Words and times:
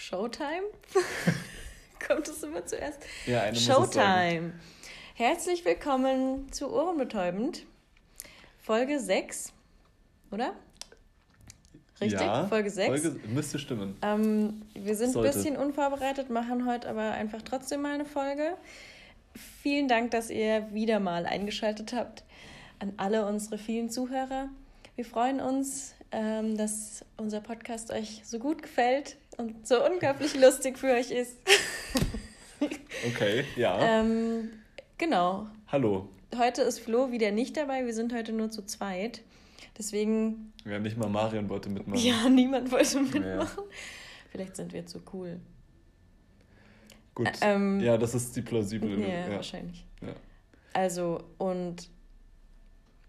Showtime? 0.00 0.62
Kommt 2.08 2.26
es 2.26 2.42
immer 2.42 2.64
zuerst? 2.64 3.00
Ja, 3.26 3.42
eine 3.42 3.54
Showtime. 3.54 4.54
Herzlich 5.14 5.62
willkommen 5.66 6.50
zu 6.50 6.72
Ohrenbetäubend. 6.72 7.66
Folge 8.58 8.98
6, 8.98 9.52
oder? 10.30 10.54
Richtig? 12.00 12.18
Ja, 12.18 12.46
Folge 12.46 12.70
6. 12.70 12.88
Folge 12.88 13.20
müsste 13.28 13.58
stimmen. 13.58 13.94
Ähm, 14.00 14.62
wir 14.72 14.96
sind 14.96 15.12
Sollte. 15.12 15.28
ein 15.28 15.34
bisschen 15.34 15.56
unvorbereitet, 15.58 16.30
machen 16.30 16.66
heute 16.66 16.88
aber 16.88 17.10
einfach 17.10 17.42
trotzdem 17.42 17.82
mal 17.82 17.92
eine 17.92 18.06
Folge. 18.06 18.56
Vielen 19.62 19.86
Dank, 19.86 20.12
dass 20.12 20.30
ihr 20.30 20.66
wieder 20.72 20.98
mal 20.98 21.26
eingeschaltet 21.26 21.92
habt 21.92 22.24
an 22.78 22.94
alle 22.96 23.26
unsere 23.26 23.58
vielen 23.58 23.90
Zuhörer. 23.90 24.48
Wir 24.96 25.04
freuen 25.04 25.40
uns, 25.40 25.94
ähm, 26.10 26.56
dass 26.56 27.04
unser 27.18 27.40
Podcast 27.42 27.92
euch 27.92 28.22
so 28.24 28.38
gut 28.38 28.62
gefällt 28.62 29.18
und 29.40 29.66
so 29.66 29.84
unglaublich 29.84 30.38
lustig 30.38 30.78
für 30.78 30.92
euch 30.92 31.10
ist. 31.10 31.36
okay, 33.06 33.44
ja. 33.56 34.00
Ähm, 34.00 34.50
genau. 34.98 35.46
Hallo. 35.68 36.08
Heute 36.36 36.62
ist 36.62 36.80
Flo 36.80 37.10
wieder 37.10 37.30
nicht 37.32 37.56
dabei. 37.56 37.86
Wir 37.86 37.94
sind 37.94 38.12
heute 38.14 38.32
nur 38.32 38.50
zu 38.50 38.64
zweit. 38.66 39.22
Deswegen. 39.78 40.52
Ja, 40.64 40.78
nicht 40.78 40.96
mal 40.96 41.08
Marion 41.08 41.48
wollte 41.48 41.70
mitmachen. 41.70 42.00
Ja, 42.00 42.28
niemand 42.28 42.70
wollte 42.70 43.00
mitmachen. 43.00 43.24
Ja. 43.26 43.48
Vielleicht 44.30 44.56
sind 44.56 44.72
wir 44.72 44.86
zu 44.86 45.00
cool. 45.12 45.40
Gut. 47.14 47.30
Ähm, 47.40 47.80
ja, 47.80 47.96
das 47.96 48.14
ist 48.14 48.36
die 48.36 48.42
plausible. 48.42 49.00
Ja, 49.00 49.28
ja. 49.28 49.30
wahrscheinlich. 49.30 49.84
Ja. 50.02 50.14
Also, 50.72 51.24
und 51.38 51.88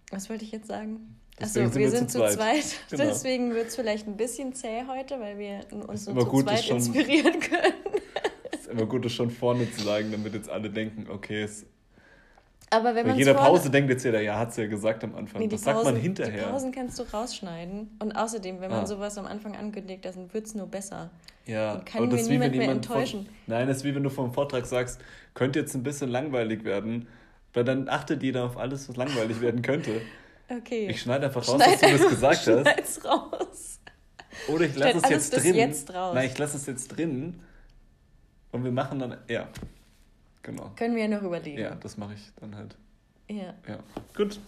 was 0.10 0.30
wollte 0.30 0.46
ich 0.46 0.52
jetzt 0.52 0.68
sagen? 0.68 1.20
Achso, 1.40 1.60
wir, 1.60 1.74
wir 1.74 1.90
sind 1.90 2.12
zu 2.12 2.20
zweit. 2.20 2.34
zweit. 2.34 2.64
Genau. 2.90 3.04
Deswegen 3.06 3.54
wird 3.54 3.68
es 3.68 3.76
vielleicht 3.76 4.08
ein 4.08 4.18
bisschen 4.18 4.54
zäh 4.54 4.84
heute, 4.88 5.20
weil 5.20 5.38
wir 5.38 5.62
uns 5.88 6.08
nur 6.08 6.30
zu 6.30 6.44
zweit 6.44 6.64
schon, 6.64 6.78
inspirieren 6.78 7.40
können. 7.40 7.74
Es 8.52 8.60
ist 8.62 8.68
immer 8.68 8.86
gut, 8.86 9.06
das 9.06 9.14
schon 9.14 9.32
vorne 9.32 9.72
zu 9.72 9.84
sagen, 9.84 10.12
damit 10.12 10.34
jetzt 10.34 10.50
alle 10.50 10.70
denken, 10.70 11.08
okay, 11.10 11.44
es 11.44 11.66
aber 12.74 12.96
wenn 12.96 13.06
man 13.06 13.18
jeder 13.18 13.34
Pause 13.34 13.70
denkt 13.70 13.90
jetzt 13.90 14.06
jeder, 14.06 14.22
ja, 14.22 14.40
hat 14.40 14.52
es 14.52 14.56
ja 14.56 14.66
gesagt 14.66 15.04
am 15.04 15.14
Anfang. 15.14 15.42
Nee, 15.42 15.50
das 15.50 15.62
Pausen, 15.62 15.84
sagt 15.84 15.94
man 15.94 16.02
hinterher. 16.02 16.46
Die 16.46 16.52
Pausen 16.52 16.72
kannst 16.72 16.98
du 16.98 17.04
rausschneiden. 17.04 17.98
Und 18.00 18.14
außerdem, 18.14 18.62
wenn 18.62 18.72
man 18.72 18.84
ah. 18.84 18.88
sowas 18.88 19.18
am 19.18 19.26
Anfang 19.26 19.58
ankündigt, 19.58 20.06
dann 20.06 20.34
wird 20.34 20.46
es 20.46 20.56
nur 20.56 20.68
besser. 20.68 21.12
Ja, 21.46 21.74
und 21.74 21.86
kann 21.86 22.04
und 22.04 22.14
das 22.14 22.30
niemand 22.30 22.56
mehr 22.56 22.72
enttäuschen. 22.72 23.26
Von, 23.26 23.36
nein, 23.48 23.68
das 23.68 23.78
ist 23.78 23.84
wie 23.84 23.94
wenn 23.94 24.04
du 24.04 24.10
vom 24.10 24.34
Vortrag 24.34 24.66
sagst, 24.66 25.02
könnte 25.34 25.60
jetzt 25.60 25.76
ein 25.76 25.84
bisschen 25.84 26.10
langweilig 26.10 26.64
werden, 26.64 27.10
weil 27.54 27.66
dann 27.66 27.90
achtet 27.90 28.24
jeder 28.24 28.46
auf 28.46 28.56
alles, 28.56 28.88
was 28.88 28.96
langweilig 28.96 29.42
werden 29.42 29.62
könnte. 29.62 30.02
Okay. 30.58 30.88
Ich 30.90 31.02
schneide 31.02 31.28
einfach 31.28 31.48
raus, 31.48 31.56
Schneid 31.56 31.82
dass 31.82 31.92
du 31.92 31.98
das 31.98 32.10
gesagt 32.10 32.36
hast. 32.36 32.44
Schneid's 32.44 33.06
raus. 33.06 33.80
Oder 34.48 34.66
ich 34.66 34.76
lasse 34.76 34.98
es 34.98 35.10
jetzt 35.10 35.30
drin. 35.32 35.56
Jetzt 35.56 35.94
raus. 35.94 36.16
Nein, 36.16 36.30
ich 36.32 36.38
lasse 36.38 36.58
es 36.58 36.66
jetzt 36.66 36.88
drin. 36.90 37.40
Und 38.52 38.64
wir 38.64 38.72
machen 38.72 39.00
dann. 39.00 39.18
Ja. 39.28 39.48
Genau. 40.44 40.72
Können 40.76 40.96
wir 40.96 41.04
ja 41.04 41.08
noch 41.08 41.22
überlegen. 41.22 41.60
Ja, 41.60 41.76
das 41.76 41.98
mache 41.98 42.16
ich 42.16 42.22
dann 42.40 42.56
halt. 42.56 42.76
Ja. 43.30 43.54
Ja. 43.68 43.80
Gut. 44.16 44.40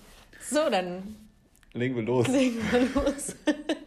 So, 0.42 0.70
dann. 0.70 1.16
Legen 1.74 1.96
wir 1.96 2.04
los. 2.04 2.28
Legen 2.28 2.59
wir 2.72 3.04
los. 3.04 3.36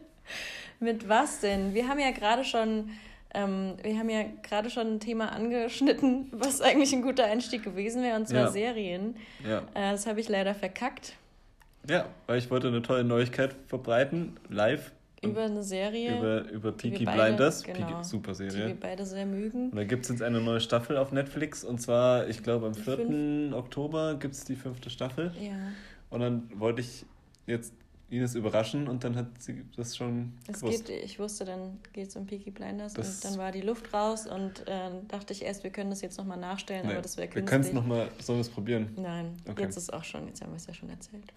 Mit 0.80 1.08
was 1.08 1.40
denn? 1.40 1.74
Wir 1.74 1.88
haben 1.88 1.98
ja 1.98 2.10
gerade 2.12 2.44
schon. 2.44 2.90
Ähm, 3.34 3.74
wir 3.82 3.98
haben 3.98 4.08
ja 4.08 4.24
gerade 4.42 4.70
schon 4.70 4.94
ein 4.94 5.00
Thema 5.00 5.32
angeschnitten, 5.32 6.28
was 6.32 6.60
eigentlich 6.62 6.92
ein 6.94 7.02
guter 7.02 7.24
Einstieg 7.24 7.64
gewesen 7.64 8.02
wäre, 8.02 8.16
und 8.16 8.26
zwar 8.28 8.42
ja. 8.42 8.50
Serien. 8.50 9.16
Ja. 9.46 9.58
Äh, 9.74 9.92
das 9.92 10.06
habe 10.06 10.20
ich 10.20 10.28
leider 10.28 10.54
verkackt. 10.54 11.14
Ja, 11.88 12.08
weil 12.26 12.38
ich 12.38 12.50
wollte 12.50 12.68
eine 12.68 12.82
tolle 12.82 13.04
Neuigkeit 13.04 13.54
verbreiten, 13.66 14.36
live. 14.48 14.92
Über 15.22 15.44
eine 15.44 15.62
Serie. 15.62 16.18
Über, 16.18 16.50
über 16.50 16.72
Peaky 16.72 17.04
Blinders. 17.04 17.62
Genau, 17.62 17.86
Peaky, 17.86 18.04
super 18.04 18.34
Serie. 18.34 18.62
Die 18.62 18.68
wir 18.68 18.80
beide 18.80 19.06
sehr 19.06 19.26
mögen. 19.26 19.70
Und 19.70 19.76
da 19.76 19.84
gibt 19.84 20.04
es 20.04 20.10
jetzt 20.10 20.22
eine 20.22 20.40
neue 20.40 20.60
Staffel 20.60 20.96
auf 20.96 21.10
Netflix. 21.12 21.64
Und 21.64 21.80
zwar, 21.80 22.28
ich 22.28 22.42
glaube, 22.42 22.66
am 22.66 22.74
4. 22.74 22.96
Fünf. 22.96 23.54
Oktober 23.54 24.16
gibt 24.16 24.34
es 24.34 24.44
die 24.44 24.56
fünfte 24.56 24.90
Staffel. 24.90 25.32
Ja. 25.40 25.52
Und 26.10 26.20
dann 26.20 26.50
wollte 26.54 26.82
ich 26.82 27.06
jetzt 27.46 27.72
Ines 28.08 28.36
überraschen 28.36 28.86
und 28.86 29.02
dann 29.02 29.16
hat 29.16 29.26
sie 29.42 29.64
das 29.76 29.96
schon 29.96 30.32
es 30.46 30.60
gewusst. 30.60 30.86
Geht, 30.86 31.04
ich 31.04 31.18
wusste, 31.18 31.44
dann 31.44 31.78
geht 31.92 32.08
es 32.08 32.16
um 32.16 32.24
Peaky 32.24 32.52
Blinders 32.52 32.94
das 32.94 33.16
und 33.16 33.24
dann 33.24 33.38
war 33.38 33.50
die 33.50 33.62
Luft 33.62 33.92
raus 33.92 34.28
und 34.28 34.66
äh, 34.68 34.90
dachte 35.08 35.32
ich 35.32 35.42
erst, 35.42 35.64
wir 35.64 35.70
können 35.70 35.90
das 35.90 36.02
jetzt 36.02 36.16
nochmal 36.16 36.38
nachstellen, 36.38 36.86
nee, 36.86 36.92
aber 36.92 37.02
das 37.02 37.16
wäre 37.16 37.26
künstlich. 37.26 37.44
Wir 37.44 37.50
können 37.50 37.64
es 37.64 37.72
nochmal, 37.72 38.08
sollen 38.20 38.38
wir 38.38 38.42
es 38.42 38.48
probieren? 38.48 38.90
Nein, 38.96 39.32
okay. 39.48 39.62
jetzt 39.62 39.76
ist 39.76 39.84
es 39.84 39.90
auch 39.90 40.04
schon, 40.04 40.28
jetzt 40.28 40.40
haben 40.40 40.52
wir 40.52 40.56
es 40.56 40.66
ja 40.68 40.74
schon 40.74 40.88
erzählt. 40.88 41.32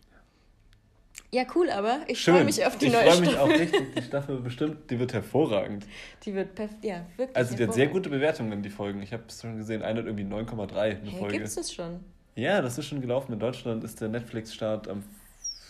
Ja, 1.31 1.44
cool, 1.56 1.69
aber 1.69 2.00
ich 2.07 2.23
freue 2.23 2.44
mich 2.44 2.66
auf 2.66 2.78
die 2.78 2.88
ich 2.88 2.94
neue 2.94 3.03
Staffel. 3.03 3.23
Ich 3.23 3.35
freue 3.35 3.47
mich 3.47 3.56
auch 3.56 3.59
richtig. 3.59 3.95
Die 3.95 4.01
Staffel 4.01 4.40
bestimmt, 4.40 4.90
die 4.90 5.00
wird 5.00 5.13
hervorragend. 5.13 5.85
Die 6.23 6.34
wird 6.34 6.56
perfekt, 6.56 6.84
ja, 6.84 7.06
wirklich. 7.17 7.38
Also, 7.38 7.56
die 7.56 7.63
hat 7.63 7.73
sehr 7.73 7.88
gute 7.88 8.09
Bewertungen, 8.09 8.63
die 8.63 8.69
Folgen. 8.69 9.01
Ich 9.03 9.13
habe 9.13 9.23
es 9.28 9.41
schon 9.41 9.57
gesehen, 9.57 9.84
eine 9.84 10.00
hat 10.00 10.07
irgendwie 10.07 10.23
9,3 10.23 10.75
eine 10.75 11.00
hey, 11.03 11.19
Folge. 11.19 11.34
Gibt 11.34 11.47
es 11.47 11.56
das 11.56 11.72
schon? 11.72 12.00
Ja, 12.35 12.62
das 12.62 12.78
ist 12.78 12.88
schon 12.88 13.01
gelaufen. 13.01 13.34
In 13.34 13.40
Deutschland 13.40 13.84
ist 13.84 14.01
der 14.01 14.09
Netflix-Start 14.09 14.88
am 14.88 15.03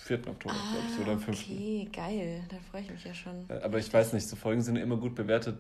4. 0.05 0.27
Oktober, 0.27 0.55
ah, 0.55 0.71
glaube 0.71 0.85
ich, 0.93 1.01
oder 1.01 1.11
am 1.13 1.19
5. 1.19 1.41
Okay, 1.41 1.89
geil. 1.91 2.41
Da 2.49 2.55
freue 2.71 2.81
ich 2.81 2.91
mich 2.91 3.03
ja 3.03 3.13
schon. 3.13 3.45
Äh, 3.49 3.61
aber 3.61 3.79
ich 3.79 3.93
weiß 3.93 4.13
nicht, 4.13 4.27
so 4.27 4.37
Folgen 4.37 4.61
sind 4.61 4.77
immer 4.77 4.97
gut 4.97 5.13
bewertet 5.13 5.57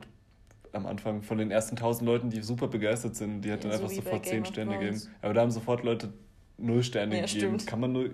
am 0.71 0.85
Anfang 0.85 1.23
von 1.23 1.37
den 1.37 1.51
ersten 1.51 1.75
1000 1.75 2.05
Leuten, 2.07 2.29
die 2.29 2.41
super 2.41 2.67
begeistert 2.67 3.15
sind. 3.15 3.41
Die 3.41 3.51
hat 3.51 3.63
dann 3.63 3.71
so 3.71 3.83
einfach 3.83 3.95
sofort 3.95 4.25
10 4.25 4.45
Sterne 4.45 4.77
gegeben. 4.77 5.01
Aber 5.21 5.33
da 5.33 5.41
haben 5.41 5.51
sofort 5.51 5.83
Leute 5.83 6.13
0 6.57 6.83
Sterne 6.83 7.15
ja, 7.15 7.25
gegeben. 7.25 7.39
Stimmt. 7.39 7.67
Kann 7.67 7.79
man 7.79 7.91
nur 7.91 8.09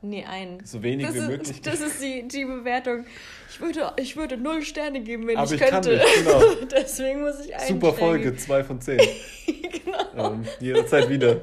Nee, 0.00 0.24
ein. 0.24 0.58
So 0.64 0.82
wenig 0.82 1.06
das 1.06 1.14
wie 1.14 1.18
ist, 1.18 1.28
möglich. 1.28 1.62
Das 1.62 1.80
ist 1.80 2.02
die, 2.02 2.28
die 2.28 2.44
Bewertung. 2.44 3.04
Ich 3.50 3.60
würde, 3.60 3.92
ich 3.96 4.16
würde 4.16 4.36
null 4.36 4.62
Sterne 4.62 5.00
geben, 5.00 5.26
wenn 5.26 5.36
Aber 5.36 5.52
ich, 5.52 5.60
ich 5.60 5.68
könnte. 5.68 5.90
Nicht, 5.90 6.24
genau. 6.24 6.40
Deswegen 6.70 7.22
muss 7.22 7.44
ich 7.44 7.54
einen 7.54 7.66
Super 7.66 7.92
Folge, 7.92 8.36
zwei 8.36 8.62
von 8.62 8.80
zehn. 8.80 8.98
genau. 9.46 10.32
Ähm, 10.32 10.44
jederzeit 10.60 11.08
wieder. 11.10 11.40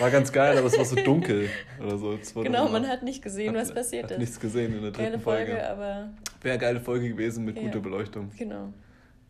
War 0.00 0.10
ganz 0.10 0.32
geil, 0.32 0.58
aber 0.58 0.66
es 0.66 0.76
war 0.76 0.84
so 0.84 0.96
dunkel 0.96 1.48
oder 1.80 1.96
so. 1.96 2.18
Genau, 2.42 2.68
man 2.68 2.88
hat 2.88 3.02
nicht 3.02 3.22
gesehen, 3.22 3.56
hat, 3.56 3.62
was 3.62 3.74
passiert 3.74 4.04
hat 4.04 4.10
ist. 4.12 4.18
nichts 4.18 4.40
gesehen 4.40 4.74
in 4.74 4.82
der 4.82 4.90
dritten 4.90 5.04
geile 5.04 5.18
Folge. 5.18 5.52
Folge 5.52 5.68
aber 5.68 6.10
Wäre 6.42 6.54
eine 6.54 6.58
geile 6.58 6.80
Folge 6.80 7.08
gewesen 7.08 7.44
mit 7.44 7.56
ja. 7.56 7.62
guter 7.62 7.80
Beleuchtung. 7.80 8.30
Genau. 8.36 8.72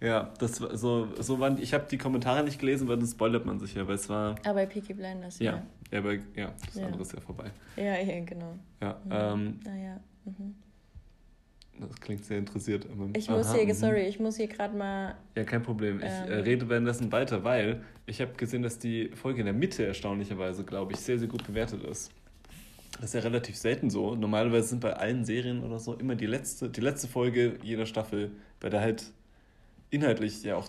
Ja, 0.01 0.33
das 0.39 0.61
war 0.61 0.77
so, 0.77 1.09
so 1.19 1.39
waren, 1.39 1.59
ich 1.59 1.73
habe 1.73 1.85
die 1.91 1.97
Kommentare 1.97 2.45
nicht 2.45 2.59
gelesen, 2.59 2.89
weil 2.89 2.97
dann 2.97 3.07
spoilert 3.07 3.47
man 3.47 3.59
sich 3.59 3.75
ja, 3.75 3.87
weil 3.87 3.95
es 3.95 4.09
war. 4.09 4.35
Aber 4.45 4.55
bei 4.55 4.67
Peaky 4.67 4.95
Blinders, 4.95 5.39
ja. 5.39 5.53
Ja, 5.53 5.63
ja, 5.95 6.01
bei, 6.01 6.21
ja 6.35 6.53
das 6.67 6.75
ja. 6.75 6.87
andere 6.87 7.03
ist 7.03 7.13
ja 7.13 7.21
vorbei. 7.21 7.51
Ja, 7.77 7.99
ja, 8.01 8.25
genau. 8.25 8.59
Ja, 8.81 9.01
mhm. 9.05 9.11
ähm, 9.13 9.61
naja. 9.65 10.01
Mhm. 10.25 10.55
Das 11.79 12.01
klingt 12.01 12.25
sehr 12.25 12.39
interessiert. 12.39 12.87
Aber, 12.91 13.09
ich 13.17 13.29
muss 13.29 13.47
aha, 13.47 13.55
hier, 13.55 13.67
mhm. 13.67 13.73
sorry, 13.73 14.03
ich 14.03 14.21
muss 14.21 14.37
hier 14.37 14.49
gerade 14.49 14.77
mal. 14.77 15.17
Ja, 15.37 15.45
kein 15.45 15.63
Problem. 15.63 15.99
Ich 15.99 16.05
ähm, 16.05 16.31
äh, 16.31 16.35
rede 16.37 16.69
währenddessen 16.69 17.11
weiter, 17.11 17.43
weil 17.45 17.83
ich 18.07 18.21
habe 18.21 18.33
gesehen, 18.35 18.63
dass 18.63 18.79
die 18.79 19.09
Folge 19.15 19.41
in 19.41 19.47
der 19.47 19.55
Mitte 19.55 19.85
erstaunlicherweise, 19.87 20.65
glaube 20.65 20.93
ich, 20.93 20.99
sehr, 20.99 21.19
sehr 21.19 21.29
gut 21.29 21.47
bewertet 21.47 21.83
ist. 21.85 22.13
Das 22.97 23.07
ist 23.07 23.15
ja 23.15 23.21
relativ 23.21 23.57
selten 23.57 23.91
so. 23.91 24.15
Normalerweise 24.15 24.69
sind 24.69 24.81
bei 24.81 24.93
allen 24.95 25.25
Serien 25.25 25.65
oder 25.65 25.79
so 25.81 25.95
immer 25.95 26.15
die 26.15 26.27
letzte, 26.27 26.71
die 26.71 26.81
letzte 26.81 27.09
Folge 27.09 27.59
jeder 27.63 27.87
Staffel, 27.87 28.31
bei 28.61 28.69
der 28.69 28.81
halt 28.81 29.13
inhaltlich 29.95 30.43
ja 30.43 30.57
auch 30.57 30.69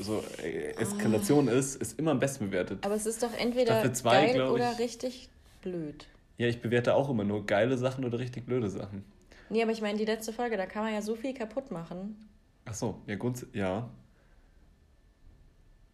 so 0.00 0.22
äh, 0.42 0.72
Eskalation 0.72 1.48
oh. 1.48 1.52
ist, 1.52 1.76
ist 1.76 1.98
immer 1.98 2.12
am 2.12 2.18
besten 2.18 2.46
bewertet. 2.46 2.84
Aber 2.84 2.94
es 2.94 3.06
ist 3.06 3.22
doch 3.22 3.32
entweder 3.36 3.92
zwei, 3.92 4.26
geil 4.26 4.42
oder 4.42 4.78
richtig 4.78 5.28
blöd. 5.60 6.06
Ja, 6.38 6.46
ich 6.48 6.60
bewerte 6.60 6.94
auch 6.94 7.10
immer 7.10 7.24
nur 7.24 7.46
geile 7.46 7.76
Sachen 7.76 8.04
oder 8.04 8.18
richtig 8.18 8.46
blöde 8.46 8.70
Sachen. 8.70 9.04
Nee, 9.50 9.62
aber 9.62 9.72
ich 9.72 9.82
meine, 9.82 9.98
die 9.98 10.04
letzte 10.04 10.32
Folge, 10.32 10.56
da 10.56 10.66
kann 10.66 10.84
man 10.84 10.94
ja 10.94 11.02
so 11.02 11.14
viel 11.14 11.34
kaputt 11.34 11.70
machen. 11.70 12.28
Ach 12.64 12.74
so, 12.74 13.00
ja, 13.06 13.16
grundsätzlich, 13.16 13.60
ja. 13.60 13.88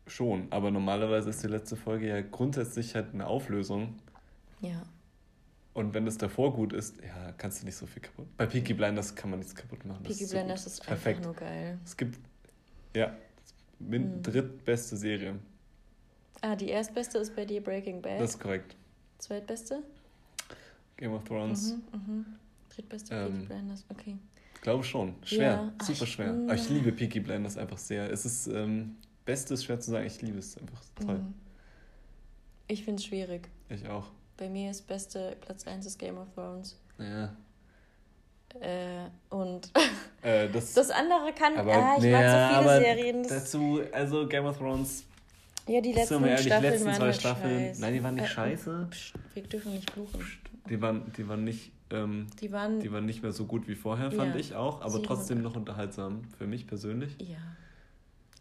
Schon, 0.06 0.46
aber 0.50 0.70
normalerweise 0.70 1.30
ist 1.30 1.42
die 1.42 1.48
letzte 1.48 1.76
Folge 1.76 2.08
ja 2.08 2.20
grundsätzlich 2.22 2.94
halt 2.94 3.12
eine 3.12 3.26
Auflösung. 3.26 3.98
Ja. 4.60 4.82
Und 5.74 5.94
wenn 5.94 6.06
es 6.06 6.18
davor 6.18 6.54
gut 6.54 6.72
ist, 6.72 6.96
ja, 7.02 7.32
kannst 7.36 7.62
du 7.62 7.66
nicht 7.66 7.76
so 7.76 7.86
viel 7.86 8.02
kaputt. 8.02 8.26
Bei 8.36 8.46
Peaky 8.46 8.74
Blinders 8.74 9.14
kann 9.14 9.30
man 9.30 9.38
nichts 9.38 9.54
kaputt 9.54 9.84
machen. 9.84 10.02
Peaky 10.02 10.26
Blinders 10.26 10.64
so 10.64 10.70
ist 10.70 10.84
perfekt. 10.84 11.24
nur 11.24 11.34
geil. 11.34 11.78
Es 11.84 11.96
gibt 11.96 12.18
ja, 12.98 13.16
hm. 13.78 14.22
drittbeste 14.22 14.96
Serie. 14.96 15.38
Ah, 16.40 16.54
die 16.54 16.68
erstbeste 16.68 17.18
ist 17.18 17.34
bei 17.34 17.44
dir 17.44 17.62
Breaking 17.62 18.00
Bad. 18.00 18.20
Das 18.20 18.30
ist 18.30 18.40
korrekt. 18.40 18.76
Zweitbeste? 19.18 19.82
Game 20.96 21.12
of 21.12 21.24
Thrones. 21.24 21.72
Mhm, 21.72 21.82
mhm. 21.92 22.26
Drittbeste 22.74 23.14
ähm, 23.14 23.32
Peaky 23.32 23.46
Blinders, 23.46 23.84
okay. 23.88 24.16
Ich 24.54 24.60
glaube 24.60 24.84
schon. 24.84 25.14
Schwer, 25.24 25.72
ja. 25.78 25.84
super 25.84 26.00
Ach, 26.02 26.06
schwer. 26.06 26.30
Aber 26.30 26.54
ich 26.54 26.68
liebe 26.68 26.92
Peaky 26.92 27.20
Blinders 27.20 27.56
einfach 27.56 27.78
sehr. 27.78 28.10
Es 28.10 28.24
ist, 28.24 28.48
ähm, 28.48 28.96
Beste 29.24 29.54
ist 29.54 29.64
schwer 29.64 29.78
zu 29.78 29.90
sagen, 29.90 30.06
ich 30.06 30.20
liebe 30.22 30.38
es 30.38 30.56
einfach 30.58 30.82
toll. 31.04 31.18
Mhm. 31.18 31.34
Ich 32.66 32.84
finde 32.84 33.00
es 33.00 33.06
schwierig. 33.06 33.48
Ich 33.68 33.86
auch. 33.88 34.10
Bei 34.36 34.48
mir 34.48 34.70
ist 34.70 34.86
beste 34.86 35.36
Platz 35.40 35.66
1 35.66 35.86
ist 35.86 35.98
Game 35.98 36.18
of 36.18 36.28
Thrones. 36.34 36.76
Ja. 36.98 37.34
Äh, 38.60 39.08
und 39.30 39.70
äh, 40.22 40.48
das, 40.48 40.72
das 40.74 40.90
andere 40.90 41.32
kann. 41.32 41.56
Aber, 41.56 41.72
ah, 41.72 41.96
ich 41.98 42.10
mag 42.10 42.62
so 42.62 42.68
viele 42.68 42.80
Serien. 42.80 43.22
Dazu, 43.28 43.80
also 43.92 44.26
Game 44.26 44.46
of 44.46 44.58
Thrones. 44.58 45.04
Ja, 45.66 45.80
die 45.82 45.92
letzten 45.92 46.24
ehrlich, 46.24 46.46
Staffeln 46.46 46.62
die 46.62 46.68
letzten 46.68 46.94
zwei 46.94 47.04
halt 47.04 47.14
Staffeln. 47.14 47.58
Scheiß. 47.58 47.78
Nein, 47.78 47.92
die 47.94 48.02
waren 48.02 48.14
nicht 48.14 48.24
äh, 48.24 48.28
scheiße. 48.28 48.88
Pst, 48.90 49.14
wir 49.34 49.42
dürfen 49.42 49.72
nicht 49.72 49.90
fluchen. 49.90 50.26
Die 50.68 50.80
waren, 50.80 51.12
die 51.16 51.28
waren 51.28 51.44
nicht. 51.44 51.72
Ähm, 51.90 52.26
die, 52.40 52.52
waren, 52.52 52.80
die 52.80 52.92
waren 52.92 53.06
nicht 53.06 53.22
mehr 53.22 53.32
so 53.32 53.46
gut 53.46 53.66
wie 53.66 53.74
vorher, 53.74 54.10
fand 54.12 54.34
ja, 54.34 54.40
ich 54.40 54.54
auch, 54.54 54.82
aber 54.82 55.02
trotzdem 55.02 55.40
noch 55.40 55.56
unterhaltsam 55.56 56.22
für 56.36 56.46
mich 56.46 56.66
persönlich. 56.66 57.16
Ja. 57.18 57.38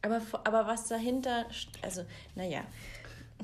Aber, 0.01 0.21
aber 0.43 0.67
was 0.67 0.87
dahinter, 0.87 1.45
also, 1.81 2.03
naja. 2.35 2.63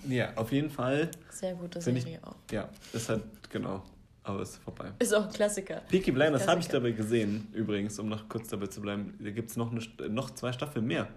Ja, 0.08 0.34
auf 0.36 0.52
jeden 0.52 0.70
Fall. 0.70 1.10
Sehr 1.30 1.56
gute 1.56 1.80
Serie 1.80 2.18
ich, 2.18 2.24
auch. 2.24 2.36
Ja, 2.52 2.68
ist 2.92 3.10
halt, 3.10 3.24
genau. 3.50 3.84
Aber 4.24 4.42
ist 4.42 4.58
vorbei. 4.58 4.92
Ist 5.00 5.14
auch 5.14 5.26
ein 5.26 5.34
Klassiker. 5.34 5.82
Peaky 5.90 6.12
Blinders 6.12 6.48
habe 6.48 6.62
ich 6.62 6.68
dabei 6.68 6.92
gesehen, 6.92 7.48
übrigens, 7.54 8.00
um 8.00 8.08
noch 8.08 8.30
kurz 8.30 8.48
dabei 8.48 8.68
zu 8.68 8.82
bleiben. 8.82 9.18
Da 9.22 9.32
gibt 9.32 9.50
es 9.50 9.58
noch, 9.58 9.72
noch 10.10 10.30
zwei 10.32 10.54
Staffeln 10.54 10.86
mehr. 10.86 11.08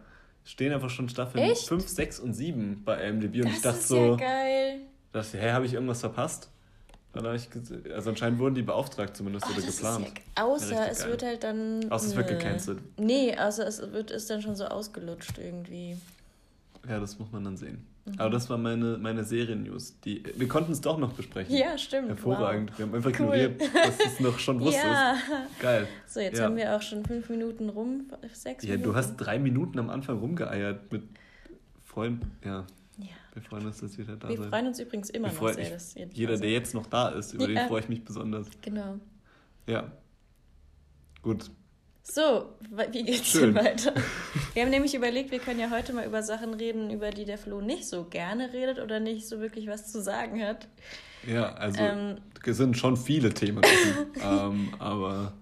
Stehen 0.45 0.73
einfach 0.73 0.91
schon 0.91 1.09
Staffeln 1.09 1.55
5, 1.55 1.89
6 1.89 2.21
und 2.21 2.35
7 2.35 2.83
bei 2.85 3.09
IMDb. 3.09 3.37
Und 3.37 3.47
das 3.47 3.57
ich 3.57 3.63
dachte 3.63 3.79
ist 3.79 3.89
so. 3.89 3.97
Ja 3.97 4.17
geil. 4.17 4.81
Dachte, 5.13 5.39
hä, 5.39 5.51
habe 5.53 5.67
ich 5.67 5.75
irgendwas 5.75 6.01
verpasst? 6.01 6.51
Dann 7.13 7.35
ich 7.35 7.49
also 7.95 8.11
anscheinend 8.11 8.39
wurden 8.39 8.55
die 8.55 8.63
beauftragt 8.63 9.17
zumindest 9.17 9.47
oh, 9.49 9.53
oder 9.53 9.67
geplant. 9.67 10.13
Ja, 10.37 10.45
außer 10.45 10.75
ja 10.75 10.87
es 10.87 10.99
geil. 11.01 11.11
wird 11.11 11.23
halt 11.23 11.45
dann. 11.45 11.91
Außer 11.91 12.09
es 12.09 12.17
wird 12.17 12.29
gecancelt. 12.29 12.79
Nee, 12.99 13.37
außer 13.37 13.67
es 13.67 13.81
wird, 13.93 14.11
ist 14.11 14.29
dann 14.29 14.43
schon 14.43 14.55
so 14.55 14.67
ausgelutscht 14.67 15.39
irgendwie. 15.39 15.97
Ja, 16.87 17.01
das 17.01 17.19
muss 17.19 17.33
man 17.33 17.45
dann 17.45 17.57
sehen. 17.57 17.87
Mhm. 18.07 18.15
Aber 18.19 18.31
das 18.31 18.49
war 18.49 18.57
meine, 18.57 18.99
meine 18.99 19.25
Serien-News. 19.25 19.99
Wir 20.05 20.49
konnten 20.49 20.73
es 20.73 20.81
doch 20.81 20.97
noch 20.97 21.13
besprechen. 21.13 21.55
Ja, 21.55 21.77
stimmt. 21.77 22.09
Hervorragend. 22.09 22.71
Wow. 22.71 22.79
Wir 22.79 22.87
haben 22.87 22.95
einfach 22.95 23.11
cool. 23.11 23.15
ignoriert, 23.15 23.61
dass 23.61 23.99
es 24.07 24.21
noch 24.21 24.39
schon 24.39 24.61
wusstest. 24.61 24.85
ja. 24.85 25.17
Geil. 25.61 25.89
So, 26.07 26.21
jetzt 26.21 26.39
ja. 26.39 26.45
haben 26.45 26.57
wir 26.57 26.77
auch 26.77 26.83
schon 26.83 27.05
fünf 27.05 27.29
Minuten 27.29 27.69
rum. 27.69 28.07
Sechs 28.33 28.63
ja, 28.63 28.71
Minuten. 28.71 28.91
du 28.91 28.95
hast 28.95 29.17
drei 29.17 29.39
Minuten 29.41 29.79
am 29.81 29.91
Anfang 29.91 30.19
rumgeeiert 30.19 30.93
mit 30.93 31.03
Freunden. 31.85 32.31
Ja. 32.45 32.65
ja. 32.99 33.07
Wir 33.33 33.43
freuen 33.43 33.67
uns, 33.67 33.81
dass 33.81 33.99
ihr 33.99 34.05
da 34.05 34.29
Wir 34.29 34.37
seid. 34.37 34.49
freuen 34.51 34.67
uns 34.69 34.79
übrigens 34.79 35.11
immer 35.11 35.33
noch 35.33 35.53
sehr, 35.53 35.71
dass 35.71 35.97
ihr 35.97 36.09
Jeder, 36.13 36.37
der 36.37 36.51
jetzt 36.51 36.75
noch 36.75 36.87
da 36.87 37.09
ist, 37.09 37.35
über 37.35 37.49
ja. 37.49 37.63
den 37.63 37.69
freue 37.69 37.81
ich 37.81 37.89
mich 37.89 38.05
besonders. 38.05 38.47
Genau. 38.63 39.01
Ja. 39.67 39.91
Gut. 41.23 41.51
So, 42.09 42.47
wie 42.93 43.03
geht's 43.03 43.31
Schön. 43.31 43.53
denn 43.53 43.65
weiter? 43.65 43.93
Wir 44.55 44.63
haben 44.63 44.71
nämlich 44.71 44.95
überlegt, 44.95 45.33
wir 45.33 45.41
können 45.41 45.59
ja 45.59 45.71
heute 45.71 45.93
mal 45.93 46.07
über 46.07 46.23
Sachen 46.23 46.55
reden, 46.55 46.91
über 46.91 47.11
die 47.11 47.25
der 47.25 47.37
Flo 47.37 47.61
nicht 47.61 47.87
so 47.87 48.05
gerne 48.05 48.53
redet 48.53 48.79
oder 48.79 49.01
nicht 49.01 49.27
so 49.27 49.41
wirklich 49.41 49.67
was 49.67 49.91
zu 49.91 50.01
sagen 50.01 50.43
hat. 50.43 50.69
Ja, 51.27 51.53
also 51.55 51.83
ähm, 51.83 52.19
es 52.45 52.57
sind 52.57 52.79
schon 52.79 52.97
viele 52.97 53.35
Themen, 53.35 53.63
ähm, 54.23 54.73
aber. 54.79 55.33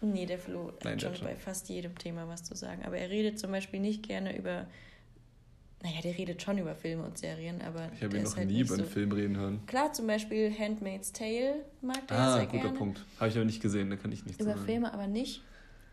Nee, 0.00 0.24
der 0.24 0.38
Flo 0.38 0.72
Nein, 0.84 0.94
hat 0.94 1.02
schon, 1.02 1.16
schon 1.16 1.26
bei 1.26 1.34
fast 1.34 1.68
jedem 1.68 1.98
Thema 1.98 2.28
was 2.28 2.44
zu 2.44 2.54
sagen. 2.54 2.84
Aber 2.84 2.96
er 2.96 3.10
redet 3.10 3.40
zum 3.40 3.50
Beispiel 3.50 3.80
nicht 3.80 4.06
gerne 4.06 4.36
über. 4.38 4.68
Naja, 5.82 6.00
der 6.04 6.16
redet 6.16 6.40
schon 6.40 6.58
über 6.58 6.76
Filme 6.76 7.02
und 7.02 7.18
Serien, 7.18 7.60
aber. 7.62 7.90
Ich 7.96 8.04
habe 8.04 8.16
ihn 8.16 8.22
noch 8.22 8.36
halt 8.36 8.46
nie 8.46 8.60
über 8.60 8.74
einen 8.74 8.84
so 8.84 8.90
Film 8.90 9.10
reden 9.10 9.36
hören. 9.36 9.60
Klar, 9.66 9.92
zum 9.92 10.06
Beispiel 10.06 10.56
Handmaid's 10.56 11.12
Tale 11.12 11.64
mag 11.80 12.06
der 12.06 12.16
ah, 12.16 12.32
sehr 12.34 12.46
guter 12.46 12.62
gerne. 12.62 12.78
Punkt. 12.78 13.04
Habe 13.18 13.28
ich 13.28 13.36
aber 13.36 13.44
nicht 13.44 13.60
gesehen, 13.60 13.90
da 13.90 13.96
kann 13.96 14.12
ich 14.12 14.24
nichts 14.24 14.40
Über 14.40 14.52
sagen. 14.52 14.64
Filme 14.64 14.94
aber 14.94 15.08
nicht. 15.08 15.42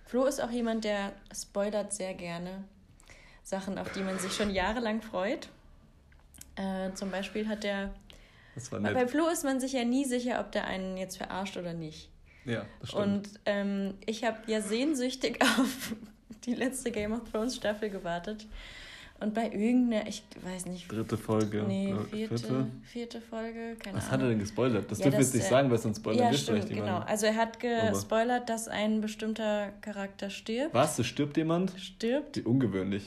Flo 0.10 0.26
ist 0.26 0.42
auch 0.42 0.50
jemand, 0.50 0.86
der 0.86 1.14
spoilert 1.32 1.94
sehr 1.94 2.16
gerne 2.16 2.64
Sachen, 3.44 3.78
auf 3.78 3.92
die 3.92 4.02
man 4.02 4.18
sich 4.18 4.34
schon 4.34 4.50
jahrelang 4.50 5.04
freut. 5.04 5.50
Äh, 6.56 6.94
zum 6.96 7.12
Beispiel 7.12 7.48
hat 7.48 7.64
der. 7.64 7.94
Das 8.56 8.72
war 8.72 8.80
nett. 8.80 8.96
Bei 8.96 9.08
Flo 9.08 9.28
ist 9.28 9.44
man 9.44 9.60
sich 9.60 9.74
ja 9.74 9.86
nie 9.86 10.06
sicher, 10.06 10.40
ob 10.40 10.52
der 10.52 10.66
einen 10.66 10.98
jetzt 10.98 11.18
verarscht 11.18 11.58
oder 11.58 11.74
nicht. 11.74 12.10
Ja, 12.46 12.66
das 12.80 12.90
stimmt. 12.90 13.04
Und 13.04 13.40
ähm, 13.46 13.94
ich 14.08 14.24
habe 14.24 14.40
ja 14.48 14.62
sehnsüchtig 14.62 15.44
auf 15.60 15.94
die 16.44 16.56
letzte 16.56 16.90
Game 16.90 17.14
of 17.14 17.30
Thrones 17.30 17.56
Staffel 17.56 17.92
gewartet. 17.92 18.48
Und 19.22 19.34
bei 19.34 19.50
irgendeiner, 19.52 20.08
ich 20.08 20.24
weiß 20.42 20.68
nicht. 20.68 20.90
Dritte 20.90 21.18
Folge. 21.18 21.64
Nee, 21.68 21.94
vierte, 22.10 22.38
vierte, 22.38 22.68
vierte 22.84 23.22
Folge, 23.22 23.76
keine 23.78 23.98
Was 23.98 24.06
Ahnung. 24.06 24.12
hat 24.12 24.22
er 24.22 24.30
denn 24.30 24.40
gespoilert? 24.40 24.90
Das 24.90 25.00
ja, 25.00 25.04
dürfen 25.06 25.18
wir 25.18 25.26
jetzt 25.26 25.36
nicht 25.36 25.48
sagen, 25.48 25.70
weil 25.70 25.78
sonst 25.78 25.98
spoilern 25.98 26.26
ja, 26.26 26.32
wir 26.32 26.38
stimmt, 26.38 26.64
vielleicht 26.66 26.82
genau. 26.82 27.00
Also 27.00 27.26
er 27.26 27.36
hat 27.36 27.60
gespoilert, 27.60 28.48
dass 28.50 28.68
ein 28.70 29.02
bestimmter 29.02 29.74
Charakter 29.82 30.30
stirbt. 30.30 30.74
Was? 30.74 30.98
Es 31.00 31.08
stirbt 31.08 31.36
jemand? 31.36 31.74
Stirbt. 31.78 32.38
Die, 32.38 32.44
ungewöhnlich. 32.44 33.04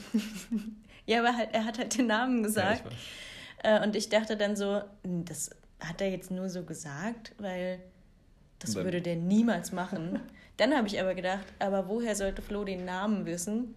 ja, 1.07 1.19
aber 1.19 1.35
halt, 1.35 1.49
er 1.51 1.65
hat 1.65 1.79
halt 1.79 1.97
den 1.97 2.07
Namen 2.07 2.43
gesagt. 2.43 2.85
Ja, 2.85 2.91
ich 2.91 2.97
äh, 3.63 3.81
und 3.81 3.95
ich 3.95 4.09
dachte 4.09 4.37
dann 4.37 4.55
so, 4.55 4.81
hm, 5.03 5.25
das 5.25 5.49
hat 5.79 6.01
er 6.01 6.11
jetzt 6.11 6.29
nur 6.29 6.49
so 6.49 6.63
gesagt, 6.63 7.33
weil 7.39 7.79
das 8.59 8.75
würde 8.75 9.01
der 9.01 9.15
niemals 9.15 9.71
machen. 9.71 10.19
dann 10.57 10.73
habe 10.75 10.87
ich 10.87 10.99
aber 11.01 11.15
gedacht, 11.15 11.45
aber 11.59 11.87
woher 11.89 12.15
sollte 12.15 12.41
Flo 12.41 12.63
den 12.63 12.85
Namen 12.85 13.25
wissen? 13.25 13.75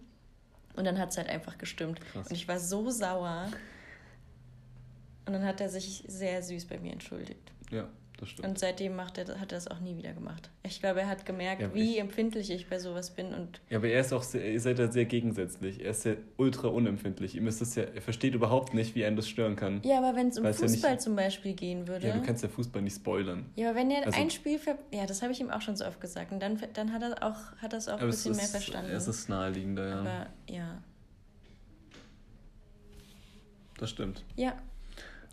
Und 0.77 0.85
dann 0.85 0.97
hat 0.99 1.09
es 1.09 1.17
halt 1.17 1.27
einfach 1.27 1.57
gestimmt. 1.57 1.99
Krass. 1.99 2.27
Und 2.27 2.35
ich 2.35 2.47
war 2.47 2.59
so 2.59 2.89
sauer. 2.89 3.51
Und 5.25 5.33
dann 5.33 5.43
hat 5.43 5.59
er 5.59 5.69
sich 5.69 6.05
sehr 6.07 6.41
süß 6.41 6.65
bei 6.65 6.79
mir 6.79 6.93
entschuldigt. 6.93 7.51
Ja, 7.69 7.89
das 8.17 8.29
stimmt. 8.29 8.47
Und 8.47 8.59
seitdem 8.59 8.95
macht 8.95 9.17
er, 9.17 9.27
hat 9.39 9.51
er 9.51 9.57
das 9.57 9.67
auch 9.67 9.79
nie 9.79 9.95
wieder 9.95 10.11
gemacht. 10.13 10.49
Ich 10.63 10.81
glaube, 10.81 11.01
er 11.01 11.07
hat 11.07 11.25
gemerkt, 11.25 11.61
ja, 11.61 11.73
wie 11.73 11.93
ich, 11.93 11.99
empfindlich 11.99 12.49
ich 12.49 12.67
bei 12.67 12.79
sowas 12.79 13.11
bin. 13.11 13.33
Und 13.33 13.61
ja, 13.69 13.77
aber 13.77 13.87
er 13.87 14.01
ist 14.01 14.11
auch 14.11 14.23
sehr, 14.23 14.51
ihr 14.51 14.59
seid 14.59 14.79
ja 14.79 14.91
sehr 14.91 15.05
gegensätzlich. 15.05 15.83
Er 15.83 15.91
ist 15.91 16.05
ja 16.05 16.13
ultra 16.37 16.67
unempfindlich. 16.67 17.35
Ihm 17.35 17.47
ist 17.47 17.61
das 17.61 17.75
ja, 17.75 17.83
er 17.83 18.01
versteht 18.01 18.33
überhaupt 18.33 18.73
nicht, 18.73 18.95
wie 18.95 19.05
einen 19.05 19.15
das 19.15 19.27
stören 19.27 19.55
kann. 19.55 19.81
Ja, 19.83 19.99
aber 19.99 20.15
wenn 20.15 20.29
es 20.29 20.39
um 20.39 20.45
Fußball 20.45 20.69
ja 20.69 20.89
nicht, 20.91 21.01
zum 21.01 21.15
Beispiel 21.15 21.53
gehen 21.53 21.87
würde. 21.87 22.07
Ja, 22.07 22.15
du 22.15 22.23
kannst 22.23 22.41
ja 22.41 22.49
Fußball 22.49 22.81
nicht 22.81 22.95
spoilern. 22.95 23.45
Ja, 23.55 23.69
aber 23.69 23.79
wenn 23.79 23.91
er 23.91 24.05
also, 24.07 24.19
ein 24.19 24.31
Spiel 24.31 24.57
ver 24.57 24.77
ja, 24.91 25.05
das 25.05 25.21
habe 25.21 25.31
ich 25.31 25.39
ihm 25.39 25.51
auch 25.51 25.61
schon 25.61 25.75
so 25.75 25.85
oft 25.85 26.01
gesagt. 26.01 26.31
Und 26.31 26.41
dann, 26.41 26.59
dann 26.73 26.91
hat 26.91 27.03
er 27.03 27.23
auch, 27.23 27.61
hat 27.61 27.73
es 27.73 27.87
auch 27.87 27.99
ein 27.99 28.07
bisschen 28.07 28.31
ist, 28.31 28.37
mehr 28.37 28.47
verstanden. 28.47 28.91
Es 28.91 29.07
ist 29.07 29.29
naheliegender, 29.29 29.87
ja. 29.87 29.99
Aber 29.99 30.27
ja. 30.49 30.81
Das 33.77 33.91
stimmt. 33.91 34.23
Ja. 34.35 34.57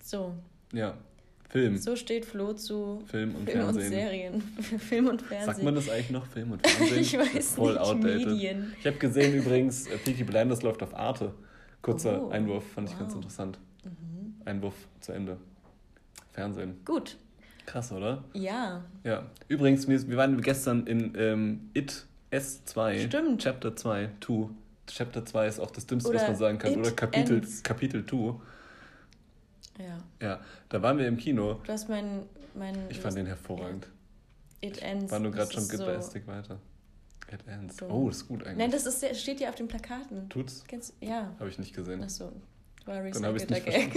So. 0.03 0.35
Ja. 0.73 0.99
Film. 1.55 1.77
So 1.79 1.95
steht 1.95 2.25
Flo 2.25 2.53
zu 2.53 3.05
Film 3.07 3.37
und 3.37 3.49
Film 3.49 3.61
Fernsehen. 3.61 3.85
Und 3.85 3.91
Serien. 3.93 4.43
Film 4.81 5.07
und 5.07 5.23
Fernsehen. 5.23 5.47
Sagt 5.47 5.63
man 5.63 5.75
das 5.77 5.89
eigentlich 5.89 6.11
noch? 6.11 6.27
Film 6.27 6.51
und 6.51 6.67
Fernsehen? 6.67 7.01
ich 7.01 7.17
weiß 7.17 7.55
Voll 7.55 7.75
nicht. 7.75 7.81
outdated. 7.81 8.27
Medien. 8.27 8.73
Ich 8.81 8.87
habe 8.87 8.97
gesehen 8.97 9.35
übrigens, 9.37 9.87
äh, 9.87 9.97
Peaky 9.99 10.25
Blinders 10.25 10.63
läuft 10.63 10.83
auf 10.83 10.93
Arte. 10.97 11.33
Kurzer 11.81 12.25
oh, 12.25 12.31
Einwurf, 12.31 12.65
fand 12.73 12.91
ich 12.91 12.99
ganz 12.99 13.15
interessant. 13.15 13.61
Mhm. 13.85 14.35
Einwurf 14.45 14.75
zu 14.99 15.13
Ende. 15.13 15.37
Fernsehen. 16.33 16.81
Gut. 16.85 17.19
Krass, 17.67 17.93
oder? 17.93 18.25
Ja. 18.33 18.85
Ja. 19.05 19.31
Übrigens, 19.47 19.87
wir 19.87 20.17
waren 20.17 20.41
gestern 20.41 20.89
in 20.89 21.13
ähm, 21.17 21.71
It 21.73 22.05
S2. 22.33 23.07
Stimmt. 23.07 23.43
Chapter 23.43 23.77
2, 23.77 24.11
2. 24.21 24.49
Chapter 24.89 25.25
2 25.25 25.47
ist 25.47 25.61
auch 25.61 25.71
das 25.71 25.87
Dümmste, 25.87 26.11
oder 26.11 26.19
was 26.19 26.27
man 26.27 26.37
sagen 26.37 26.59
kann. 26.59 26.75
Oder 26.77 26.91
Kapitel, 26.91 27.41
Kapitel 27.63 28.05
2. 28.05 28.35
Ja. 29.79 29.99
Ja, 30.21 30.41
da 30.69 30.83
waren 30.83 30.99
wir 30.99 31.07
im 31.07 31.17
Kino. 31.17 31.61
Du 31.65 31.73
hast 31.73 31.89
mein. 31.89 32.27
mein 32.55 32.77
ich 32.89 33.01
fand 33.01 33.17
den 33.17 33.27
hervorragend. 33.27 33.89
It 34.61 34.81
ends. 34.83 35.11
War 35.11 35.19
nur 35.19 35.33
gerade 35.33 35.53
schon 35.53 35.69
geistig 35.69 36.23
so 36.25 36.33
weiter. 36.33 36.59
It 37.33 37.41
ends. 37.47 37.83
Oh, 37.83 38.09
das 38.09 38.19
ist 38.19 38.29
gut 38.29 38.43
eigentlich. 38.43 38.59
Nein, 38.59 38.71
das 38.71 38.87
ist, 38.87 39.21
steht 39.21 39.41
ja 39.41 39.49
auf 39.49 39.55
den 39.55 39.69
Plakaten. 39.69 40.29
Tut's? 40.29 40.65
Kennst, 40.67 40.95
ja. 41.01 41.35
Habe 41.39 41.49
ich 41.49 41.59
nicht 41.59 41.75
gesehen. 41.75 42.03
Achso. 42.03 42.33
War 42.87 43.03
dann 43.03 43.25
habe 43.25 43.39
ich 43.39 43.49
nicht 43.49 43.65
Gag. 43.65 43.93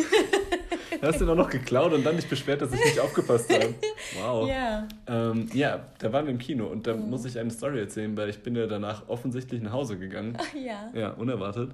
hast 1.02 1.20
du 1.20 1.26
doch 1.26 1.36
noch 1.36 1.50
geklaut 1.50 1.92
und 1.92 2.06
dann 2.06 2.16
nicht 2.16 2.30
beschwert, 2.30 2.62
dass 2.62 2.72
ich 2.72 2.80
nicht 2.80 3.00
aufgepasst 3.00 3.52
habe. 3.52 3.74
Wow. 4.18 4.48
Ja. 4.58 4.88
Ähm, 5.08 5.50
ja, 5.54 5.88
da 6.00 6.14
waren 6.14 6.26
wir 6.26 6.32
im 6.32 6.40
Kino 6.40 6.68
und 6.68 6.88
da 6.88 6.96
mhm. 6.96 7.10
muss 7.10 7.26
ich 7.26 7.38
eine 7.38 7.52
Story 7.52 7.80
erzählen, 7.80 8.16
weil 8.16 8.30
ich 8.30 8.42
bin 8.42 8.56
ja 8.56 8.66
danach 8.66 9.10
offensichtlich 9.10 9.62
nach 9.62 9.74
Hause 9.74 9.98
gegangen. 9.98 10.38
Ach 10.40 10.54
ja. 10.54 10.90
Ja, 10.94 11.12
unerwartet. 11.12 11.72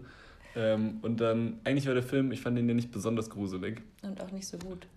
Ähm, 0.56 1.00
und 1.02 1.20
dann, 1.20 1.60
eigentlich 1.64 1.88
war 1.88 1.94
der 1.94 2.04
Film, 2.04 2.32
ich 2.32 2.42
fand 2.42 2.58
den 2.58 2.68
ja 2.68 2.74
nicht 2.74 2.92
besonders 2.92 3.30
gruselig. 3.30 3.82
Und 4.04 4.22
auch 4.22 4.32
nicht 4.32 4.48
so 4.48 4.58
gut. 4.58 4.88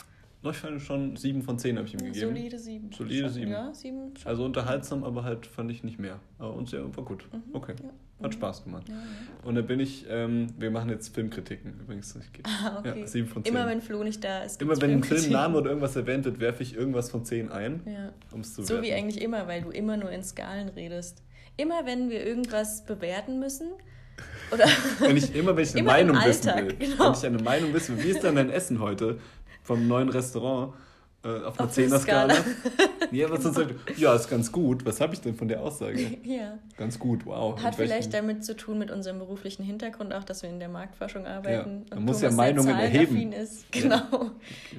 No, 0.43 0.51
ich 0.51 0.59
fand 0.59 0.81
schon 0.81 1.17
7 1.17 1.43
von 1.43 1.59
10 1.59 1.77
habe 1.77 1.89
ich 1.89 1.95
ihm 1.95 2.01
gegeben. 2.01 2.21
Solide 2.21 2.59
7. 2.59 2.93
Solide 2.93 3.31
7. 3.31 3.51
Ja, 3.51 3.75
7 3.75 4.13
Also 4.25 4.45
unterhaltsam, 4.45 5.03
aber 5.03 5.25
halt 5.25 5.47
fand 5.47 5.71
ich 5.71 5.83
nicht 5.83 5.99
mehr. 5.99 6.21
Aber 6.39 6.55
uns 6.55 6.73
ja, 6.73 6.81
war 6.97 7.05
gut. 7.05 7.27
Mhm. 7.33 7.43
Okay. 7.55 7.75
Ja. 7.83 7.91
Hat 8.25 8.33
Spaß 8.33 8.65
gemacht. 8.65 8.89
Ja, 8.89 8.95
ja. 8.95 9.01
Und 9.43 9.57
da 9.57 9.61
bin 9.61 9.79
ich, 9.79 10.07
ähm, 10.09 10.47
wir 10.57 10.71
machen 10.71 10.89
jetzt 10.89 11.15
Filmkritiken 11.15 11.81
übrigens. 11.81 12.17
Ah, 12.45 12.79
okay. 12.79 13.01
Ja, 13.01 13.07
7 13.07 13.27
von 13.27 13.45
10. 13.45 13.53
Immer 13.53 13.67
wenn 13.67 13.83
Flo 13.83 14.05
nicht 14.05 14.23
da 14.23 14.45
ist. 14.45 14.63
Immer 14.63 14.81
wenn 14.81 14.93
ein 14.93 15.05
Filmname 15.05 15.59
oder 15.59 15.71
irgendwas 15.71 15.97
erwähnt 15.97 16.25
wird, 16.25 16.39
werfe 16.39 16.63
ich 16.63 16.77
irgendwas 16.77 17.11
von 17.11 17.25
10 17.25 17.51
ein, 17.51 17.81
ja. 17.85 18.13
um 18.33 18.41
es 18.41 18.55
zu 18.55 18.63
So 18.63 18.83
wie 18.83 18.93
eigentlich 18.93 19.21
immer, 19.21 19.49
weil 19.49 19.63
du 19.63 19.71
immer 19.71 19.97
nur 19.97 20.11
in 20.11 20.23
Skalen 20.23 20.69
redest. 20.69 21.23
Immer 21.57 21.87
wenn 21.87 22.09
wir 22.09 22.25
irgendwas 22.25 22.85
bewerten 22.85 23.41
müssen, 23.41 23.69
oder 24.53 24.65
wenn 25.01 25.17
ich 25.17 25.35
immer, 25.35 25.57
wenn 25.57 25.65
ich 25.65 25.75
eine 25.75 25.83
Meinung 25.85 26.17
wissen 26.25 26.55
will, 26.55 26.75
genau. 26.77 27.07
wenn 27.07 27.13
ich 27.13 27.27
eine 27.27 27.43
Meinung 27.43 27.75
wissen 27.75 27.97
will, 27.97 28.05
wie 28.05 28.11
ist 28.11 28.23
denn 28.23 28.37
dein 28.37 28.51
Essen 28.51 28.81
heute 28.81 29.19
vom 29.63 29.89
neuen 29.89 30.09
Restaurant 30.09 30.75
äh, 31.25 31.43
auf 31.43 31.59
einer 31.59 31.69
10er-Skala? 31.69 32.35
ja, 33.11 33.31
was 33.31 33.41
genau. 33.41 33.53
sagt, 33.53 33.99
ja, 33.99 34.15
ist 34.15 34.31
ganz 34.31 34.53
gut. 34.53 34.87
Was 34.87 35.01
habe 35.01 35.15
ich 35.15 35.21
denn 35.21 35.35
von 35.35 35.49
der 35.49 35.61
Aussage? 35.61 36.19
ja. 36.23 36.59
Ganz 36.77 36.99
gut, 36.99 37.27
wow. 37.27 37.61
Hat 37.61 37.75
vielleicht 37.75 38.15
damit 38.15 38.45
zu 38.45 38.57
tun 38.57 38.79
mit 38.79 38.91
unserem 38.91 39.19
beruflichen 39.19 39.65
Hintergrund, 39.65 40.15
auch 40.15 40.25
dass 40.25 40.43
wir 40.43 40.51
in 40.51 40.61
der 40.61 40.69
Marktforschung 40.69 41.27
arbeiten. 41.27 41.87
Ja, 41.91 41.97
man 41.97 42.05
muss 42.05 42.21
ja 42.21 42.31
Meinungen 42.31 42.79
erheben. 42.79 43.33
Ist. 43.33 43.71
Genau. 43.73 43.97
Ja. 43.97 44.31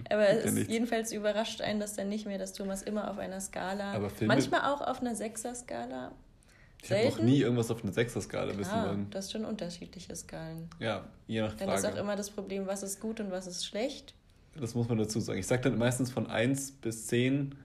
Aber 0.10 0.30
es 0.30 0.56
ja 0.56 0.64
jedenfalls 0.64 1.12
überrascht 1.12 1.62
einen 1.62 1.80
das 1.80 1.96
dann 1.96 2.08
nicht 2.08 2.26
mehr, 2.26 2.38
dass 2.38 2.54
Thomas 2.54 2.82
immer 2.82 3.12
auf 3.12 3.18
einer 3.18 3.42
Skala, 3.42 4.00
manchmal 4.26 4.62
auch 4.62 4.82
auf 4.82 5.02
einer 5.02 5.14
6er-Skala 5.14 6.12
ich 6.84 6.92
habe 6.92 7.06
noch 7.06 7.20
nie 7.20 7.42
irgendwas 7.42 7.72
auf 7.72 7.84
einer 7.84 7.92
Sechser-Skala 7.92 8.58
wissen 8.58 8.72
wollen. 8.72 9.10
Du 9.10 9.18
hast 9.18 9.32
schon 9.32 9.46
unterschiedliche 9.46 10.16
Skalen. 10.16 10.70
Ja, 10.80 11.06
je 11.28 11.42
nach 11.42 11.50
Frage. 11.52 11.66
Dann 11.66 11.76
ist 11.76 11.86
auch 11.86 11.96
immer 11.98 12.16
das 12.16 12.30
Problem, 12.30 12.68
was 12.68 12.84
ist 12.84 13.00
gut 13.00 13.20
und 13.20 13.32
was 13.32 13.48
ist 13.48 13.66
schlecht. 13.66 14.14
Das 14.60 14.76
muss 14.76 14.88
man 14.88 14.98
dazu 14.98 15.20
sagen. 15.20 15.40
Ich 15.40 15.48
sage 15.48 15.64
dann 15.64 15.78
meistens 15.78 16.12
von 16.12 16.28
1 16.28 16.72
bis 16.74 17.08
10 17.08 17.56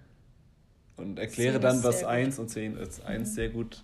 und 0.96 1.18
erkläre 1.18 1.60
dann, 1.60 1.82
was 1.82 2.04
1 2.04 2.38
und 2.38 2.48
10 2.48 2.76
ist. 2.76 3.04
1 3.04 3.28
mhm. 3.28 3.34
sehr 3.34 3.48
gut, 3.48 3.82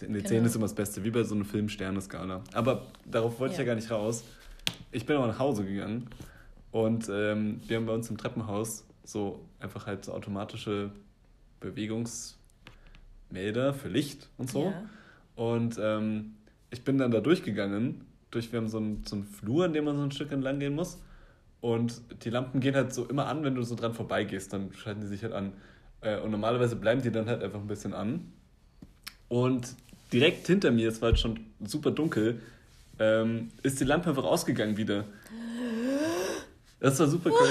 Eine 0.00 0.18
genau. 0.18 0.28
10 0.28 0.44
ist 0.44 0.56
immer 0.56 0.64
das 0.64 0.74
Beste, 0.74 1.04
wie 1.04 1.10
bei 1.10 1.22
so 1.22 1.34
einer 1.34 1.44
Film-Sterne-Skala. 1.44 2.42
Aber 2.52 2.86
darauf 3.04 3.38
wollte 3.40 3.54
ja. 3.54 3.60
ich 3.60 3.66
ja 3.66 3.72
gar 3.72 3.76
nicht 3.76 3.90
raus. 3.90 4.24
Ich 4.92 5.06
bin 5.06 5.16
aber 5.16 5.28
nach 5.28 5.38
Hause 5.38 5.64
gegangen 5.64 6.08
und 6.70 7.08
ähm, 7.08 7.60
wir 7.66 7.76
haben 7.76 7.86
bei 7.86 7.94
uns 7.94 8.10
im 8.10 8.16
Treppenhaus 8.16 8.84
so 9.04 9.40
einfach 9.60 9.86
halt 9.86 10.04
so 10.04 10.12
automatische 10.12 10.90
Bewegungsmelder 13.30 13.74
für 13.74 13.88
Licht 13.88 14.28
und 14.38 14.50
so. 14.50 14.66
Ja. 14.66 14.82
Und 15.34 15.78
ähm, 15.80 16.34
ich 16.70 16.82
bin 16.84 16.98
dann 16.98 17.10
da 17.10 17.20
durchgegangen. 17.20 18.02
Durch, 18.30 18.52
wir 18.52 18.58
haben 18.58 18.68
so 18.68 18.78
einen, 18.78 19.04
so 19.04 19.16
einen 19.16 19.24
Flur, 19.24 19.66
in 19.66 19.72
dem 19.72 19.84
man 19.84 19.96
so 19.96 20.02
ein 20.02 20.10
Stück 20.10 20.32
entlang 20.32 20.58
gehen 20.58 20.74
muss. 20.74 20.98
Und 21.60 22.00
die 22.24 22.30
Lampen 22.30 22.60
gehen 22.60 22.74
halt 22.74 22.92
so 22.92 23.06
immer 23.06 23.26
an, 23.26 23.44
wenn 23.44 23.54
du 23.54 23.62
so 23.62 23.74
dran 23.74 23.94
vorbeigehst, 23.94 24.52
dann 24.52 24.72
schalten 24.74 25.00
die 25.00 25.06
sich 25.06 25.22
halt 25.22 25.32
an. 25.32 25.52
Äh, 26.00 26.20
und 26.20 26.30
normalerweise 26.30 26.76
bleiben 26.76 27.02
die 27.02 27.10
dann 27.10 27.26
halt 27.26 27.42
einfach 27.42 27.60
ein 27.60 27.66
bisschen 27.66 27.94
an. 27.94 28.32
Und 29.28 29.74
direkt 30.12 30.46
hinter 30.46 30.70
mir, 30.70 30.88
es 30.88 31.00
war 31.02 31.10
halt 31.10 31.18
schon 31.18 31.40
super 31.64 31.90
dunkel, 31.90 32.40
ähm, 32.98 33.50
ist 33.62 33.80
die 33.80 33.84
Lampe 33.84 34.10
einfach 34.10 34.24
ausgegangen 34.24 34.76
wieder. 34.76 35.04
Das 36.78 36.98
war 37.00 37.08
super 37.08 37.30
cool. 37.30 37.48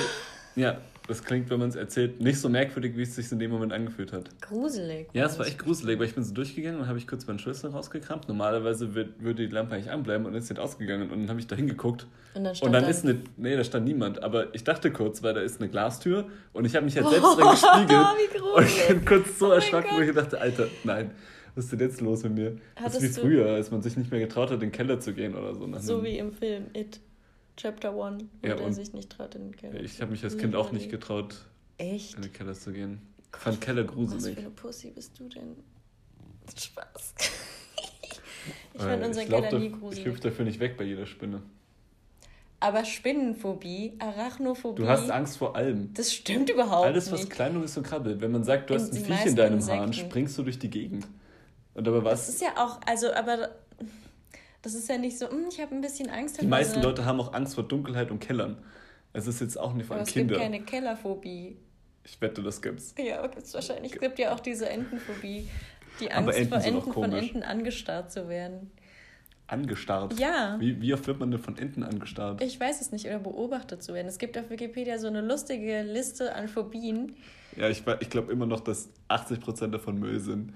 Ja, 0.56 0.80
das 1.08 1.24
klingt, 1.24 1.50
wenn 1.50 1.60
man 1.60 1.70
es 1.70 1.76
erzählt, 1.76 2.20
nicht 2.20 2.40
so 2.40 2.50
merkwürdig, 2.50 2.98
wie 2.98 3.04
es 3.04 3.16
sich 3.16 3.32
in 3.32 3.40
dem 3.40 3.52
Moment 3.52 3.74
angefühlt 3.74 4.12
hat. 4.12 4.30
Gruselig. 4.42 5.08
Ja, 5.14 5.26
es 5.26 5.38
war 5.38 5.46
echt 5.46 5.60
gruselig, 5.60 6.00
weil 6.00 6.08
ich 6.08 6.16
bin 6.16 6.24
so 6.24 6.34
durchgegangen 6.34 6.80
und 6.80 6.88
habe 6.88 6.98
ich 6.98 7.08
kurz 7.08 7.28
meinen 7.28 7.40
Schlüssel 7.40 7.70
rausgekramt. 7.70 8.28
Normalerweise 8.28 8.96
wird, 8.96 9.22
würde 9.22 9.48
die 9.48 9.54
Lampe 9.54 9.76
eigentlich 9.76 9.92
anbleiben 9.92 10.26
und 10.26 10.34
ist 10.34 10.50
jetzt 10.50 10.60
ausgegangen 10.60 11.12
und 11.12 11.22
dann 11.22 11.30
habe 11.30 11.40
ich 11.40 11.48
da 11.48 11.56
hingeguckt. 11.56 12.08
Und 12.34 12.44
dann 12.44 12.56
stand 12.56 12.68
und 12.68 12.74
dann 12.74 12.84
da 12.84 12.90
ist 12.90 13.04
eine, 13.04 13.22
nee, 13.38 13.56
da 13.56 13.64
stand 13.64 13.86
niemand, 13.86 14.24
aber 14.24 14.54
ich 14.56 14.64
dachte 14.64 14.92
kurz, 14.92 15.22
weil 15.22 15.34
da 15.34 15.42
ist 15.42 15.62
eine 15.62 15.70
Glastür 15.70 16.26
und 16.54 16.66
ich 16.66 16.76
habe 16.76 16.86
mich 16.86 16.96
halt 16.98 17.10
selbst 17.10 17.38
drin 17.38 17.50
gespiegelt. 17.52 17.90
wie 17.90 18.38
gruselig. 18.38 18.56
Und 18.56 18.66
ich 18.66 18.88
bin 18.88 19.06
kurz 19.06 19.40
so 19.40 19.50
oh 19.50 19.52
erschrocken, 19.52 19.90
wo 19.96 20.02
ich 20.02 20.12
dachte, 20.14 20.40
Alter, 20.40 20.68
nein. 20.84 21.12
Was 21.56 21.66
ist 21.66 21.72
denn 21.72 21.80
jetzt 21.80 22.02
los 22.02 22.22
mit 22.24 22.34
mir? 22.34 22.58
Hattest 22.76 22.98
das 22.98 23.04
ist 23.04 23.18
wie 23.18 23.22
früher, 23.22 23.48
als 23.48 23.72
man 23.72 23.82
sich 23.82 23.96
nicht 23.96 24.12
mehr 24.12 24.20
getraut 24.20 24.50
hat, 24.50 24.56
in 24.56 24.60
den 24.60 24.72
Keller 24.74 25.00
zu 25.00 25.14
gehen 25.14 25.36
oder 25.36 25.56
so. 25.56 25.72
So 25.80 26.04
wie 26.04 26.18
im 26.18 26.34
Film 26.34 26.66
It. 26.74 27.00
Chapter 27.58 27.90
1, 27.90 28.24
wo 28.42 28.48
ja, 28.48 28.56
der 28.56 28.74
sich 28.74 28.94
nicht 28.94 29.10
traut, 29.10 29.36
in 29.36 29.52
den 29.52 29.56
Keller. 29.56 29.80
Ich 29.80 30.02
habe 30.02 30.12
mich 30.12 30.24
als 30.24 30.38
Kind 30.38 30.56
auch 30.56 30.72
nicht 30.72 30.90
getraut, 30.90 31.36
Echt? 31.78 32.16
in 32.16 32.24
den 32.24 32.34
Keller 32.34 32.54
zu 32.54 32.72
gehen. 32.72 33.02
Ich 33.34 33.40
fand 33.40 33.62
Keller 33.62 33.84
gruselig. 33.84 34.24
Was 34.24 34.34
für 34.34 34.40
eine 34.40 34.50
Pussy 34.50 34.92
bist 34.92 35.20
du 35.20 35.30
denn? 35.30 35.56
Spaß. 36.56 37.16
ich 38.74 38.82
fand 38.82 39.02
äh, 39.02 39.06
unseren 39.06 39.24
ich 39.24 39.30
Keller 39.30 39.60
nie 39.60 39.72
gruselig. 39.72 40.00
Ich 40.00 40.06
hüpfe 40.06 40.22
dafür 40.22 40.46
nicht 40.46 40.60
weg 40.60 40.78
bei 40.78 40.84
jeder 40.84 41.06
Spinne. 41.06 41.42
Aber 42.60 42.84
Spinnenphobie, 42.86 43.94
Arachnophobie. 44.00 44.82
Du 44.82 44.88
hast 44.88 45.10
Angst 45.10 45.38
vor 45.38 45.56
allem. 45.56 45.94
Das 45.94 46.14
stimmt 46.14 46.50
überhaupt 46.50 46.88
Alles, 46.88 47.12
was 47.12 47.30
klein 47.30 47.62
ist 47.64 47.78
und 47.78 47.84
krabbelt. 47.84 48.22
Wenn 48.22 48.32
man 48.32 48.44
sagt, 48.44 48.70
du 48.70 48.74
in 48.74 48.80
hast 48.82 48.94
ein 48.94 49.04
Viech 49.04 49.26
in 49.26 49.36
deinem 49.36 49.56
Insekten. 49.56 49.82
Hahn, 49.82 49.94
springst 49.94 50.38
du 50.38 50.44
durch 50.44 50.58
die 50.58 50.70
Gegend. 50.70 51.08
Und 51.74 51.88
aber 51.88 52.04
was? 52.04 52.26
Das 52.26 52.36
ist 52.36 52.42
ja 52.42 52.54
auch, 52.58 52.80
also, 52.88 53.14
aber 53.14 53.50
das 54.66 54.74
ist 54.74 54.90
ja 54.90 54.98
nicht 54.98 55.18
so, 55.18 55.30
hm, 55.30 55.46
ich 55.50 55.62
habe 55.62 55.76
ein 55.76 55.82
bisschen 55.82 56.10
Angst. 56.10 56.42
Die 56.42 56.48
meisten 56.48 56.82
Leute 56.82 57.06
haben 57.06 57.20
auch 57.22 57.34
Angst 57.34 57.54
vor 57.54 57.64
Dunkelheit 57.64 58.10
und 58.10 58.20
Kellern. 58.20 58.58
Es 59.14 59.28
ist 59.28 59.40
jetzt 59.40 59.60
auch 59.60 59.74
nicht 59.74 59.86
vor 59.86 59.96
allem 59.96 60.06
Kinder. 60.08 60.36
Es 60.36 60.42
gibt 60.42 60.52
keine 60.52 60.66
Kellerphobie. 60.66 61.58
Ich 62.04 62.20
wette, 62.20 62.42
das 62.42 62.64
gibt's. 62.64 62.96
Ja, 62.98 63.26
gibt's 63.28 63.54
wahrscheinlich. 63.54 63.94
Es 63.94 64.00
gibt 64.00 64.18
ja 64.18 64.34
auch 64.34 64.40
diese 64.40 64.68
Entenphobie. 64.68 65.48
Die 66.00 66.12
Angst 66.12 66.38
Enten 66.38 66.50
vor 66.50 66.64
Enten 66.64 66.94
von 66.94 67.14
Enten 67.14 67.44
angestarrt 67.44 68.12
zu 68.12 68.28
werden. 68.28 68.72
Angestarrt? 69.48 70.20
Ja. 70.20 70.58
Wie, 70.60 70.82
wie 70.82 70.94
oft 70.96 71.06
wird 71.06 71.20
man 71.20 71.30
denn 71.30 71.40
von 71.40 71.60
Enten 71.60 71.84
angestarrt? 71.84 72.42
Ich 72.42 72.60
weiß 72.60 72.82
es 72.82 72.92
nicht, 72.92 73.06
oder 73.06 73.20
beobachtet 73.20 73.84
zu 73.84 73.94
werden. 73.94 74.08
Es 74.08 74.18
gibt 74.18 74.36
auf 74.38 74.50
Wikipedia 74.50 74.98
so 74.98 75.06
eine 75.08 75.22
lustige 75.22 75.84
Liste 75.84 76.34
an 76.34 76.48
Phobien. 76.48 77.16
Ja, 77.56 77.70
ich, 77.70 77.84
ich 78.00 78.10
glaube 78.10 78.32
immer 78.32 78.48
noch, 78.48 78.62
dass 78.62 78.90
80% 79.10 79.68
davon 79.68 80.00
Müll 80.00 80.20
sind. 80.20 80.54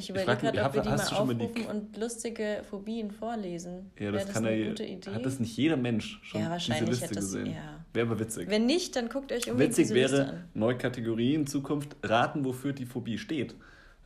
Ich 0.00 0.10
überlege 0.10 0.36
gerade, 0.36 0.64
ob 0.64 0.74
wir 0.74 0.82
die 0.82 0.88
mal 0.88 1.00
aufrufen 1.00 1.38
die... 1.38 1.62
und 1.62 1.96
lustige 1.96 2.62
Phobien 2.68 3.10
vorlesen. 3.10 3.90
Ja, 3.98 4.10
das, 4.10 4.24
das 4.24 4.34
kann 4.34 4.46
er. 4.46 4.68
Gute 4.68 4.84
Idee? 4.84 5.10
Hat 5.10 5.24
das 5.24 5.38
nicht 5.38 5.56
jeder 5.56 5.76
Mensch 5.76 6.20
schon 6.22 6.40
ja, 6.40 6.50
wahrscheinlich 6.50 6.90
diese 6.90 7.02
Liste 7.02 7.14
das, 7.14 7.24
gesehen? 7.24 7.46
Ja. 7.46 7.84
Wäre 7.92 8.06
aber 8.06 8.18
witzig. 8.18 8.48
Wenn 8.48 8.66
nicht, 8.66 8.96
dann 8.96 9.08
guckt 9.08 9.32
euch 9.32 9.50
unbedingt 9.50 9.76
Witzig 9.76 9.88
diese 9.88 9.94
wäre, 9.94 10.28
an. 10.28 10.44
neue 10.54 10.78
Kategorie 10.78 11.34
in 11.34 11.46
Zukunft, 11.46 11.96
raten, 12.02 12.44
wofür 12.44 12.72
die 12.72 12.86
Phobie 12.86 13.18
steht. 13.18 13.54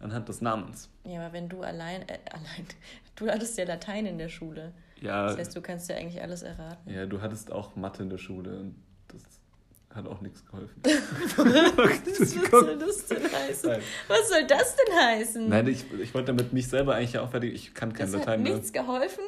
Anhand 0.00 0.28
des 0.28 0.40
Namens. 0.40 0.90
Ja, 1.04 1.20
aber 1.20 1.32
wenn 1.32 1.48
du 1.48 1.62
allein, 1.62 2.02
äh, 2.02 2.18
allein, 2.30 2.66
du 3.16 3.28
hattest 3.28 3.56
ja 3.56 3.64
Latein 3.64 4.06
in 4.06 4.18
der 4.18 4.28
Schule. 4.28 4.72
Ja. 5.00 5.26
Das 5.26 5.38
heißt, 5.38 5.56
du 5.56 5.60
kannst 5.60 5.88
ja 5.88 5.96
eigentlich 5.96 6.20
alles 6.20 6.42
erraten. 6.42 6.92
Ja, 6.92 7.06
du 7.06 7.20
hattest 7.20 7.52
auch 7.52 7.76
Mathe 7.76 8.02
in 8.02 8.10
der 8.10 8.18
Schule 8.18 8.58
und 8.58 8.74
hat 9.94 10.06
auch 10.06 10.20
nichts 10.20 10.44
geholfen. 10.44 10.82
Was 10.84 11.36
soll 11.36 12.78
das 12.78 13.06
denn 13.06 13.22
heißen? 13.24 13.70
Nein. 13.70 13.82
Was 14.08 14.28
soll 14.28 14.46
das 14.46 14.76
denn 14.76 14.96
heißen? 14.96 15.48
Nein, 15.48 15.66
ich, 15.68 15.84
ich 15.92 16.14
wollte 16.14 16.26
damit 16.26 16.52
mich 16.52 16.68
selber 16.68 16.96
eigentlich 16.96 17.18
auch 17.18 17.30
fertig. 17.30 17.54
Ich 17.54 17.74
kann 17.74 17.92
kein 17.92 18.10
das 18.10 18.20
Latein 18.20 18.44
hat 18.44 18.52
nichts 18.52 18.72
geholfen? 18.72 19.24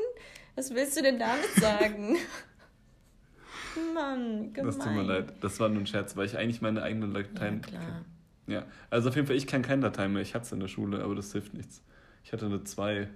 Was 0.57 0.75
willst 0.75 0.97
du 0.97 1.03
denn 1.03 1.19
damit 1.19 1.53
sagen? 1.61 2.17
Mann, 3.95 4.53
gemein. 4.53 4.67
Das 4.67 4.79
tut 4.79 4.93
mir 4.93 5.03
leid. 5.03 5.35
Das 5.41 5.61
war 5.61 5.69
nur 5.69 5.83
ein 5.83 5.87
Scherz, 5.87 6.17
weil 6.17 6.27
ich 6.27 6.37
eigentlich 6.37 6.63
meine 6.63 6.83
eigene 6.83 7.07
Latein. 7.07 7.61
Ja, 7.63 7.69
klar. 7.69 8.05
Ja, 8.49 8.67
also 8.91 9.09
auf 9.09 9.17
jeden 9.17 9.27
Fall, 9.27 9.37
ich 9.37 9.47
kann 9.47 9.63
kein 9.63 9.81
Latein 9.81 10.13
mehr. 10.13 10.23
Ich 10.23 10.35
hatte 10.35 10.47
es 10.47 10.53
in 10.53 10.61
der 10.61 10.69
Schule, 10.69 11.03
aber 11.03 11.15
das 11.15 11.33
hilft 11.33 11.55
nichts. 11.55 11.83
Ich 12.25 12.33
hatte 12.33 12.47
eine 12.47 12.65
2 12.65 13.09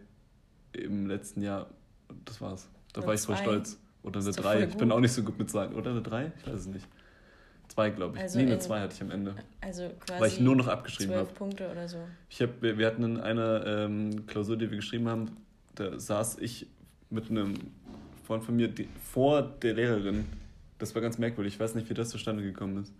im 0.73 1.07
letzten 1.07 1.42
Jahr. 1.42 1.69
Das 2.25 2.40
war's. 2.40 2.69
Da 2.92 3.00
eine 3.00 3.09
war 3.09 3.14
ich 3.14 3.21
voll 3.23 3.37
stolz. 3.37 3.78
Oder 4.02 4.21
eine 4.21 4.33
3. 4.33 4.64
Ich 4.64 4.76
bin 4.76 4.92
auch 4.92 5.00
nicht 5.00 5.12
so 5.12 5.23
gut 5.23 5.38
mit 5.38 5.50
Zahlen. 5.50 5.75
Oder 5.75 5.90
eine 5.92 6.02
3? 6.02 6.33
Ich 6.38 6.47
weiß 6.47 6.61
es 6.61 6.66
nicht. 6.66 6.87
Zwei, 7.71 7.91
glaube 7.91 8.17
ich. 8.17 8.23
Also 8.23 8.39
nee, 8.39 8.47
eine 8.47 8.59
zwei 8.59 8.81
hatte 8.81 8.95
ich 8.95 9.00
am 9.00 9.12
Ende. 9.12 9.35
Also 9.61 9.89
quasi. 10.00 10.21
Weil 10.21 10.29
ich 10.29 10.41
nur 10.41 10.57
noch 10.57 10.67
abgeschrieben 10.67 11.15
habe. 11.15 11.33
Punkte 11.33 11.71
oder 11.71 11.89
so. 11.89 11.99
Ich 12.29 12.43
hab, 12.43 12.61
wir, 12.61 12.77
wir 12.79 12.87
hatten 12.87 13.05
in 13.05 13.21
einer 13.21 13.65
ähm, 13.65 14.27
Klausur, 14.27 14.57
die 14.57 14.69
wir 14.69 14.77
geschrieben 14.77 15.09
haben, 15.09 15.37
da 15.77 15.99
saß 15.99 16.39
ich 16.41 16.67
mit 17.11 17.31
einem 17.31 17.55
Freund 18.27 18.43
von 18.43 18.57
mir 18.57 18.67
die, 18.67 18.89
vor 19.12 19.43
der 19.43 19.75
Lehrerin. 19.75 20.25
Das 20.79 20.97
war 20.97 21.03
ganz 21.03 21.19
merkwürdig. 21.19 21.55
Ich 21.55 21.61
weiß 21.61 21.77
nicht, 21.77 21.89
wie 21.89 21.95
das 21.95 22.09
zustande 22.09 22.43
gekommen 22.43 22.83
ist. 22.83 22.93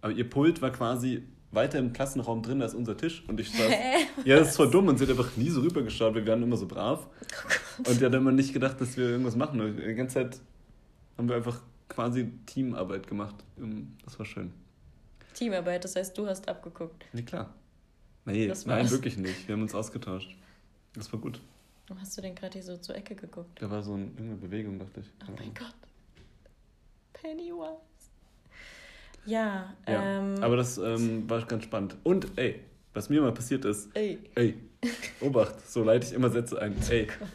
Aber 0.00 0.12
ihr 0.12 0.30
Pult 0.30 0.62
war 0.62 0.70
quasi 0.70 1.24
weiter 1.50 1.80
im 1.80 1.92
Klassenraum 1.92 2.42
drin 2.42 2.62
als 2.62 2.74
unser 2.74 2.96
Tisch. 2.96 3.24
Und 3.26 3.40
ich 3.40 3.50
saß. 3.50 3.72
ja, 4.24 4.38
das 4.38 4.50
ist 4.50 4.56
voll 4.56 4.70
dumm. 4.70 4.86
Und 4.86 4.98
sie 4.98 5.04
hat 5.04 5.10
einfach 5.10 5.36
nie 5.36 5.50
so 5.50 5.60
rübergeschaut. 5.60 6.14
Wir 6.14 6.24
waren 6.24 6.42
immer 6.42 6.56
so 6.56 6.68
brav. 6.68 7.08
Oh 7.84 7.90
und 7.90 8.00
die 8.00 8.04
hat 8.04 8.14
immer 8.14 8.30
nicht 8.30 8.52
gedacht, 8.52 8.80
dass 8.80 8.96
wir 8.96 9.08
irgendwas 9.08 9.34
machen. 9.34 9.60
Und 9.60 9.76
die 9.76 9.94
ganze 9.94 10.14
Zeit 10.14 10.40
haben 11.18 11.28
wir 11.28 11.34
einfach 11.34 11.60
quasi 11.94 12.30
Teamarbeit 12.46 13.06
gemacht. 13.06 13.36
Ähm, 13.58 13.96
das 14.04 14.18
war 14.18 14.26
schön. 14.26 14.52
Teamarbeit, 15.34 15.84
das 15.84 15.96
heißt, 15.96 16.16
du 16.16 16.26
hast 16.26 16.48
abgeguckt. 16.48 17.04
Nee, 17.12 17.22
klar. 17.22 17.52
Nee, 18.24 18.52
nein, 18.66 18.90
wirklich 18.90 19.18
nicht. 19.18 19.46
Wir 19.46 19.54
haben 19.54 19.62
uns 19.62 19.74
ausgetauscht. 19.74 20.34
Das 20.94 21.12
war 21.12 21.20
gut. 21.20 21.40
Warum 21.86 22.00
hast 22.00 22.16
du 22.16 22.22
denn 22.22 22.34
gerade 22.34 22.54
hier 22.54 22.62
so 22.62 22.76
zur 22.78 22.96
Ecke 22.96 23.14
geguckt? 23.14 23.60
Da 23.60 23.70
war 23.70 23.82
so 23.82 23.94
eine, 23.94 24.04
irgendeine 24.04 24.36
Bewegung, 24.36 24.78
dachte 24.78 25.00
ich. 25.00 25.06
Oh 25.28 25.32
mein 25.36 25.52
Gott. 25.52 25.74
Pennywise. 27.12 27.76
Ja, 29.26 29.74
ja 29.86 30.18
ähm, 30.18 30.42
aber 30.42 30.56
das 30.56 30.78
ähm, 30.78 31.28
war 31.28 31.44
ganz 31.44 31.64
spannend. 31.64 31.96
Und, 32.02 32.38
ey, 32.38 32.60
was 32.94 33.10
mir 33.10 33.20
mal 33.20 33.32
passiert 33.32 33.64
ist. 33.64 33.94
Ey. 33.94 34.18
Ey. 34.34 34.54
Obacht, 35.20 35.68
so 35.68 35.82
leite 35.82 36.06
ich 36.06 36.12
immer 36.12 36.30
Sätze 36.30 36.60
ein. 36.60 36.74
Oh 36.88 36.92
ey. 36.92 37.08
Oh 37.20 37.26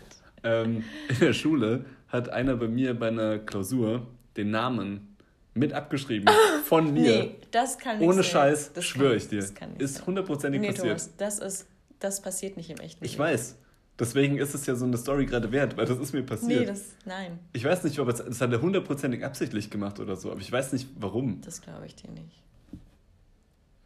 ähm, 0.43 0.83
in 1.09 1.19
der 1.19 1.33
Schule 1.33 1.85
hat 2.07 2.29
einer 2.29 2.55
bei 2.55 2.67
mir 2.67 2.97
bei 2.97 3.09
einer 3.09 3.39
Klausur 3.39 4.07
den 4.37 4.51
Namen 4.51 5.17
mit 5.53 5.73
abgeschrieben 5.73 6.27
von 6.65 6.93
mir. 6.93 7.23
Nee, 7.23 7.35
das 7.51 7.77
kann 7.77 7.99
nicht 7.99 8.07
Ohne 8.07 8.23
sein. 8.23 8.31
Scheiß, 8.31 8.71
schwöre 8.79 9.15
ich 9.15 9.27
dir. 9.27 9.45
Ist 9.77 10.05
hundertprozentig 10.05 10.61
nee, 10.61 10.67
passiert. 10.67 10.87
Thomas, 10.87 11.15
das, 11.17 11.39
ist, 11.39 11.67
das 11.99 12.21
passiert 12.21 12.57
nicht 12.57 12.69
im 12.69 12.77
echten 12.77 13.03
Leben. 13.03 13.13
Ich 13.13 13.19
weiß. 13.19 13.55
Deswegen 13.99 14.37
ist 14.37 14.53
es 14.53 14.65
ja 14.65 14.75
so 14.75 14.85
eine 14.85 14.97
Story 14.97 15.25
gerade 15.25 15.51
wert, 15.51 15.75
weil 15.75 15.85
das 15.85 15.99
ist 15.99 16.13
mir 16.13 16.23
passiert. 16.23 16.61
Nee, 16.61 16.65
das, 16.65 16.95
nein. 17.05 17.37
Ich 17.51 17.65
weiß 17.65 17.83
nicht, 17.83 17.99
ob 17.99 18.07
es, 18.07 18.23
das 18.23 18.39
hat 18.39 18.51
er 18.51 18.61
hundertprozentig 18.61 19.25
absichtlich 19.25 19.69
gemacht 19.69 19.99
oder 19.99 20.15
so, 20.15 20.31
aber 20.31 20.39
ich 20.39 20.49
weiß 20.49 20.71
nicht, 20.71 20.87
warum. 20.95 21.41
Das 21.41 21.61
glaube 21.61 21.85
ich 21.85 21.95
dir 21.95 22.09
nicht. 22.11 22.41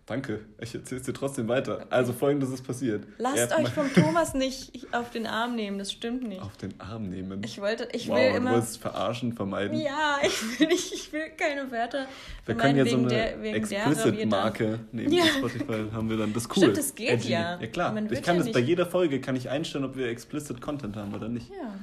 Danke, 0.06 0.42
ich 0.60 0.76
erzähle 0.76 1.00
es 1.00 1.06
dir 1.06 1.14
trotzdem 1.14 1.48
weiter. 1.48 1.88
Also 1.90 2.12
folgendes 2.12 2.50
ist 2.50 2.68
passiert. 2.68 3.06
Lasst 3.20 3.58
euch 3.58 3.70
vom 3.70 3.94
Thomas 3.94 4.34
nicht 4.34 4.94
auf 4.94 5.12
den 5.12 5.26
Arm 5.26 5.56
nehmen, 5.56 5.78
das 5.78 5.94
stimmt 5.94 6.28
nicht. 6.28 6.42
Auf 6.42 6.58
den 6.58 6.78
Arm 6.82 7.10
nehmen? 7.10 7.42
Ich 7.46 7.62
wollte, 7.62 7.88
ich 7.94 8.10
wow, 8.10 8.18
will 8.18 8.36
immer... 8.36 8.50
du 8.50 8.56
wolltest 8.58 8.82
verarschen, 8.82 9.32
vermeiden. 9.32 9.80
Ja, 9.80 10.18
ich 10.22 10.60
will, 10.60 10.68
nicht, 10.68 10.94
ich 10.94 11.14
will 11.14 11.30
keine 11.38 11.72
Wörter 11.72 12.06
Wir 12.46 12.56
können 12.56 12.78
ja 12.78 12.86
so 12.86 12.98
eine 12.98 13.32
Explicit-Marke 13.44 14.80
nehmen. 14.92 15.14
Ja. 15.14 15.24
Spotify 15.24 15.86
haben 15.94 16.10
wir 16.10 16.18
dann. 16.18 16.34
Das 16.34 16.44
ist 16.44 16.50
cool. 16.50 16.64
Stimmt, 16.64 16.78
das 16.78 16.96
geht 16.96 17.10
Edgy. 17.10 17.32
ja. 17.32 17.62
Ja 17.62 17.68
klar, 17.68 17.96
ich 18.12 18.22
kann 18.22 18.36
ja 18.36 18.44
das 18.44 18.52
bei 18.52 18.60
jeder 18.60 18.86
Folge 18.86 19.22
kann 19.22 19.38
ich 19.38 19.50
einstellen, 19.50 19.86
ob 19.86 19.96
wir 19.96 20.08
Explicit 20.08 20.60
Content 20.60 20.98
haben 20.98 21.14
oder 21.14 21.30
nicht. 21.30 21.50
Ja, 21.50 21.76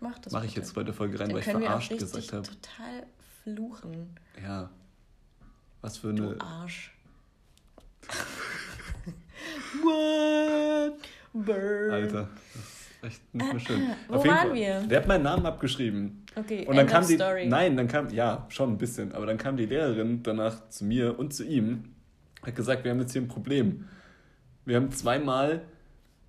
mach 0.00 0.18
das 0.18 0.32
Mach 0.32 0.42
ich 0.42 0.56
jetzt 0.56 0.74
bei 0.74 0.82
der 0.82 0.92
Folge 0.92 1.20
rein, 1.20 1.28
dann 1.28 1.36
weil 1.36 1.42
ich 1.44 1.64
verarscht 1.64 1.96
gesagt 1.96 2.32
habe. 2.32 2.42
total 2.42 3.06
fluchen. 3.44 4.16
Ja. 4.42 4.70
Was 5.82 5.98
für 5.98 6.08
eine... 6.08 6.34
Du 6.34 6.40
Arsch. 6.40 6.92
What? 9.82 10.98
Burn. 11.32 11.90
Alter, 11.90 12.28
das 12.54 12.62
ist 12.62 13.04
echt 13.04 13.34
nicht 13.34 13.52
mehr 13.52 13.60
schön. 13.60 13.82
Wo 14.08 14.14
Auf 14.14 14.26
waren 14.26 14.48
Fall, 14.48 14.54
wir? 14.54 14.80
Der 14.80 15.00
hat 15.00 15.08
meinen 15.08 15.22
Namen 15.22 15.46
abgeschrieben. 15.46 16.24
Okay, 16.34 16.66
und 16.66 16.76
dann 16.76 16.86
kam 16.86 17.06
die. 17.06 17.14
Story. 17.14 17.46
Nein, 17.46 17.76
dann 17.76 17.88
kam. 17.88 18.08
Ja, 18.10 18.46
schon 18.48 18.70
ein 18.70 18.78
bisschen. 18.78 19.12
Aber 19.12 19.26
dann 19.26 19.38
kam 19.38 19.56
die 19.56 19.66
Lehrerin 19.66 20.22
danach 20.22 20.68
zu 20.68 20.84
mir 20.84 21.18
und 21.18 21.32
zu 21.32 21.44
ihm. 21.44 21.84
Hat 22.42 22.56
gesagt, 22.56 22.84
wir 22.84 22.90
haben 22.90 23.00
jetzt 23.00 23.12
hier 23.12 23.22
ein 23.22 23.28
Problem. 23.28 23.88
Wir 24.64 24.76
haben 24.76 24.90
zweimal 24.90 25.62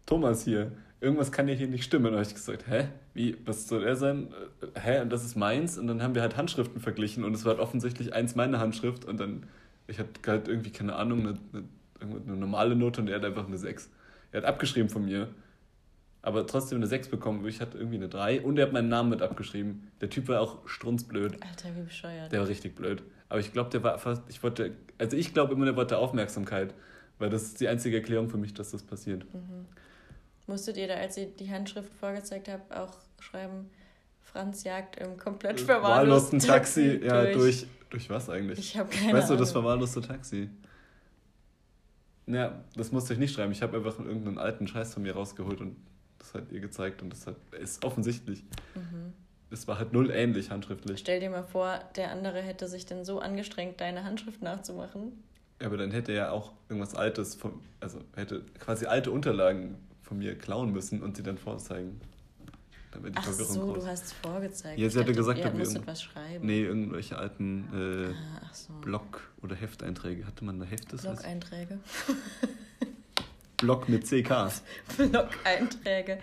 Thomas 0.05 0.43
hier. 0.43 0.71
irgendwas 1.01 1.31
kann 1.31 1.47
ja 1.47 1.55
hier 1.55 1.67
nicht 1.67 1.83
stimmen. 1.83 2.05
Und 2.05 2.11
dann 2.13 2.19
habe 2.19 2.27
ich 2.27 2.35
gesagt, 2.35 2.65
hä, 2.67 2.87
wie, 3.13 3.37
was 3.45 3.67
soll 3.67 3.83
er 3.83 3.95
sein? 3.95 4.27
Äh, 4.75 4.79
hä, 4.79 5.01
und 5.01 5.09
das 5.09 5.25
ist 5.25 5.35
meins. 5.35 5.77
Und 5.77 5.87
dann 5.87 6.01
haben 6.01 6.15
wir 6.15 6.21
halt 6.21 6.37
Handschriften 6.37 6.79
verglichen 6.79 7.23
und 7.23 7.33
es 7.33 7.43
war 7.43 7.53
halt 7.53 7.61
offensichtlich 7.61 8.13
eins 8.13 8.35
meine 8.35 8.59
Handschrift 8.59 9.05
und 9.05 9.19
dann, 9.19 9.43
ich 9.87 9.99
hatte 9.99 10.11
halt 10.27 10.47
irgendwie, 10.47 10.69
keine 10.69 10.95
Ahnung, 10.95 11.21
eine, 11.21 11.37
eine, 11.53 11.63
eine 12.01 12.35
normale 12.35 12.75
Note 12.75 13.01
und 13.01 13.09
er 13.09 13.17
hat 13.17 13.25
einfach 13.25 13.47
eine 13.47 13.57
6. 13.57 13.89
Er 14.31 14.41
hat 14.41 14.45
abgeschrieben 14.47 14.89
von 14.89 15.05
mir, 15.05 15.29
aber 16.21 16.45
trotzdem 16.47 16.77
eine 16.77 16.87
6 16.87 17.09
bekommen. 17.09 17.45
Ich 17.47 17.61
hatte 17.61 17.77
irgendwie 17.77 17.97
eine 17.97 18.09
3 18.09 18.41
und 18.41 18.57
er 18.57 18.67
hat 18.67 18.73
meinen 18.73 18.89
Namen 18.89 19.09
mit 19.09 19.21
abgeschrieben. 19.21 19.91
Der 20.01 20.09
Typ 20.09 20.27
war 20.27 20.41
auch 20.41 20.67
strunzblöd. 20.67 21.33
Alter, 21.41 21.69
wie 21.75 21.83
bescheuert. 21.83 22.31
Der 22.31 22.41
war 22.41 22.47
richtig 22.47 22.75
blöd. 22.75 23.03
Aber 23.29 23.39
ich 23.39 23.53
glaube, 23.53 23.69
der 23.69 23.83
war 23.83 23.97
fast, 23.97 24.23
ich 24.27 24.43
wollte, 24.43 24.73
also 24.97 25.15
ich 25.15 25.33
glaube 25.33 25.53
immer, 25.53 25.65
der 25.65 25.75
wollte 25.75 25.97
Aufmerksamkeit, 25.97 26.73
weil 27.17 27.29
das 27.29 27.43
ist 27.43 27.61
die 27.61 27.67
einzige 27.67 27.97
Erklärung 27.97 28.29
für 28.29 28.37
mich, 28.37 28.53
dass 28.53 28.71
das 28.71 28.83
passiert. 28.83 29.23
Mhm. 29.33 29.65
Musstet 30.47 30.77
ihr 30.77 30.87
da, 30.87 30.95
als 30.95 31.17
ihr 31.17 31.27
die 31.27 31.49
Handschrift 31.49 31.93
vorgezeigt 31.93 32.49
habt, 32.49 32.75
auch 32.75 32.93
schreiben, 33.19 33.69
Franz 34.21 34.63
jagt 34.63 34.97
im 34.97 35.17
komplett 35.17 35.61
äh, 35.61 35.63
verwahrlosten 35.63 36.39
Taxi? 36.39 36.99
Taxi 36.99 37.05
ja, 37.05 37.23
durch, 37.23 37.35
durch, 37.35 37.67
durch 37.89 38.09
was 38.09 38.29
eigentlich? 38.29 38.59
Ich 38.59 38.77
habe 38.77 38.89
keine 38.89 39.13
Weißt 39.13 39.27
Ahnung. 39.27 39.37
du, 39.37 39.43
das 39.43 39.51
verwahrloste 39.51 40.01
Taxi? 40.01 40.49
Ja, 42.27 42.63
das 42.75 42.91
musste 42.91 43.13
ich 43.13 43.19
nicht 43.19 43.33
schreiben. 43.33 43.51
Ich 43.51 43.61
habe 43.61 43.77
einfach 43.77 43.99
irgendeinen 43.99 44.37
alten 44.37 44.67
Scheiß 44.67 44.93
von 44.93 45.03
mir 45.03 45.13
rausgeholt 45.13 45.59
und 45.61 45.75
das 46.19 46.33
hat 46.33 46.51
ihr 46.51 46.59
gezeigt 46.59 47.01
und 47.01 47.09
das 47.09 47.27
hat, 47.27 47.35
ist 47.59 47.83
offensichtlich. 47.83 48.43
Mhm. 48.75 49.13
Es 49.49 49.67
war 49.67 49.77
halt 49.79 49.91
null 49.91 50.11
ähnlich 50.11 50.49
handschriftlich. 50.49 50.99
Stell 50.99 51.19
dir 51.19 51.29
mal 51.29 51.43
vor, 51.43 51.79
der 51.97 52.11
andere 52.11 52.41
hätte 52.41 52.67
sich 52.67 52.85
denn 52.85 53.03
so 53.03 53.19
angestrengt, 53.19 53.81
deine 53.81 54.03
Handschrift 54.05 54.41
nachzumachen. 54.41 55.23
Ja, 55.59 55.67
aber 55.67 55.77
dann 55.77 55.91
hätte 55.91 56.13
er 56.13 56.17
ja 56.17 56.31
auch 56.31 56.53
irgendwas 56.69 56.95
Altes, 56.95 57.35
von, 57.35 57.59
also 57.79 57.99
hätte 58.15 58.43
quasi 58.59 58.85
alte 58.85 59.11
Unterlagen 59.11 59.77
von 60.01 60.19
mir 60.19 60.37
klauen 60.37 60.71
müssen 60.71 61.01
und 61.01 61.17
sie 61.17 61.23
dann 61.23 61.37
vorzeigen. 61.37 61.99
Damit 62.91 63.13
die 63.13 63.17
Ach 63.19 63.23
Verwirrung 63.23 63.53
so, 63.53 63.73
groß. 63.73 63.83
du 63.83 63.89
hast 63.89 64.05
es 64.05 64.13
vorgezeigt. 64.13 64.79
Ja, 64.79 64.89
sie 64.89 64.99
hatte 64.99 65.13
gesagt, 65.13 65.39
ihr 65.39 65.51
musstet 65.51 65.87
was 65.87 66.03
schreiben. 66.03 66.45
Nee, 66.45 66.63
irgendwelche 66.63 67.17
alten 67.17 67.67
äh, 67.73 68.13
ah, 68.13 68.49
so. 68.53 68.73
Blog- 68.81 69.21
oder 69.41 69.55
Hefteinträge. 69.55 70.27
Hatte 70.27 70.43
man 70.43 70.59
da 70.59 70.65
Hefte? 70.65 70.97
Blog-Einträge. 70.97 71.79
Blog 73.57 73.87
mit 73.87 74.05
CKs. 74.07 74.63
Blog-Einträge. 74.97 76.19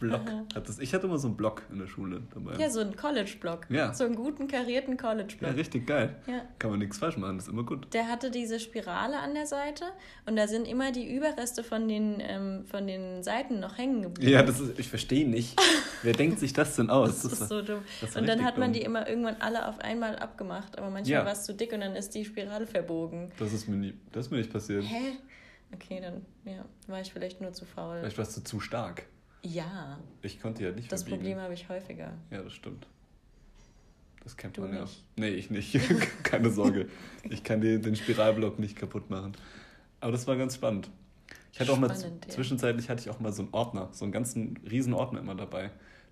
Blog. 0.00 0.22
Hat 0.54 0.68
das, 0.68 0.78
ich 0.78 0.92
hatte 0.94 1.06
immer 1.06 1.18
so 1.18 1.28
einen 1.28 1.36
Blog 1.36 1.62
in 1.70 1.78
der 1.78 1.86
Schule 1.86 2.22
dabei. 2.34 2.56
Ja, 2.56 2.70
so 2.70 2.80
einen 2.80 2.96
College-Blog. 2.96 3.66
Ja. 3.68 3.92
So 3.92 4.04
einen 4.04 4.16
guten, 4.16 4.48
karierten 4.48 4.96
College-Blog. 4.96 5.50
Ja, 5.50 5.56
richtig 5.56 5.86
geil. 5.86 6.16
Ja. 6.26 6.40
Kann 6.58 6.70
man 6.70 6.80
nichts 6.80 6.98
falsch 6.98 7.18
machen, 7.18 7.36
das 7.36 7.46
ist 7.46 7.52
immer 7.52 7.64
gut. 7.64 7.92
Der 7.92 8.08
hatte 8.08 8.30
diese 8.30 8.58
Spirale 8.58 9.18
an 9.18 9.34
der 9.34 9.46
Seite 9.46 9.84
und 10.26 10.36
da 10.36 10.48
sind 10.48 10.66
immer 10.66 10.90
die 10.90 11.14
Überreste 11.14 11.62
von 11.62 11.86
den, 11.86 12.16
ähm, 12.20 12.64
von 12.66 12.86
den 12.86 13.22
Seiten 13.22 13.60
noch 13.60 13.76
hängen 13.76 14.02
geblieben. 14.02 14.32
Ja, 14.32 14.42
das 14.42 14.58
ist, 14.58 14.78
ich 14.78 14.88
verstehe 14.88 15.28
nicht. 15.28 15.60
Wer 16.02 16.14
denkt 16.14 16.40
sich 16.40 16.54
das 16.54 16.76
denn 16.76 16.88
aus? 16.88 17.22
Das, 17.22 17.32
das 17.32 17.40
ist 17.42 17.48
so 17.48 17.62
dumm. 17.62 17.82
Und 18.16 18.26
dann 18.26 18.42
hat 18.42 18.56
man 18.56 18.72
dumm. 18.72 18.80
die 18.80 18.82
immer 18.82 19.06
irgendwann 19.06 19.36
alle 19.40 19.68
auf 19.68 19.78
einmal 19.80 20.16
abgemacht, 20.16 20.78
aber 20.78 20.88
manchmal 20.90 21.20
ja. 21.20 21.24
war 21.26 21.32
es 21.32 21.44
zu 21.44 21.54
dick 21.54 21.72
und 21.72 21.80
dann 21.80 21.94
ist 21.94 22.14
die 22.14 22.24
Spirale 22.24 22.66
verbogen. 22.66 23.30
Das 23.38 23.52
ist 23.52 23.68
mir, 23.68 23.76
nie, 23.76 23.94
das 24.12 24.26
ist 24.26 24.32
mir 24.32 24.38
nicht 24.38 24.52
passiert. 24.52 24.82
Hä? 24.82 25.18
Okay, 25.72 26.00
dann 26.00 26.24
ja, 26.44 26.64
war 26.88 27.00
ich 27.00 27.12
vielleicht 27.12 27.40
nur 27.40 27.52
zu 27.52 27.66
faul. 27.66 27.98
Vielleicht 28.00 28.18
warst 28.18 28.36
du 28.36 28.40
zu 28.40 28.60
stark. 28.60 29.04
Ja. 29.42 29.98
Ich 30.22 30.40
konnte 30.40 30.64
ja 30.64 30.72
nicht 30.72 30.90
Das 30.92 31.02
verbiegen. 31.02 31.22
Problem 31.22 31.40
habe 31.40 31.54
ich 31.54 31.68
häufiger. 31.68 32.12
Ja, 32.30 32.42
das 32.42 32.52
stimmt. 32.52 32.86
Das 34.22 34.36
kennt 34.36 34.56
du 34.56 34.62
man 34.62 34.74
ja. 34.74 34.82
Nicht. 34.82 35.04
Nee, 35.16 35.28
ich 35.30 35.50
nicht. 35.50 35.78
Keine 36.22 36.50
Sorge. 36.50 36.88
Ich 37.28 37.42
kann 37.42 37.60
den, 37.60 37.82
den 37.82 37.96
Spiralblock 37.96 38.58
nicht 38.58 38.76
kaputt 38.76 39.08
machen. 39.10 39.32
Aber 40.00 40.12
das 40.12 40.26
war 40.26 40.36
ganz 40.36 40.54
spannend. 40.54 40.90
Ich 41.52 41.60
hatte 41.60 41.72
spannend, 41.72 41.92
auch 41.92 42.02
mal, 42.02 42.10
ja. 42.10 42.28
zwischenzeitlich 42.28 42.88
hatte 42.88 43.00
ich 43.00 43.10
auch 43.10 43.20
mal 43.20 43.32
so 43.32 43.42
einen 43.42 43.52
Ordner, 43.52 43.88
so 43.92 44.04
einen 44.04 44.12
ganzen 44.12 44.58
riesen 44.70 44.92
Ordner 44.92 45.20
immer 45.20 45.34
dabei. 45.34 45.70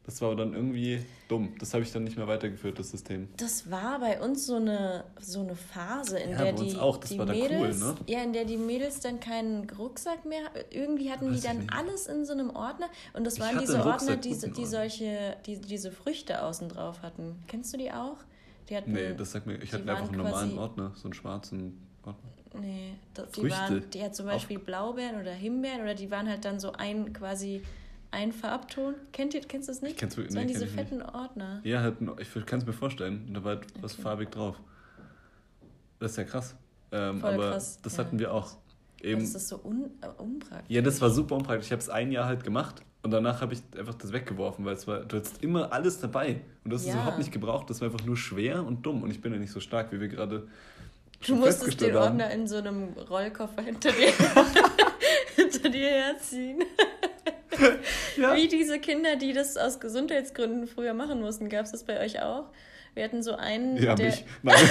Das 0.09 0.23
war 0.23 0.31
aber 0.31 0.38
dann 0.38 0.55
irgendwie 0.55 1.05
dumm. 1.29 1.53
Das 1.59 1.75
habe 1.75 1.85
ich 1.85 1.93
dann 1.93 2.03
nicht 2.03 2.17
mehr 2.17 2.27
weitergeführt, 2.27 2.78
das 2.78 2.93
System. 2.93 3.28
Das 3.37 3.71
war 3.71 4.00
bei 4.00 4.19
uns 4.19 4.47
so 4.47 4.54
eine, 4.54 5.04
so 5.21 5.41
eine 5.41 5.54
Phase, 5.54 6.19
in 6.19 6.30
ja, 6.30 6.45
der 6.45 6.52
die, 6.54 6.78
die 7.11 7.19
Mädels, 7.19 7.82
cool, 7.82 7.89
ne? 7.89 7.95
ja, 8.06 8.23
in 8.23 8.32
der 8.32 8.47
die 8.47 8.56
Mädels 8.56 9.00
dann 9.00 9.21
keinen 9.21 9.69
Rucksack 9.69 10.25
mehr, 10.25 10.45
irgendwie 10.71 11.13
hatten 11.13 11.30
Weiß 11.30 11.43
die 11.43 11.47
dann 11.47 11.69
alles 11.69 12.06
in 12.06 12.25
so 12.25 12.32
einem 12.32 12.49
Ordner 12.49 12.89
und 13.13 13.25
das 13.25 13.39
waren 13.39 13.59
diese 13.59 13.85
Ordner, 13.85 14.17
die, 14.17 14.35
die 14.35 14.65
solche, 14.65 15.37
die 15.45 15.61
diese 15.61 15.93
Früchte 15.93 16.43
außen 16.43 16.71
drauf 16.71 17.02
hatten. 17.02 17.37
Kennst 17.47 17.75
du 17.75 17.76
die 17.76 17.93
auch? 17.93 18.17
Die 18.71 18.76
hatten, 18.78 18.93
nee, 18.93 19.13
das 19.13 19.32
sagt 19.32 19.47
mir, 19.47 19.63
ich 19.63 19.75
hatte 19.75 19.91
einfach 19.91 20.09
einen 20.09 20.17
normalen 20.17 20.59
Ordner, 20.59 20.93
so 20.95 21.04
einen 21.04 21.13
schwarzen 21.13 21.87
Ordner. 22.02 22.30
Nee, 22.63 22.95
das, 23.13 23.30
die 23.32 23.50
waren, 23.50 23.91
die 23.91 24.02
hat 24.02 24.17
zum 24.17 24.25
Beispiel 24.25 24.56
Auf 24.56 24.65
Blaubeeren 24.65 25.21
oder 25.21 25.32
Himbeeren 25.32 25.82
oder 25.82 25.95
die 25.95 26.11
waren 26.11 26.30
halt 26.30 26.47
dann 26.47 26.59
so 26.61 26.73
ein 26.73 27.13
quasi 27.13 27.63
ein 28.10 28.32
Farbton. 28.32 28.94
Kennt 29.12 29.34
ihr, 29.34 29.40
kennst 29.40 29.68
du 29.68 29.73
das 29.73 29.82
nicht? 29.82 29.92
Ich 29.92 29.99
kenn's, 29.99 30.16
das 30.16 30.26
nee, 30.30 30.36
waren 30.36 30.49
diese 30.49 30.66
fetten 30.66 30.99
nicht. 30.99 31.14
Ordner. 31.14 31.60
Ja, 31.64 31.80
halt, 31.80 31.97
ich 32.18 32.47
kann 32.47 32.60
es 32.60 32.66
mir 32.66 32.73
vorstellen. 32.73 33.30
Da 33.32 33.44
war 33.44 33.56
halt 33.56 33.66
okay. 33.71 33.78
was 33.82 33.94
farbig 33.94 34.30
drauf. 34.30 34.60
Das 35.99 36.12
ist 36.12 36.16
ja 36.16 36.25
krass. 36.25 36.54
Ähm, 36.92 37.25
aber 37.25 37.50
krass. 37.50 37.80
das 37.82 37.99
hatten 37.99 38.16
ja. 38.16 38.21
wir 38.21 38.34
auch. 38.34 38.56
Eben, 39.00 39.21
das 39.21 39.34
ist 39.34 39.49
so 39.49 39.60
un 39.62 39.90
äh, 40.00 40.08
unpraktisch. 40.16 40.75
Ja, 40.75 40.82
das 40.82 41.00
war 41.00 41.10
super 41.10 41.36
unpraktisch. 41.36 41.66
Ich 41.66 41.73
habe 41.73 41.82
es 41.82 41.88
ein 41.88 42.10
Jahr 42.10 42.26
halt 42.26 42.42
gemacht 42.42 42.82
und 43.02 43.12
danach 43.12 43.40
habe 43.40 43.54
ich 43.54 43.60
einfach 43.78 43.94
das 43.94 44.12
weggeworfen, 44.12 44.64
weil 44.64 44.75
es 44.75 44.88
war, 44.88 45.00
du 45.00 45.16
hattest 45.16 45.42
immer 45.42 45.73
alles 45.73 46.00
dabei 46.00 46.40
und 46.64 46.71
du 46.71 46.76
hast 46.76 46.84
ja. 46.84 46.90
es 46.90 46.97
überhaupt 46.97 47.18
nicht 47.18 47.30
gebraucht. 47.30 47.71
Das 47.71 47.80
war 47.80 47.90
einfach 47.90 48.04
nur 48.04 48.16
schwer 48.16 48.64
und 48.64 48.84
dumm 48.84 49.02
und 49.02 49.10
ich 49.10 49.21
bin 49.21 49.32
ja 49.32 49.38
nicht 49.38 49.52
so 49.52 49.60
stark, 49.60 49.92
wie 49.92 50.00
wir 50.00 50.08
gerade. 50.08 50.49
Du 51.26 51.36
musstest 51.36 51.80
den 51.80 51.97
Ordner 51.97 52.30
in 52.30 52.47
so 52.47 52.56
einem 52.56 52.92
Rollkoffer 53.08 53.62
hinter 53.62 53.90
dir, 53.92 54.12
hinter 55.36 55.68
dir 55.68 55.88
herziehen. 55.88 56.62
ja. 58.16 58.34
Wie 58.34 58.49
diese 58.49 58.78
Kinder, 58.78 59.16
die 59.16 59.32
das 59.32 59.56
aus 59.56 59.80
Gesundheitsgründen 59.80 60.66
früher 60.66 60.94
machen 60.94 61.21
mussten. 61.21 61.49
Gab 61.49 61.64
es 61.64 61.73
das 61.73 61.84
bei 61.84 62.00
euch 62.00 62.23
auch? 62.23 62.47
Wir 62.94 63.04
hatten 63.04 63.23
so 63.23 63.36
einen. 63.36 63.76
Ja, 63.76 63.94
der... 63.94 64.06
mich. 64.06 64.25
Nein. 64.42 64.56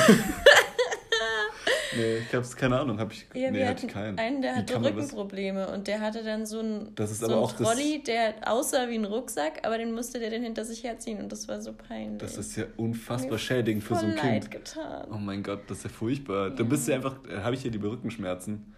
nee, 1.98 2.18
ich 2.18 2.36
hab's 2.36 2.56
keine 2.56 2.80
Ahnung. 2.80 3.00
Hab 3.00 3.12
ich, 3.12 3.26
ja, 3.34 3.52
nee, 3.52 3.60
wir 3.60 3.70
hatten 3.70 3.88
keinen. 3.88 4.20
einen, 4.20 4.42
der 4.42 4.56
hatte 4.56 4.82
Rückenprobleme 4.82 5.70
und 5.70 5.88
der 5.88 6.02
hatte 6.02 6.24
dann 6.24 6.46
so 6.46 6.60
einen, 6.60 6.94
das 6.96 7.18
so 7.20 7.26
einen 7.26 7.58
Trolley, 7.58 8.04
der 8.04 8.36
aussah 8.46 8.90
wie 8.90 8.96
ein 8.96 9.06
Rucksack, 9.06 9.66
aber 9.66 9.78
den 9.78 9.94
musste 9.94 10.20
der 10.20 10.30
dann 10.30 10.44
hinter 10.44 10.66
sich 10.66 10.84
herziehen 10.84 11.20
und 11.20 11.32
das 11.32 11.48
war 11.48 11.62
so 11.62 11.74
peinlich. 11.74 12.20
Das 12.20 12.38
ist 12.38 12.56
ja 12.56 12.66
unfassbar 12.78 13.38
schädigend 13.38 13.84
für 13.84 13.96
so 13.96 14.06
ein 14.06 14.16
Kind. 14.16 14.52
Getan. 14.52 15.08
Oh 15.12 15.18
mein 15.18 15.44
Gott, 15.44 15.62
das 15.68 15.80
ist 15.80 15.84
ja 15.86 15.90
furchtbar. 15.90 16.50
Ja. 16.50 16.56
Dann 16.56 16.70
bist 16.70 16.88
du 16.88 16.94
einfach, 16.94 17.16
habe 17.42 17.56
ich 17.56 17.62
hier 17.62 17.72
die 17.72 17.78
Rückenschmerzen. 17.78 18.74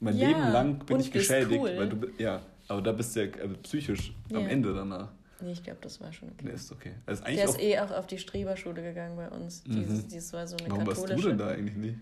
Mein 0.00 0.16
ja, 0.16 0.28
Leben 0.28 0.52
lang 0.52 0.78
bin 0.86 1.00
ich 1.00 1.10
geschädigt, 1.10 1.60
cool. 1.60 1.74
weil 1.76 1.88
du 1.88 2.08
ja 2.18 2.40
aber 2.68 2.82
da 2.82 2.92
bist 2.92 3.16
du 3.16 3.20
ja 3.20 3.26
äh, 3.26 3.48
psychisch 3.62 4.12
ja. 4.30 4.38
am 4.38 4.46
Ende 4.46 4.74
danach. 4.74 5.08
Nee, 5.40 5.52
ich 5.52 5.62
glaube, 5.62 5.78
das 5.82 6.00
war 6.00 6.12
schon 6.12 6.30
okay. 6.30 6.46
Nee, 6.46 6.52
ist 6.52 6.72
okay. 6.72 6.92
Also 7.06 7.24
eigentlich 7.24 7.36
Der 7.36 7.48
ist 7.48 7.60
eh 7.60 7.78
auch 7.78 7.90
auf 7.92 8.06
die 8.06 8.18
Streberschule 8.18 8.82
gegangen 8.82 9.16
bei 9.16 9.28
uns. 9.28 9.64
Mhm. 9.66 9.74
Dieses, 9.76 10.08
dieses 10.08 10.32
war 10.32 10.46
so 10.46 10.56
eine 10.56 10.70
Warum 10.70 10.84
katholische. 10.84 11.02
Warum 11.02 11.10
warst 11.10 11.24
du 11.24 11.28
denn 11.28 11.38
da 11.38 11.48
eigentlich 11.48 11.76
nicht? 11.76 11.98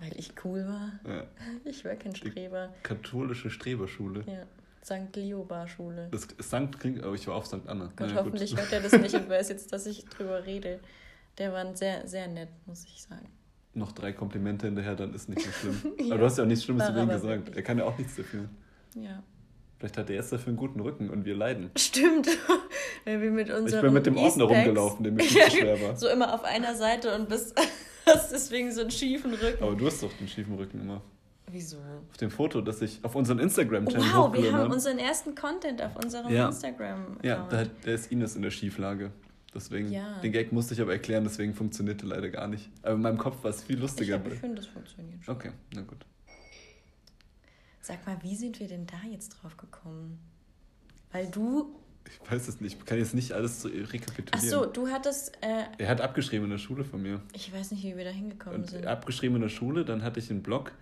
Weil 0.00 0.18
ich 0.18 0.32
cool 0.44 0.66
war. 0.66 0.92
Ja. 1.06 1.24
Ich 1.64 1.84
war 1.84 1.94
kein 1.94 2.14
Streber. 2.14 2.68
Die 2.78 2.82
katholische 2.82 3.50
Streberschule. 3.50 4.24
Ja. 4.26 4.46
St. 4.84 5.14
Liobar-Schule. 5.14 6.08
Das 6.10 6.26
Sankt 6.40 6.80
klingt, 6.80 7.04
aber 7.04 7.14
ich 7.14 7.28
war 7.28 7.36
auf 7.36 7.46
St. 7.46 7.66
Anna. 7.66 7.92
Gott, 7.94 8.10
ja, 8.10 8.16
hoffentlich 8.16 8.56
hört 8.56 8.72
er 8.72 8.80
das 8.80 8.92
nicht 8.92 9.14
und 9.14 9.28
weiß 9.28 9.48
jetzt, 9.50 9.72
dass 9.72 9.86
ich 9.86 10.04
drüber 10.06 10.44
rede. 10.44 10.80
Der 11.38 11.52
war 11.52 11.74
sehr, 11.76 12.06
sehr 12.08 12.26
nett, 12.26 12.48
muss 12.66 12.84
ich 12.84 13.02
sagen. 13.02 13.28
Noch 13.74 13.92
drei 13.92 14.12
Komplimente 14.12 14.66
hinterher, 14.66 14.96
dann 14.96 15.14
ist 15.14 15.28
nicht 15.28 15.40
so 15.40 15.52
schlimm. 15.52 15.94
ja. 15.98 16.06
Aber 16.06 16.18
du 16.18 16.24
hast 16.24 16.36
ja 16.36 16.44
auch 16.44 16.48
nichts 16.48 16.64
Schlimmes 16.64 16.88
über 16.88 17.02
ihn 17.02 17.08
gesagt. 17.08 17.46
Wirklich. 17.46 17.56
Er 17.56 17.62
kann 17.62 17.78
ja 17.78 17.84
auch 17.84 17.96
nichts 17.96 18.16
dafür. 18.16 18.48
Ja. 18.96 19.22
Vielleicht 19.82 19.98
hat 19.98 20.10
er 20.10 20.14
jetzt 20.14 20.32
dafür 20.32 20.50
einen 20.50 20.58
guten 20.58 20.78
Rücken 20.78 21.10
und 21.10 21.24
wir 21.24 21.34
leiden. 21.34 21.72
Stimmt. 21.76 22.28
Wenn 23.04 23.20
wir 23.20 23.32
mit 23.32 23.48
ich 23.48 23.80
bin 23.80 23.92
mit 23.92 24.06
dem 24.06 24.16
Ordner 24.16 24.44
rumgelaufen, 24.44 25.02
der 25.02 25.12
mir 25.12 25.24
viel 25.24 25.42
zu 25.42 25.50
schwer 25.50 25.82
war. 25.82 25.96
So 25.96 26.06
immer 26.06 26.32
auf 26.32 26.44
einer 26.44 26.76
Seite 26.76 27.12
und 27.16 27.28
bist, 27.28 27.60
hast 28.06 28.30
deswegen 28.30 28.70
so 28.70 28.82
einen 28.82 28.92
schiefen 28.92 29.34
Rücken. 29.34 29.60
Aber 29.60 29.74
du 29.74 29.84
hast 29.84 30.00
doch 30.00 30.12
den 30.12 30.28
schiefen 30.28 30.54
Rücken 30.54 30.82
immer. 30.82 31.02
Wieso? 31.50 31.78
Auf 32.10 32.16
dem 32.16 32.30
Foto, 32.30 32.60
das 32.60 32.80
ich 32.80 33.00
auf 33.02 33.16
unserem 33.16 33.40
Instagram-Channel 33.40 34.06
Wow, 34.14 34.32
wir 34.32 34.52
haben 34.52 34.70
unseren 34.70 35.00
ersten 35.00 35.34
Content 35.34 35.82
auf 35.82 35.96
unserem 35.96 36.32
ja. 36.32 36.46
Instagram-Account. 36.46 37.24
Ja, 37.24 37.48
da, 37.50 37.64
da 37.84 37.90
ist 37.90 38.12
Ines 38.12 38.36
in 38.36 38.42
der 38.42 38.52
Schieflage. 38.52 39.10
Deswegen, 39.52 39.90
ja. 39.90 40.20
den 40.22 40.30
Gag 40.30 40.52
musste 40.52 40.74
ich 40.74 40.80
aber 40.80 40.92
erklären, 40.92 41.24
deswegen 41.24 41.54
funktionierte 41.54 42.06
leider 42.06 42.30
gar 42.30 42.46
nicht. 42.46 42.70
Aber 42.82 42.94
in 42.94 43.02
meinem 43.02 43.18
Kopf 43.18 43.42
war 43.42 43.50
es 43.50 43.64
viel 43.64 43.80
lustiger. 43.80 44.20
Ich, 44.24 44.34
ich 44.34 44.38
finde, 44.38 44.58
das 44.58 44.66
funktioniert 44.66 45.24
schon. 45.24 45.34
Okay, 45.34 45.50
na 45.74 45.80
gut. 45.80 46.06
Sag 47.82 48.06
mal, 48.06 48.16
wie 48.22 48.36
sind 48.36 48.60
wir 48.60 48.68
denn 48.68 48.86
da 48.86 48.96
jetzt 49.10 49.30
drauf 49.30 49.56
gekommen? 49.56 50.20
Weil 51.10 51.26
du. 51.26 51.74
Ich 52.06 52.30
weiß 52.30 52.46
es 52.46 52.60
nicht. 52.60 52.78
Ich 52.78 52.86
kann 52.86 52.98
jetzt 52.98 53.12
nicht 53.12 53.32
alles 53.32 53.60
so 53.60 53.68
rekapitulieren. 53.68 54.30
Ach 54.32 54.40
so, 54.40 54.66
du 54.66 54.88
hattest. 54.88 55.36
Äh, 55.40 55.64
er 55.78 55.88
hat 55.88 56.00
abgeschrieben 56.00 56.44
in 56.44 56.50
der 56.52 56.58
Schule 56.58 56.84
von 56.84 57.02
mir. 57.02 57.20
Ich 57.34 57.52
weiß 57.52 57.72
nicht, 57.72 57.82
wie 57.82 57.96
wir 57.96 58.04
da 58.04 58.10
hingekommen 58.10 58.64
sind. 58.64 58.86
Abgeschrieben 58.86 59.36
in 59.36 59.42
der 59.42 59.48
Schule, 59.48 59.84
dann 59.84 60.04
hatte 60.04 60.20
ich 60.20 60.30
einen 60.30 60.44
Blog. 60.44 60.72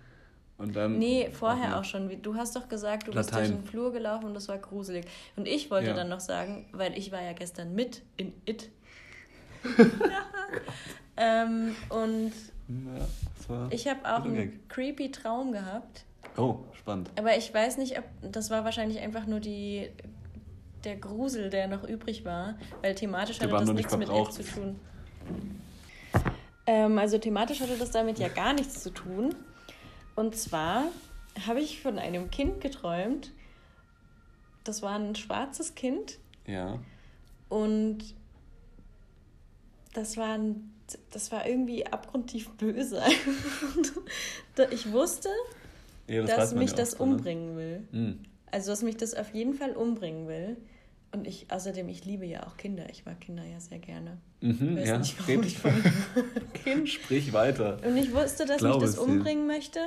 Und 0.59 0.75
dann, 0.75 0.99
nee, 0.99 1.31
vorher 1.31 1.79
auch 1.79 1.83
schon. 1.83 2.21
Du 2.21 2.35
hast 2.35 2.55
doch 2.55 2.69
gesagt, 2.69 3.07
du 3.07 3.11
Latein. 3.11 3.23
bist 3.23 3.33
durch 3.33 3.61
den 3.61 3.67
Flur 3.67 3.91
gelaufen 3.91 4.25
und 4.25 4.35
das 4.35 4.47
war 4.47 4.59
gruselig. 4.59 5.05
Und 5.35 5.47
ich 5.47 5.71
wollte 5.71 5.87
ja. 5.87 5.93
dann 5.95 6.07
noch 6.09 6.19
sagen, 6.19 6.67
weil 6.71 6.95
ich 6.95 7.11
war 7.11 7.21
ja 7.21 7.33
gestern 7.33 7.73
mit 7.73 8.03
in 8.15 8.31
It. 8.45 8.69
ähm, 11.17 11.75
und 11.89 12.31
ja, 13.49 13.67
ich 13.71 13.87
habe 13.87 14.05
auch 14.05 14.23
einen 14.23 14.59
creepy 14.67 15.11
Traum 15.11 15.51
gehabt. 15.51 16.05
Oh, 16.37 16.59
spannend. 16.73 17.11
Aber 17.17 17.37
ich 17.37 17.53
weiß 17.53 17.77
nicht, 17.77 17.97
ob 17.97 18.05
das 18.21 18.49
war 18.49 18.63
wahrscheinlich 18.63 18.99
einfach 18.99 19.25
nur 19.25 19.39
die 19.39 19.89
der 20.83 20.95
Grusel, 20.97 21.49
der 21.49 21.67
noch 21.67 21.83
übrig 21.83 22.25
war, 22.25 22.55
weil 22.81 22.95
thematisch 22.95 23.39
hatte 23.39 23.51
das 23.51 23.71
nichts 23.71 23.95
mit 23.97 24.09
Elf 24.09 24.29
zu 24.29 24.43
tun. 24.43 24.79
Ähm, 26.65 26.97
also 26.97 27.17
thematisch 27.17 27.61
hatte 27.61 27.77
das 27.77 27.91
damit 27.91 28.19
ja 28.19 28.27
gar 28.27 28.53
nichts 28.53 28.81
zu 28.81 28.91
tun. 28.91 29.35
Und 30.15 30.35
zwar 30.35 30.85
habe 31.47 31.61
ich 31.61 31.81
von 31.81 31.99
einem 31.99 32.29
Kind 32.29 32.61
geträumt. 32.61 33.31
Das 34.63 34.81
war 34.81 34.97
ein 34.97 35.15
schwarzes 35.15 35.75
Kind. 35.75 36.19
Ja. 36.45 36.79
Und 37.49 37.99
das 39.93 40.17
war, 40.17 40.37
ein, 40.37 40.73
das 41.11 41.31
war 41.31 41.45
irgendwie 41.45 41.85
abgrundtief 41.85 42.49
böse. 42.51 43.01
ich 44.71 44.91
wusste, 44.91 45.29
ja, 46.11 46.23
das 46.23 46.35
dass 46.35 46.55
mich 46.55 46.73
das 46.73 46.99
ne? 46.99 47.05
umbringen 47.05 47.57
will. 47.57 47.87
Mhm. 47.91 48.19
Also, 48.51 48.71
dass 48.71 48.83
mich 48.83 48.97
das 48.97 49.13
auf 49.13 49.33
jeden 49.33 49.53
Fall 49.53 49.71
umbringen 49.71 50.27
will. 50.27 50.57
Und 51.13 51.27
ich, 51.27 51.47
außerdem, 51.49 51.89
ich 51.89 52.05
liebe 52.05 52.25
ja 52.25 52.47
auch 52.47 52.55
Kinder. 52.55 52.89
Ich 52.89 53.05
mag 53.05 53.19
Kinder 53.19 53.43
ja 53.43 53.59
sehr 53.59 53.79
gerne. 53.79 54.17
Mhm, 54.39 54.77
ich 54.77 54.83
weiß 54.83 54.87
ja, 54.87 54.97
nicht, 54.97 55.27
warum 55.27 55.43
ich 55.43 55.57
von 55.57 55.73
kind. 56.53 56.89
Sprich 56.89 57.33
weiter. 57.33 57.79
Und 57.85 57.97
ich 57.97 58.13
wusste, 58.13 58.45
dass 58.45 58.59
Glaube 58.59 58.85
mich 58.85 58.95
das 58.95 58.97
umbringen 58.97 59.47
dir. 59.47 59.55
möchte. 59.55 59.79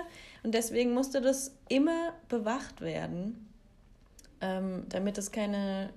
Und 0.42 0.54
deswegen 0.54 0.92
musste 0.92 1.22
das 1.22 1.56
immer 1.68 2.12
bewacht 2.28 2.82
werden, 2.82 3.48
ähm, 4.42 4.82
damit 4.90 5.16
es 5.16 5.32
keine 5.32 5.90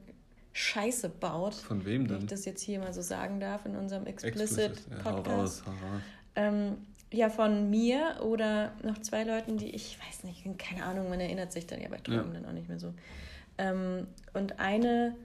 Scheiße 0.54 1.10
baut. 1.10 1.56
Von 1.56 1.86
wem 1.86 2.08
denn? 2.08 2.16
Wenn 2.16 2.24
ich 2.24 2.30
das 2.30 2.46
jetzt 2.46 2.62
hier 2.62 2.80
mal 2.80 2.94
so 2.94 3.02
sagen 3.02 3.42
darf 3.42 3.66
in 3.66 3.76
unserem. 3.76 4.06
Ja, 4.08 5.04
hau 5.04 5.22
raus, 5.22 5.64
hau 5.66 5.72
raus. 5.72 6.02
Ähm, 6.36 6.78
ja, 7.12 7.30
von 7.30 7.70
mir 7.70 8.20
oder 8.22 8.74
noch 8.84 8.98
zwei 9.00 9.24
Leuten, 9.24 9.58
die 9.58 9.70
ich 9.70 9.98
weiß 10.00 10.24
nicht, 10.24 10.44
keine 10.58 10.84
Ahnung, 10.84 11.10
man 11.10 11.20
erinnert 11.20 11.52
sich 11.52 11.66
dann 11.66 11.82
ja 11.82 11.88
bei 11.88 11.98
Träumen 11.98 12.34
ja. 12.34 12.40
dann 12.40 12.46
auch 12.46 12.54
nicht 12.54 12.68
mehr 12.68 12.80
so. 12.80 12.94
Ähm, 13.58 14.08
und 14.34 14.60
eine 14.60 15.16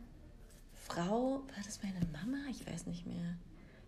Frau, 0.75 1.41
war 1.41 1.65
das 1.65 1.81
meine 1.83 2.01
Mama? 2.13 2.39
Ich 2.51 2.67
weiß 2.67 2.87
nicht 2.87 3.07
mehr. 3.07 3.37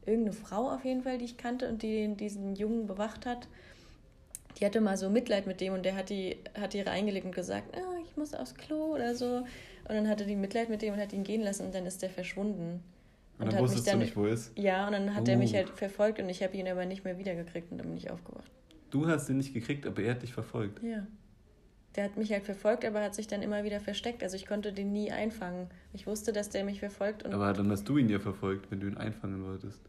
Irgendeine 0.07 0.37
Frau 0.37 0.71
auf 0.71 0.85
jeden 0.85 1.03
Fall, 1.03 1.19
die 1.19 1.25
ich 1.25 1.37
kannte 1.37 1.69
und 1.69 1.83
die 1.83 2.15
diesen 2.15 2.57
Jungen 2.57 2.87
bewacht 2.87 3.27
hat. 3.27 3.49
Die 4.59 4.67
hatte 4.67 4.81
mal 4.81 4.97
so 4.97 5.11
Mitleid 5.11 5.47
mit 5.47 5.61
dem 5.61 5.73
und 5.73 5.85
der 5.85 5.97
hat 5.97 6.11
die, 6.11 6.39
hat 6.59 6.75
die 6.75 6.81
reingelegt 6.81 7.27
und 7.27 7.35
gesagt, 7.35 7.77
oh, 7.77 8.03
ich 8.05 8.17
muss 8.17 8.35
aufs 8.35 8.55
Klo 8.55 8.95
oder 8.95 9.15
so. 9.15 9.37
Und 9.37 9.95
dann 9.95 10.09
hatte 10.09 10.27
die 10.27 10.37
Mitleid 10.37 10.69
mit 10.69 10.83
dem 10.83 10.95
und 10.95 11.01
hat 11.01 11.13
ihn 11.13 11.25
gehen 11.25 11.43
lassen 11.43 11.67
und 11.67 11.75
dann 11.75 11.87
ist 11.87 12.03
der 12.03 12.11
verschwunden. 12.11 12.83
Und, 13.39 13.47
und 13.47 13.53
dann 13.53 13.63
wusstest 13.63 13.87
dann, 13.89 13.99
du 13.99 14.05
nicht, 14.05 14.17
wo 14.17 14.27
er 14.27 14.33
ist? 14.33 14.57
Ja, 14.57 14.87
und 14.87 14.93
dann 14.93 15.15
hat 15.15 15.27
uh. 15.27 15.31
er 15.33 15.37
mich 15.37 15.55
halt 15.55 15.71
verfolgt 15.71 16.21
und 16.21 16.29
ich 16.29 16.43
habe 16.43 16.57
ihn 16.57 16.69
aber 16.69 16.87
nicht 16.87 17.05
mehr 17.05 17.19
wiedergekriegt 17.19 17.73
und 17.73 17.79
dann 17.79 17.89
bin 17.89 17.97
ich 17.97 18.11
aufgewacht. 18.11 18.51
Du 18.91 19.09
hast 19.09 19.29
ihn 19.29 19.39
nicht 19.39 19.53
gekriegt, 19.53 19.87
aber 19.87 20.03
er 20.03 20.13
hat 20.13 20.23
dich 20.23 20.33
verfolgt? 20.33 20.83
Ja 20.83 21.07
der 21.97 22.05
hat 22.05 22.17
mich 22.17 22.33
halt 22.33 22.45
verfolgt, 22.45 22.85
aber 22.85 23.03
hat 23.03 23.15
sich 23.15 23.27
dann 23.27 23.43
immer 23.43 23.65
wieder 23.65 23.81
versteckt. 23.81 24.23
Also 24.23 24.37
ich 24.37 24.47
konnte 24.47 24.73
den 24.73 24.93
nie 24.93 25.13
einfangen. 25.13 25.69
Ich 25.93 26.07
wusste, 26.07 26.33
dass 26.33 26.51
der 26.51 26.65
mich 26.65 26.81
verfolgt. 26.81 27.25
aber 27.25 27.53
dann 27.53 27.71
hast 27.71 27.89
du 27.89 27.99
ihn 27.99 28.09
ja 28.09 28.19
verfolgt, 28.19 28.71
wenn 28.71 28.81
du 28.81 28.89
ihn 28.89 28.97
einfangen 28.97 29.45
wolltest. 29.45 29.81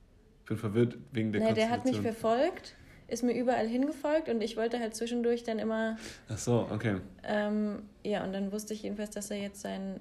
Ich 0.41 0.49
bin 0.49 0.57
verwirrt 0.57 0.97
wegen 1.11 1.31
der 1.31 1.41
Nee, 1.41 1.53
der 1.53 1.71
hat 1.71 1.85
mich 1.85 1.99
verfolgt, 1.99 2.75
ist 3.07 3.23
mir 3.23 3.33
überall 3.33 3.67
hingefolgt 3.67 4.29
und 4.29 4.41
ich 4.41 4.55
wollte 4.57 4.79
halt 4.79 4.95
zwischendurch 4.95 5.43
dann 5.43 5.57
immer... 5.57 5.97
Ach 6.29 6.37
so, 6.37 6.67
okay. 6.71 6.97
Ähm, 7.23 7.83
ja, 8.03 8.23
und 8.23 8.33
dann 8.33 8.51
wusste 8.51 8.75
ich 8.75 8.83
jedenfalls, 8.83 9.11
dass 9.11 9.31
er 9.31 9.37
jetzt 9.37 9.61
seinen 9.61 9.99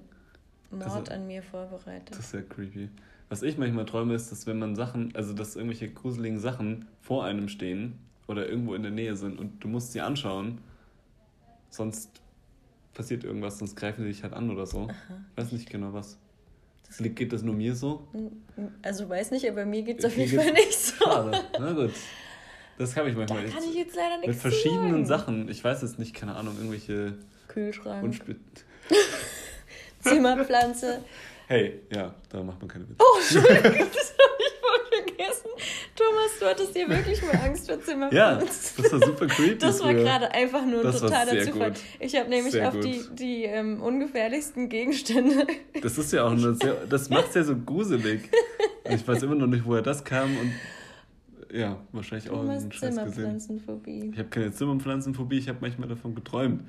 Mord 0.69 1.09
also, 1.09 1.11
an 1.11 1.25
mir 1.25 1.41
vorbereitet. 1.41 2.11
Das 2.11 2.19
ist 2.19 2.33
ja 2.33 2.41
creepy. 2.41 2.89
Was 3.29 3.41
ich 3.41 3.57
manchmal 3.57 3.85
träume, 3.85 4.13
ist, 4.13 4.31
dass 4.31 4.45
wenn 4.47 4.59
man 4.59 4.75
Sachen, 4.75 5.15
also 5.15 5.33
dass 5.33 5.55
irgendwelche 5.55 5.89
gruseligen 5.89 6.39
Sachen 6.39 6.85
vor 7.01 7.25
einem 7.25 7.49
stehen 7.49 7.97
oder 8.27 8.47
irgendwo 8.47 8.75
in 8.75 8.83
der 8.83 8.91
Nähe 8.91 9.15
sind 9.15 9.39
und 9.39 9.63
du 9.63 9.67
musst 9.67 9.93
sie 9.93 10.01
anschauen 10.01 10.59
sonst 11.75 12.09
passiert 12.93 13.23
irgendwas, 13.23 13.59
sonst 13.59 13.75
greifen 13.75 14.03
sie 14.03 14.09
dich 14.09 14.23
halt 14.23 14.33
an 14.33 14.49
oder 14.49 14.65
so. 14.65 14.83
Aha. 14.83 15.25
Ich 15.31 15.43
weiß 15.43 15.51
nicht 15.51 15.69
genau 15.69 15.93
was. 15.93 16.17
Das 16.87 16.97
geht 16.99 17.33
das 17.33 17.41
nur 17.41 17.55
mir 17.55 17.75
so? 17.75 18.07
Also 18.81 19.09
weiß 19.09 19.31
nicht, 19.31 19.49
aber 19.49 19.65
mir 19.65 19.81
geht 19.81 19.99
es 19.99 20.05
auf 20.05 20.15
jeden 20.15 20.39
Fall 20.39 20.53
nicht 20.53 20.79
so. 20.79 21.03
Schade. 21.03 21.41
Na 21.59 21.73
gut. 21.73 21.91
Das 22.77 22.95
habe 22.95 23.09
ich 23.09 23.15
manchmal. 23.15 23.43
Da 23.45 23.49
kann 23.49 23.63
ich 23.63 23.75
jetzt 23.75 23.95
leider 23.95 24.17
nichts 24.17 24.27
Mit 24.27 24.35
verschiedenen 24.35 25.05
sagen. 25.05 25.05
Sachen. 25.05 25.49
Ich 25.49 25.63
weiß 25.63 25.81
jetzt 25.81 25.97
nicht, 25.97 26.13
keine 26.13 26.35
Ahnung, 26.35 26.55
irgendwelche. 26.57 27.17
Kühlschrank. 27.47 28.21
Zimmerpflanze. 30.01 31.03
Hey, 31.47 31.81
ja, 31.93 32.13
da 32.29 32.43
macht 32.43 32.59
man 32.59 32.67
keine 32.67 32.89
Witze. 32.89 32.97
Oh, 32.99 33.19
Entschuldigung, 33.19 33.87
vergessen. 34.95 35.49
Thomas, 35.95 36.39
du 36.39 36.45
hattest 36.45 36.75
dir 36.75 36.89
wirklich 36.89 37.21
mal 37.21 37.35
Angst 37.43 37.69
vor 37.69 37.79
Zimmerpflanzen. 37.79 38.17
Ja, 38.17 38.35
das 38.35 38.91
war 38.91 38.99
super 38.99 39.27
creepy. 39.27 39.57
Das 39.57 39.83
war 39.83 39.93
gerade 39.93 40.31
einfach 40.31 40.65
nur 40.65 40.79
ein 40.79 40.83
das 40.85 40.99
totaler 40.99 41.39
Zufall. 41.41 41.71
Gut. 41.71 41.79
Ich 41.99 42.15
habe 42.15 42.29
nämlich 42.29 42.51
sehr 42.51 42.67
auf 42.67 42.75
gut. 42.75 42.83
die, 42.83 43.03
die 43.13 43.43
ähm, 43.43 43.81
ungefährlichsten 43.81 44.69
Gegenstände. 44.69 45.47
Das 45.81 45.97
ist 45.97 46.11
ja 46.13 46.23
auch 46.23 46.31
eine 46.31 46.55
sehr, 46.55 46.73
das 46.89 47.09
macht 47.09 47.29
es 47.29 47.35
ja 47.35 47.43
so 47.43 47.55
gruselig. 47.55 48.29
Ich 48.87 49.07
weiß 49.07 49.23
immer 49.23 49.33
noch 49.33 49.47
nicht, 49.47 49.65
woher 49.65 49.81
das 49.81 50.03
kam 50.03 50.29
und 50.37 50.51
ja, 51.51 51.79
wahrscheinlich 51.91 52.29
auch 52.29 52.47
ein 52.47 52.71
Scheiß 52.71 52.93
Zimmerpflanzenphobie. 52.93 54.11
Ich 54.13 54.19
habe 54.19 54.29
keine 54.29 54.51
Zimmerpflanzenphobie, 54.51 55.39
ich 55.39 55.49
habe 55.49 55.57
manchmal 55.61 55.89
davon 55.89 56.13
geträumt. 56.13 56.61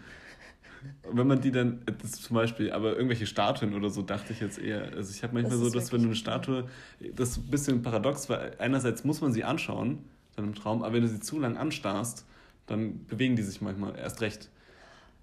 Wenn 1.10 1.26
man 1.26 1.40
die 1.40 1.50
dann, 1.50 1.82
das 2.02 2.12
zum 2.12 2.34
Beispiel, 2.34 2.72
aber 2.72 2.94
irgendwelche 2.94 3.26
Statuen 3.26 3.74
oder 3.74 3.90
so, 3.90 4.02
dachte 4.02 4.32
ich 4.32 4.40
jetzt 4.40 4.58
eher. 4.58 4.92
Also 4.94 5.12
ich 5.12 5.22
habe 5.22 5.34
manchmal 5.34 5.58
das 5.58 5.68
so, 5.68 5.70
dass 5.70 5.92
wenn 5.92 6.00
du 6.00 6.08
eine 6.08 6.16
Statue, 6.16 6.68
das 7.14 7.30
ist 7.30 7.38
ein 7.38 7.50
bisschen 7.50 7.82
paradox, 7.82 8.28
weil 8.28 8.54
einerseits 8.58 9.04
muss 9.04 9.20
man 9.20 9.32
sie 9.32 9.44
anschauen, 9.44 9.98
dann 10.36 10.46
im 10.46 10.54
Traum, 10.54 10.82
aber 10.82 10.94
wenn 10.94 11.02
du 11.02 11.08
sie 11.08 11.20
zu 11.20 11.38
lang 11.38 11.56
anstarrst, 11.56 12.24
dann 12.66 13.04
bewegen 13.06 13.36
die 13.36 13.42
sich 13.42 13.60
manchmal 13.60 13.96
erst 13.96 14.20
recht. 14.20 14.50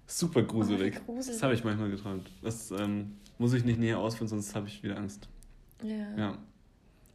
Super 0.06 0.42
gruselig. 0.42 1.00
Oh, 1.06 1.12
gruselig. 1.14 1.36
Das 1.36 1.42
habe 1.42 1.54
ich 1.54 1.64
manchmal 1.64 1.90
geträumt. 1.90 2.30
Das 2.42 2.70
ähm, 2.70 3.16
muss 3.38 3.54
ich 3.54 3.64
nicht 3.64 3.78
näher 3.78 3.98
ausführen, 3.98 4.28
sonst 4.28 4.54
habe 4.54 4.68
ich 4.68 4.82
wieder 4.82 4.96
Angst. 4.96 5.28
Ja. 5.82 6.16
ja. 6.16 6.38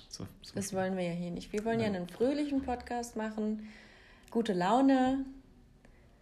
So, 0.08 0.25
so. 0.41 0.56
Das 0.56 0.73
wollen 0.73 0.97
wir 0.97 1.04
ja 1.04 1.12
hier 1.12 1.32
nicht. 1.32 1.54
Wir 1.54 1.63
wollen 1.65 1.80
ja, 1.80 1.88
ja 1.88 1.93
einen 1.93 2.08
fröhlichen 2.08 2.62
Podcast 2.62 3.15
machen, 3.15 3.67
gute 4.32 4.54
Laune, 4.54 5.25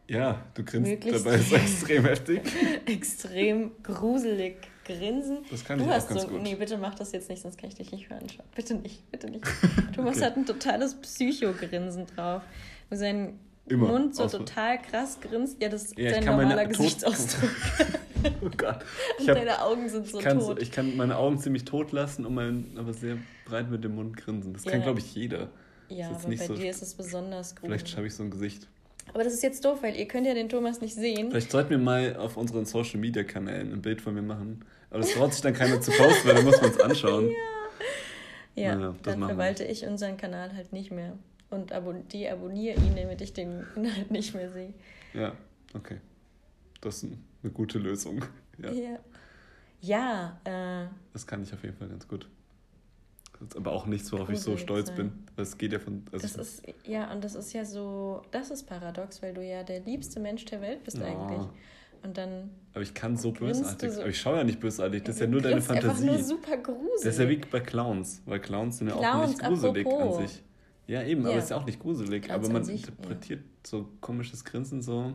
ja, 0.08 0.46
du 0.54 0.64
grinst 0.64 0.90
Möglichst 0.90 1.26
dabei 1.26 1.36
ist 1.36 1.52
extrem 1.54 2.06
heftig. 2.06 2.42
extrem 2.86 3.72
gruselig 3.84 4.56
grinsen. 4.86 5.40
Das 5.52 5.66
kann 5.66 5.78
du 5.78 5.86
ich 5.86 5.92
auch 5.92 6.08
ganz 6.08 6.22
so, 6.22 6.28
gut. 6.30 6.42
Nee, 6.42 6.56
bitte 6.56 6.78
mach 6.78 6.96
das 6.96 7.12
jetzt 7.12 7.30
nicht, 7.30 7.42
sonst 7.42 7.58
kann 7.58 7.70
ich 7.70 7.76
dich 7.76 7.92
nicht 7.92 8.10
anschauen. 8.12 8.46
Bitte 8.56 8.76
nicht, 8.76 9.10
bitte 9.12 9.30
nicht. 9.30 9.44
Thomas 9.96 10.18
okay. 10.18 10.26
hat 10.26 10.38
ein 10.38 10.46
totales 10.46 10.96
Psycho-Grinsen 10.96 12.08
drauf. 12.08 12.42
Wo 12.90 12.96
sein 12.96 13.40
Immer. 13.68 13.88
Mund 13.88 14.16
so 14.16 14.28
total 14.28 14.82
krass 14.82 15.20
grinst. 15.20 15.62
Ja, 15.62 15.68
das 15.68 15.86
ist 15.86 15.98
ja, 15.98 16.12
sein 16.12 16.26
normaler 16.26 16.66
Gesichtsausdruck. 16.68 17.50
oh 18.42 18.50
Gott. 18.56 18.80
Und 19.20 19.28
hab, 19.28 19.36
deine 19.36 19.62
Augen 19.62 19.90
sind 19.90 20.08
so 20.08 20.22
tot. 20.22 20.62
Ich 20.62 20.72
kann 20.72 20.96
meine 20.96 21.18
Augen 21.18 21.38
ziemlich 21.38 21.66
tot 21.66 21.92
lassen 21.92 22.26
und 22.26 22.34
mein, 22.34 22.78
aber 22.78 22.94
sehr 22.94 23.18
breit 23.46 23.70
mit 23.70 23.84
dem 23.84 23.96
Mund 23.96 24.16
grinsen. 24.16 24.54
Das 24.54 24.64
ja. 24.64 24.72
kann, 24.72 24.84
glaube 24.84 25.00
ich, 25.00 25.14
jeder. 25.14 25.50
Ja, 25.90 26.10
aber 26.10 26.28
bei 26.28 26.36
so, 26.38 26.54
dir 26.54 26.70
ist 26.70 26.82
es 26.82 26.94
besonders 26.94 27.56
gruselig. 27.56 27.82
Vielleicht 27.82 27.98
habe 27.98 28.08
ich 28.08 28.16
so 28.16 28.24
ein 28.24 28.32
Gesicht. 28.32 28.68
Aber 29.14 29.24
das 29.24 29.34
ist 29.34 29.44
jetzt 29.44 29.64
doof, 29.66 29.80
weil 29.82 29.96
ihr 29.96 30.08
könnt 30.08 30.28
ja 30.28 30.34
den 30.34 30.50
Thomas 30.50 30.82
nicht 30.82 30.96
sehen. 30.96 31.30
Vielleicht 31.32 31.52
sollten 31.52 31.70
wir 31.70 31.78
mal 31.78 32.16
auf 32.18 32.38
unseren 32.38 32.66
Social 32.66 33.00
Media 33.00 33.24
Kanälen 33.24 33.72
ein 33.74 33.82
Bild 33.82 34.02
von 34.02 34.14
mir 34.14 34.22
machen. 34.22 34.64
Aber 34.90 35.00
das 35.00 35.14
traut 35.14 35.34
sich 35.34 35.42
dann 35.42 35.54
keiner 35.54 35.82
zu 35.82 35.92
posten, 35.92 36.28
weil 36.28 36.36
dann 36.36 36.46
muss 36.46 36.62
man 36.62 36.72
es 36.72 36.80
anschauen. 36.80 37.30
ja, 38.56 38.64
ja 38.64 38.76
naja, 38.76 38.96
dann 39.04 39.20
verwalte 39.20 39.64
wir. 39.64 39.72
ich 39.72 39.86
unseren 39.86 40.18
Kanal 40.18 40.54
halt 40.56 40.74
nicht 40.74 40.92
mehr. 40.92 41.18
Und 41.50 41.72
abon 41.72 42.08
die 42.10 42.28
abonniere 42.30 42.76
ihn, 42.78 42.96
damit 42.96 43.22
ich 43.22 43.34
den 43.34 43.66
Inhalt 43.76 44.12
nicht 44.12 44.34
mehr 44.36 44.50
sehe. 44.50 44.74
Ja, 45.14 45.34
okay. 45.74 45.98
Das 46.82 47.04
ist 47.04 47.14
eine 47.44 47.52
gute 47.52 47.80
Lösung. 47.80 48.24
Ja. 48.60 48.72
Ja, 48.72 49.00
ja 50.44 50.84
äh, 50.84 50.88
das 51.14 51.28
kann 51.28 51.44
ich 51.44 51.54
auf 51.54 51.62
jeden 51.62 51.78
Fall 51.78 51.90
ganz 51.90 52.08
gut. 52.08 52.28
Das 53.40 53.50
ist 53.50 53.58
aber 53.58 53.72
auch 53.72 53.86
nichts, 53.86 54.12
worauf 54.12 54.30
ich 54.30 54.40
so 54.40 54.58
stolz 54.58 54.88
sein. 54.88 54.98
bin. 54.98 55.12
Das 55.36 55.58
geht 55.58 55.74
ja 55.74 55.80
von. 55.80 56.04
Also 56.12 56.28
das 56.28 56.36
ist, 56.36 56.64
ja, 56.86 57.12
und 57.12 57.24
das 57.24 57.36
ist 57.36 57.54
ja 57.54 57.66
so, 57.66 58.22
das 58.32 58.50
ist 58.50 58.64
paradox, 58.64 59.22
weil 59.22 59.34
du 59.34 59.44
ja 59.44 59.64
der 59.64 59.82
liebste 59.82 60.20
Mensch 60.20 60.46
der 60.46 60.62
Welt 60.62 60.84
bist 60.84 60.98
ja. 60.98 61.06
eigentlich. 61.06 61.48
Und 62.04 62.18
dann. 62.18 62.52
Aber 62.74 62.84
ich 62.84 62.94
kann 62.94 63.18
so 63.18 63.32
bösartig. 63.32 63.92
So, 63.92 64.02
aber 64.02 64.10
ich 64.10 64.20
schaue 64.20 64.38
ja 64.38 64.44
nicht 64.44 64.60
bösartig. 64.60 65.04
Das 65.04 65.16
ist 65.16 65.22
ja 65.22 65.28
nur 65.28 65.42
deine 65.42 65.62
Fantasie. 65.62 66.10
Einfach 66.10 66.18
nur 66.18 66.24
super 66.24 66.58
gruselig. 66.58 67.04
Das 67.04 67.14
ist 67.14 67.20
ja 67.20 67.30
wie 67.30 67.38
bei 67.38 67.60
Clowns, 67.60 68.22
weil 68.26 68.40
Clowns 68.40 68.78
sind 68.78 68.88
ja 68.90 68.96
Clowns, 68.96 69.16
auch 69.16 69.28
nicht 69.28 69.44
gruselig 69.44 69.88
apropos. 69.88 70.18
an 70.18 70.28
sich. 70.28 70.44
Ja, 70.88 71.04
eben, 71.04 71.24
ja. 71.24 71.30
aber 71.30 71.38
es 71.38 71.44
ist 71.46 71.50
ja 71.50 71.58
auch 71.58 71.66
nicht 71.66 71.80
gruselig. 71.80 72.24
Clowns 72.24 72.46
aber 72.46 72.54
man 72.54 72.64
sich, 72.64 72.88
interpretiert 72.88 73.42
ja. 73.42 73.46
so 73.64 73.90
komisches 74.00 74.46
Grinsen 74.46 74.82
so. 74.82 75.14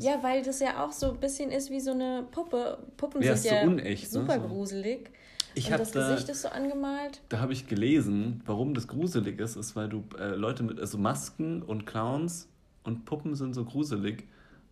Ja, 0.00 0.22
weil 0.22 0.42
das 0.42 0.60
ja 0.60 0.84
auch 0.84 0.92
so 0.92 1.12
ein 1.12 1.20
bisschen 1.20 1.50
ist 1.50 1.70
wie 1.70 1.80
so 1.80 1.90
eine 1.90 2.26
Puppe. 2.30 2.78
Puppen 2.96 3.22
ja, 3.22 3.36
sind 3.36 3.52
ja 3.52 3.64
so 3.64 3.70
unecht, 3.70 4.10
super 4.10 4.38
ne? 4.38 4.46
gruselig. 4.46 5.10
Ich 5.54 5.70
und 5.70 5.78
das 5.78 5.90
da, 5.90 6.10
Gesicht 6.10 6.28
ist 6.28 6.42
so 6.42 6.48
angemalt. 6.48 7.20
Da 7.28 7.40
habe 7.40 7.52
ich 7.52 7.66
gelesen, 7.66 8.42
warum 8.46 8.74
das 8.74 8.88
gruselig 8.88 9.40
ist, 9.40 9.56
ist, 9.56 9.76
weil 9.76 9.88
du 9.88 10.04
äh, 10.18 10.34
Leute 10.34 10.62
mit, 10.62 10.80
also 10.80 10.98
Masken 10.98 11.62
und 11.62 11.86
Clowns 11.86 12.48
und 12.84 13.04
Puppen 13.04 13.34
sind 13.34 13.54
so 13.54 13.64
gruselig, 13.64 14.24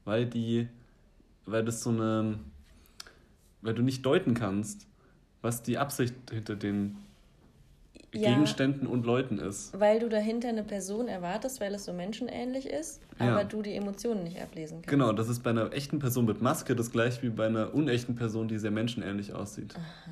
weil 0.04 0.26
die, 0.26 0.68
weil 1.46 1.64
das 1.64 1.82
so 1.82 1.90
eine, 1.90 2.38
weil 3.62 3.74
du 3.74 3.82
nicht 3.82 4.04
deuten 4.04 4.34
kannst, 4.34 4.86
was 5.42 5.62
die 5.62 5.78
Absicht 5.78 6.14
hinter 6.30 6.56
den 6.56 6.96
ja, 8.12 8.30
Gegenständen 8.30 8.86
und 8.86 9.06
Leuten 9.06 9.38
ist. 9.38 9.78
Weil 9.78 10.00
du 10.00 10.08
dahinter 10.08 10.48
eine 10.48 10.64
Person 10.64 11.08
erwartest, 11.08 11.60
weil 11.60 11.74
es 11.74 11.84
so 11.84 11.92
menschenähnlich 11.92 12.66
ist, 12.66 13.00
ja. 13.18 13.32
aber 13.32 13.44
du 13.44 13.62
die 13.62 13.74
Emotionen 13.74 14.24
nicht 14.24 14.40
ablesen 14.40 14.78
kannst. 14.78 14.88
Genau, 14.88 15.12
das 15.12 15.28
ist 15.28 15.42
bei 15.42 15.50
einer 15.50 15.72
echten 15.72 15.98
Person 15.98 16.24
mit 16.24 16.42
Maske 16.42 16.74
das 16.74 16.90
gleiche 16.90 17.22
wie 17.22 17.28
bei 17.28 17.46
einer 17.46 17.74
unechten 17.74 18.16
Person, 18.16 18.48
die 18.48 18.58
sehr 18.58 18.72
menschenähnlich 18.72 19.32
aussieht. 19.32 19.74
Aha. 19.76 20.10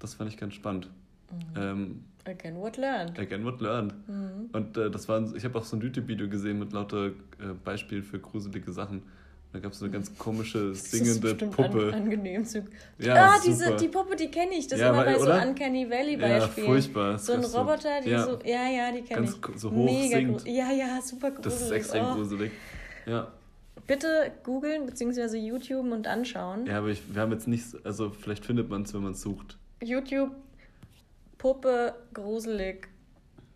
Das 0.00 0.14
fand 0.14 0.30
ich 0.30 0.36
ganz 0.36 0.54
spannend. 0.54 0.90
Mhm. 1.30 1.62
Ähm, 1.62 2.04
again 2.24 2.56
what 2.56 2.76
learned. 2.76 3.18
Again 3.18 3.44
what 3.44 3.60
learned. 3.60 3.94
Mhm. 4.08 4.50
Und 4.52 4.76
äh, 4.76 4.90
das 4.90 5.08
war, 5.08 5.34
ich 5.34 5.44
habe 5.44 5.58
auch 5.58 5.64
so 5.64 5.76
ein 5.76 5.82
YouTube-Video 5.82 6.28
gesehen 6.28 6.58
mit 6.58 6.72
lauter 6.72 7.06
äh, 7.06 7.12
Beispielen 7.64 8.02
für 8.02 8.18
gruselige 8.18 8.72
Sachen. 8.72 9.02
Da 9.52 9.58
gab 9.58 9.72
es 9.72 9.80
so 9.80 9.84
eine 9.84 9.92
ganz 9.92 10.16
komische 10.16 10.74
singende 10.74 11.34
das 11.34 11.48
ist 11.48 11.56
Puppe. 11.56 11.88
An, 11.88 12.02
angenehm 12.02 12.44
zu. 12.44 12.64
Ja, 12.98 13.32
ah, 13.32 13.40
diese, 13.44 13.74
die 13.76 13.88
Puppe, 13.88 14.14
die 14.14 14.30
kenne 14.30 14.54
ich. 14.54 14.68
Das 14.68 14.78
ja, 14.78 14.90
immer 14.90 15.04
bei 15.04 15.16
oder? 15.16 15.40
so 15.42 15.48
Uncanny 15.48 15.90
Valley 15.90 16.16
Beispielen. 16.16 16.66
Ja, 16.66 16.72
furchtbar. 16.72 17.18
So 17.18 17.32
ein 17.32 17.44
Roboter, 17.44 18.00
die 18.00 18.10
ja. 18.10 18.24
so. 18.24 18.38
Ja, 18.44 18.68
ja, 18.68 18.92
die 18.92 19.02
kenne 19.02 19.24
ich. 19.24 19.60
So 19.60 19.70
hoch 19.70 19.84
Mega 19.84 20.18
singt. 20.18 20.46
Ja, 20.46 20.70
ja, 20.70 21.00
super 21.02 21.32
gruselig. 21.32 21.58
Das 21.58 21.62
ist 21.62 21.70
extrem 21.72 22.04
oh. 22.04 22.14
gruselig. 22.14 22.52
Ja. 23.06 23.32
Bitte 23.88 24.30
googeln 24.44 24.86
bzw. 24.86 25.36
YouTube 25.36 25.90
und 25.90 26.06
anschauen. 26.06 26.66
Ja, 26.66 26.78
aber 26.78 26.88
ich, 26.88 27.02
wir 27.12 27.20
haben 27.20 27.32
jetzt 27.32 27.48
nicht. 27.48 27.64
Also, 27.82 28.10
vielleicht 28.10 28.44
findet 28.44 28.70
man 28.70 28.82
es, 28.82 28.94
wenn 28.94 29.02
man 29.02 29.12
es 29.12 29.20
sucht. 29.20 29.58
YouTube, 29.82 30.32
Puppe, 31.38 31.94
gruselig, 32.12 32.88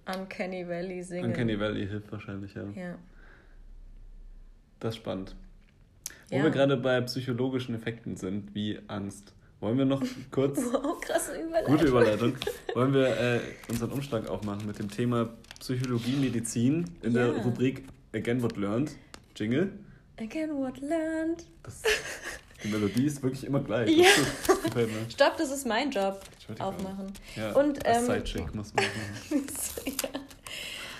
Uncanny 0.06 0.66
Valley 0.66 1.02
singen. 1.02 1.30
Uncanny 1.30 1.58
Valley 1.58 1.86
hilft 1.86 2.10
wahrscheinlich, 2.12 2.54
ja. 2.54 2.64
Ja. 2.74 2.98
Das 4.80 4.94
ist 4.94 5.00
spannend. 5.00 5.34
Wo 6.30 6.36
ja. 6.36 6.44
wir 6.44 6.50
gerade 6.50 6.76
bei 6.76 7.00
psychologischen 7.02 7.74
Effekten 7.74 8.16
sind, 8.16 8.54
wie 8.54 8.78
Angst. 8.88 9.32
Wollen 9.60 9.78
wir 9.78 9.84
noch 9.84 10.02
kurz. 10.30 10.58
wow, 10.72 11.00
krasse 11.00 11.40
Überleitung. 11.40 11.76
Gute 11.76 11.88
Überleitung. 11.88 12.34
Wollen 12.74 12.92
wir 12.92 13.18
äh, 13.18 13.40
unseren 13.68 13.92
Umschlag 13.92 14.28
auch 14.28 14.42
machen 14.42 14.66
mit 14.66 14.78
dem 14.78 14.90
Thema 14.90 15.30
Psychologie, 15.60 16.16
Medizin 16.16 16.84
in 17.02 17.12
ja. 17.12 17.26
der 17.26 17.42
Rubrik 17.42 17.84
Again 18.14 18.42
What 18.42 18.56
Learned. 18.56 18.92
Jingle. 19.36 19.72
Again 20.18 20.50
What 20.50 20.80
Learned. 20.80 21.46
Das, 21.62 21.82
die 22.64 22.68
Melodie 22.68 23.06
ist 23.06 23.22
wirklich 23.22 23.44
immer 23.44 23.60
gleich. 23.60 23.90
Ja. 23.90 24.06
Das 24.46 24.84
Stopp, 25.12 25.36
das 25.36 25.50
ist 25.52 25.66
mein 25.66 25.90
Job. 25.90 26.20
Aufmachen. 26.58 27.12
Ja, 27.36 27.52
Und, 27.52 27.78
ähm, 27.84 28.06
Sidechick 28.06 28.54
muss 28.54 28.72
man 28.74 28.84
machen. 28.84 29.46
ja. 29.86 30.20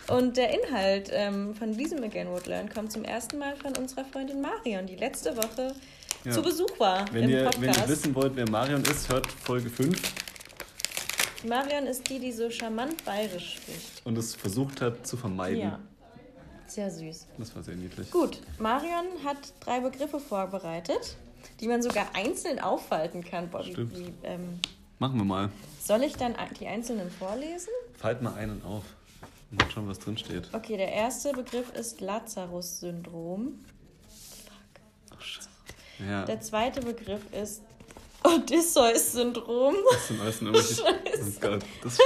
Und 0.14 0.36
der 0.36 0.50
Inhalt 0.52 1.08
ähm, 1.12 1.54
von 1.54 1.76
diesem 1.76 2.02
Again 2.02 2.28
Would 2.28 2.46
Learn 2.46 2.68
kommt 2.68 2.92
zum 2.92 3.04
ersten 3.04 3.38
Mal 3.38 3.56
von 3.56 3.74
unserer 3.76 4.04
Freundin 4.04 4.42
Marion, 4.42 4.86
die 4.86 4.96
letzte 4.96 5.34
Woche 5.36 5.74
ja. 6.24 6.32
zu 6.32 6.42
Besuch 6.42 6.78
war 6.78 7.06
wenn 7.12 7.24
im 7.24 7.30
ihr, 7.30 7.44
Podcast. 7.44 7.62
Wenn 7.62 7.84
ihr 7.84 7.88
wissen 7.88 8.14
wollt, 8.14 8.36
wer 8.36 8.48
Marion 8.48 8.82
ist, 8.82 9.08
hört 9.10 9.26
Folge 9.26 9.70
5. 9.70 9.98
Marion 11.48 11.86
ist 11.86 12.08
die, 12.08 12.18
die 12.18 12.32
so 12.32 12.50
charmant 12.50 13.02
bayerisch 13.04 13.56
spricht. 13.56 14.04
Und 14.04 14.18
es 14.18 14.34
versucht 14.34 14.80
hat 14.82 15.06
zu 15.06 15.16
vermeiden. 15.16 15.60
Ja. 15.60 15.80
Sehr 16.66 16.90
süß. 16.90 17.26
Das 17.38 17.54
war 17.54 17.62
sehr 17.62 17.76
niedlich. 17.76 18.10
Gut, 18.10 18.40
Marion 18.58 19.06
hat 19.24 19.36
drei 19.60 19.80
Begriffe 19.80 20.18
vorbereitet, 20.18 21.16
die 21.60 21.68
man 21.68 21.82
sogar 21.82 22.06
einzeln 22.14 22.58
auffalten 22.58 23.24
kann. 23.24 23.50
Boah, 23.50 23.62
Stimmt. 23.62 23.96
Wie, 23.98 24.12
ähm, 24.22 24.60
Machen 24.98 25.18
wir 25.18 25.24
mal. 25.24 25.50
Soll 25.82 26.02
ich 26.02 26.14
dann 26.14 26.34
die 26.58 26.66
einzelnen 26.66 27.10
vorlesen? 27.10 27.70
Falt 27.98 28.22
mal 28.22 28.34
einen 28.34 28.62
auf. 28.64 28.84
Mal 29.50 29.70
schauen, 29.70 29.88
was 29.88 29.98
drin 29.98 30.16
steht. 30.16 30.48
Okay, 30.52 30.76
der 30.76 30.92
erste 30.92 31.32
Begriff 31.32 31.72
ist 31.74 32.00
Lazarus-Syndrom. 32.00 33.60
Fuck. 34.44 35.14
Ach, 35.14 35.20
Scheiße. 35.20 35.48
Ja. 36.08 36.24
Der 36.24 36.40
zweite 36.40 36.80
Begriff 36.80 37.20
ist 37.32 37.62
Odysseus-Syndrom. 38.24 39.74
Das 39.92 40.08
sind 40.08 40.20
alles 40.20 40.40
irgendwelche. 40.40 40.82
Oh 41.16 41.40
Gott, 41.40 41.64
das 41.82 41.98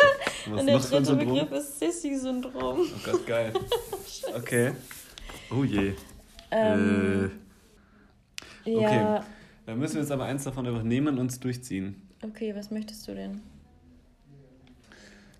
was 0.46 0.60
Und 0.60 0.66
der 0.66 0.78
dritte 0.78 1.16
Begriff 1.16 1.50
ist 1.52 1.78
Sissy-Syndrom. 1.78 2.80
Oh 2.80 3.10
Gott, 3.10 3.26
geil. 3.26 3.52
okay. 4.36 4.72
Oh 5.50 5.64
je. 5.64 5.94
Ähm, 6.50 7.30
äh. 7.30 7.47
Okay. 8.76 8.96
Ja. 8.96 9.24
Dann 9.66 9.78
müssen 9.78 9.94
wir 9.94 10.02
jetzt 10.02 10.12
aber 10.12 10.24
eins 10.24 10.44
davon 10.44 10.66
einfach 10.66 10.82
nehmen 10.82 11.08
und 11.08 11.18
uns 11.18 11.40
durchziehen. 11.40 12.02
Okay, 12.24 12.54
was 12.54 12.70
möchtest 12.70 13.06
du 13.06 13.14
denn? 13.14 13.40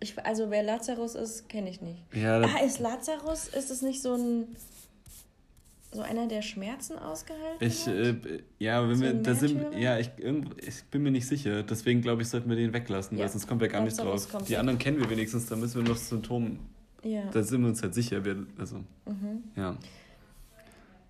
Ich, 0.00 0.16
also 0.24 0.50
wer 0.50 0.62
Lazarus 0.62 1.14
ist, 1.14 1.48
kenne 1.48 1.70
ich 1.70 1.80
nicht. 1.80 2.02
Ja, 2.14 2.40
ah, 2.40 2.64
ist 2.64 2.78
Lazarus, 2.78 3.48
ist 3.48 3.70
es 3.70 3.82
nicht 3.82 4.00
so 4.00 4.14
ein 4.14 4.44
so 5.92 6.02
einer, 6.02 6.28
der 6.28 6.42
Schmerzen 6.42 6.98
ausgehalten 6.98 7.66
ich, 7.66 7.86
hat? 7.86 7.94
Äh, 7.94 8.42
ja, 8.58 8.86
wenn 8.86 8.96
so 8.96 9.04
wir, 9.04 9.14
da 9.14 9.34
sind, 9.34 9.74
ja, 9.74 9.98
ich, 9.98 10.10
ich 10.18 10.84
bin 10.90 11.02
mir 11.02 11.10
nicht 11.10 11.26
sicher. 11.26 11.62
Deswegen 11.62 12.02
glaube 12.02 12.22
ich, 12.22 12.28
sollten 12.28 12.50
wir 12.50 12.56
den 12.56 12.72
weglassen, 12.72 13.16
ja. 13.16 13.24
weil 13.24 13.30
sonst 13.30 13.46
kommen 13.46 13.60
wir 13.60 13.68
gar 13.68 13.82
nicht 13.82 13.98
drauf. 13.98 14.26
Die 14.44 14.50
weg. 14.50 14.58
anderen 14.58 14.78
kennen 14.78 14.98
wir 14.98 15.08
wenigstens, 15.08 15.46
da 15.46 15.56
müssen 15.56 15.82
wir 15.82 15.88
noch 15.90 15.96
Symptome. 15.96 16.58
Ja. 17.02 17.30
Da 17.30 17.42
sind 17.42 17.62
wir 17.62 17.68
uns 17.68 17.82
halt 17.82 17.94
sicher. 17.94 18.24
Wir, 18.24 18.44
also, 18.58 18.76
mhm. 19.06 19.44
ja. 19.56 19.76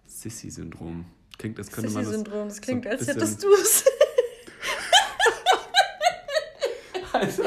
Sissy-Syndrom. 0.07 1.05
Klingt, 1.39 1.59
als 1.59 1.71
könnte 1.71 1.91
man 1.91 2.03
das. 2.03 2.13
Sissy-Syndrom, 2.13 2.49
das 2.49 2.61
klingt, 2.61 2.85
so 2.85 2.91
als 2.91 3.07
hättest 3.07 3.43
du 3.43 3.53
es. 3.55 3.85
Alter. 7.13 7.45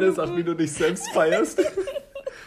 Ist 0.00 0.18
auch, 0.18 0.36
wie 0.36 0.42
du 0.42 0.54
dich 0.54 0.72
selbst 0.72 1.08
feierst. 1.10 1.60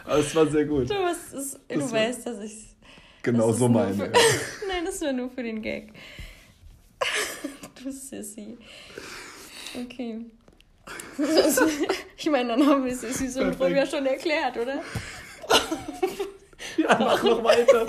Aber 0.05 0.17
es 0.17 0.35
war 0.35 0.47
sehr 0.47 0.65
gut. 0.65 0.87
Thomas, 0.87 1.33
ist, 1.33 1.59
du 1.69 1.79
das 1.79 1.91
weißt, 1.91 2.27
dass 2.27 2.39
ich 2.39 2.75
genau 3.21 3.51
so 3.51 3.67
meine. 3.67 3.93
Für, 3.95 4.11
Nein, 4.67 4.85
das 4.85 5.01
war 5.01 5.13
nur 5.13 5.29
für 5.29 5.43
den 5.43 5.61
Gag. 5.61 5.93
du 7.83 7.91
Sissy. 7.91 8.57
Okay. 9.75 10.25
Ich 12.23 12.31
meine, 12.31 12.49
dann 12.49 12.65
haben 12.65 12.85
wir 12.85 12.95
Sissy 12.95 13.27
so 13.27 13.41
ja 13.41 13.85
schon 13.85 14.05
erklärt, 14.05 14.57
oder? 14.57 14.75
ja, 16.77 16.97
mach 16.99 17.21
noch 17.21 17.43
weiter. 17.43 17.85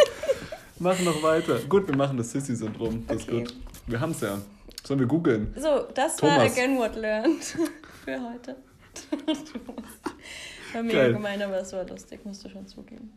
Mach 0.78 0.98
noch 1.00 1.22
weiter. 1.22 1.60
Gut, 1.68 1.86
wir 1.86 1.96
machen 1.96 2.16
das 2.16 2.32
Sissy-Syndrom. 2.32 3.06
Das 3.06 3.22
okay. 3.22 3.42
ist 3.42 3.48
gut. 3.48 3.56
Wir 3.86 4.00
haben 4.00 4.10
es 4.10 4.20
ja. 4.20 4.40
Sollen 4.82 5.00
wir 5.00 5.06
googeln? 5.06 5.54
So, 5.56 5.86
das 5.94 6.16
Thomas. 6.16 6.36
war 6.36 6.44
Again 6.44 6.78
What 6.78 6.96
Learned 6.96 7.44
für 8.04 8.20
heute. 8.20 8.56
war 10.72 10.82
mega 10.82 10.98
Geil. 10.98 11.12
gemein, 11.12 11.40
aber 11.40 11.60
es 11.60 11.72
war 11.72 11.86
lustig, 11.86 12.24
musst 12.24 12.44
du 12.44 12.48
schon 12.48 12.66
zugeben. 12.66 13.12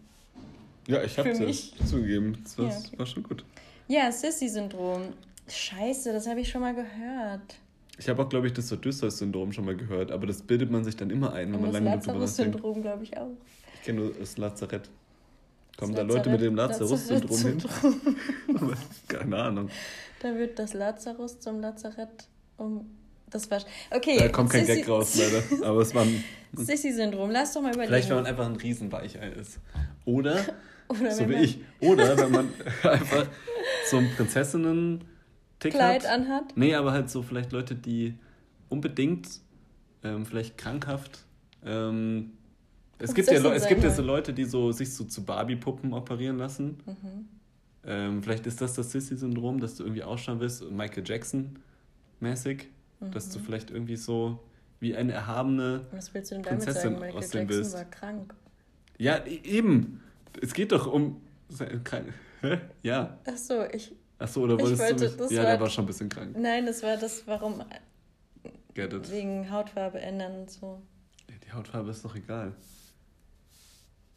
Ja, 0.87 1.01
ich 1.03 1.17
hab's 1.17 1.39
ja 1.39 1.85
zugegeben. 1.85 2.37
Das 2.43 2.57
war, 2.57 2.65
ja, 2.65 2.77
okay. 2.77 2.99
war 2.99 3.05
schon 3.05 3.23
gut. 3.23 3.43
Ja, 3.87 4.11
Sissy-Syndrom. 4.11 5.13
Scheiße, 5.47 6.13
das 6.13 6.27
habe 6.27 6.41
ich 6.41 6.49
schon 6.49 6.61
mal 6.61 6.75
gehört. 6.75 7.55
Ich 7.97 8.07
habe 8.09 8.21
auch, 8.21 8.29
glaube 8.29 8.47
ich, 8.47 8.53
das 8.53 8.71
Odysseus-Syndrom 8.71 9.51
schon 9.51 9.65
mal 9.65 9.75
gehört, 9.75 10.11
aber 10.11 10.27
das 10.27 10.41
bildet 10.41 10.69
man 10.69 10.83
sich 10.83 10.95
dann 10.95 11.09
immer 11.09 11.33
ein, 11.33 11.51
wenn 11.51 11.61
man 11.61 11.71
lange 11.71 11.85
darüber 11.85 11.95
nachdenkt. 11.95 12.07
Das 12.07 12.15
Lazarus-Syndrom, 12.15 12.81
glaube 12.81 13.03
ich, 13.03 13.17
auch. 13.17 13.31
Ich 13.75 13.81
kenne 13.83 14.01
nur 14.01 14.13
das 14.13 14.37
Lazarett. 14.37 14.89
Kommen 15.77 15.93
da 15.93 16.01
Leute 16.01 16.29
mit 16.29 16.41
dem 16.41 16.55
Lazarus-Syndrom 16.55 17.37
hin? 17.37 17.63
Keine 19.07 19.37
Ahnung. 19.37 19.69
Da 20.19 20.35
wird 20.35 20.57
das 20.57 20.73
Lazarus 20.73 21.39
zum 21.39 21.59
Lazarett 21.59 22.27
um. 22.57 22.89
Das 23.29 23.49
war. 23.51 23.61
Okay. 23.91 24.17
Da 24.17 24.29
kommt 24.29 24.49
kein 24.49 24.65
Sissi 24.65 24.79
Gag 24.81 24.89
raus, 24.89 25.15
leider. 25.17 25.67
Aber 25.67 25.81
es 25.81 25.93
war 25.93 26.03
ein. 26.03 26.23
Sissy-Syndrom, 26.53 27.29
lass 27.29 27.53
doch 27.53 27.61
mal 27.61 27.73
überlegen. 27.73 27.89
Vielleicht, 27.89 28.09
wenn 28.09 28.15
man 28.15 28.25
einfach 28.25 28.45
ein 28.45 28.55
Riesenweichei 28.55 29.29
ist. 29.29 29.59
Oder, 30.05 30.39
Oder 30.87 31.11
so 31.11 31.29
wie 31.29 31.35
ich. 31.35 31.59
Oder 31.81 32.17
wenn 32.17 32.31
man 32.31 32.53
einfach 32.83 33.27
so 33.89 33.97
ein 33.97 34.09
Prinzessinnen-Tick 35.71 35.73
Kleid 35.73 36.03
hat. 36.03 36.11
anhat. 36.11 36.57
Nee, 36.57 36.75
aber 36.75 36.91
halt 36.91 37.09
so 37.09 37.21
vielleicht 37.21 37.51
Leute, 37.51 37.75
die 37.75 38.15
unbedingt, 38.69 39.41
ähm, 40.03 40.25
vielleicht 40.25 40.57
krankhaft, 40.57 41.25
ähm, 41.65 42.31
es 42.99 43.13
gibt, 43.13 43.29
ja, 43.29 43.53
es 43.53 43.67
gibt 43.67 43.83
ja 43.83 43.91
so 43.91 44.01
Leute, 44.01 44.33
die 44.33 44.45
so, 44.45 44.71
sich 44.71 44.93
so 44.93 45.03
zu 45.03 45.23
Barbie-Puppen 45.23 45.93
operieren 45.93 46.37
lassen. 46.37 46.77
Mhm. 46.85 47.27
Ähm, 47.85 48.23
vielleicht 48.23 48.47
ist 48.47 48.59
das 48.59 48.73
das 48.73 48.91
Sissy-Syndrom, 48.91 49.59
dass 49.59 49.75
du 49.75 49.83
irgendwie 49.83 50.03
ausschauen 50.03 50.39
willst, 50.39 50.69
Michael 50.71 51.03
Jackson-mäßig, 51.05 52.65
mhm. 52.99 53.11
dass 53.11 53.29
du 53.29 53.39
vielleicht 53.39 53.69
irgendwie 53.69 53.95
so 53.95 54.39
wie 54.79 54.95
eine 54.95 55.13
erhabene 55.13 55.85
Was 55.91 56.13
willst 56.13 56.31
du 56.31 56.35
denn 56.35 56.43
damit 56.43 56.65
Prinzessin 56.65 56.93
sagen? 56.93 56.99
Michael 56.99 57.21
Jackson 57.21 57.49
willst. 57.49 57.73
war 57.73 57.85
krank. 57.85 58.35
Ja, 58.97 59.17
e-, 59.25 59.41
eben. 59.43 60.01
Es 60.41 60.53
geht 60.53 60.71
doch 60.71 60.91
um... 60.91 61.21
Ja. 62.83 63.17
Ach 63.25 63.37
so, 63.37 63.63
ich... 63.71 63.95
Ach 64.19 64.27
so, 64.27 64.41
oder 64.41 64.59
wolltest 64.59 64.81
wollte, 64.81 65.09
du 65.09 65.23
mich, 65.23 65.31
Ja, 65.31 65.43
war, 65.43 65.51
der 65.51 65.59
war 65.59 65.69
schon 65.69 65.83
ein 65.83 65.87
bisschen 65.87 66.09
krank. 66.09 66.35
Nein, 66.37 66.65
das 66.65 66.81
war 66.83 66.97
das, 66.97 67.27
warum... 67.27 67.63
Get 68.73 68.93
it. 68.93 69.11
Wegen 69.11 69.51
Hautfarbe 69.51 69.99
ändern 69.99 70.41
und 70.41 70.51
so. 70.51 70.81
Die 71.45 71.51
Hautfarbe 71.51 71.91
ist 71.91 72.03
doch 72.05 72.15
egal. 72.15 72.53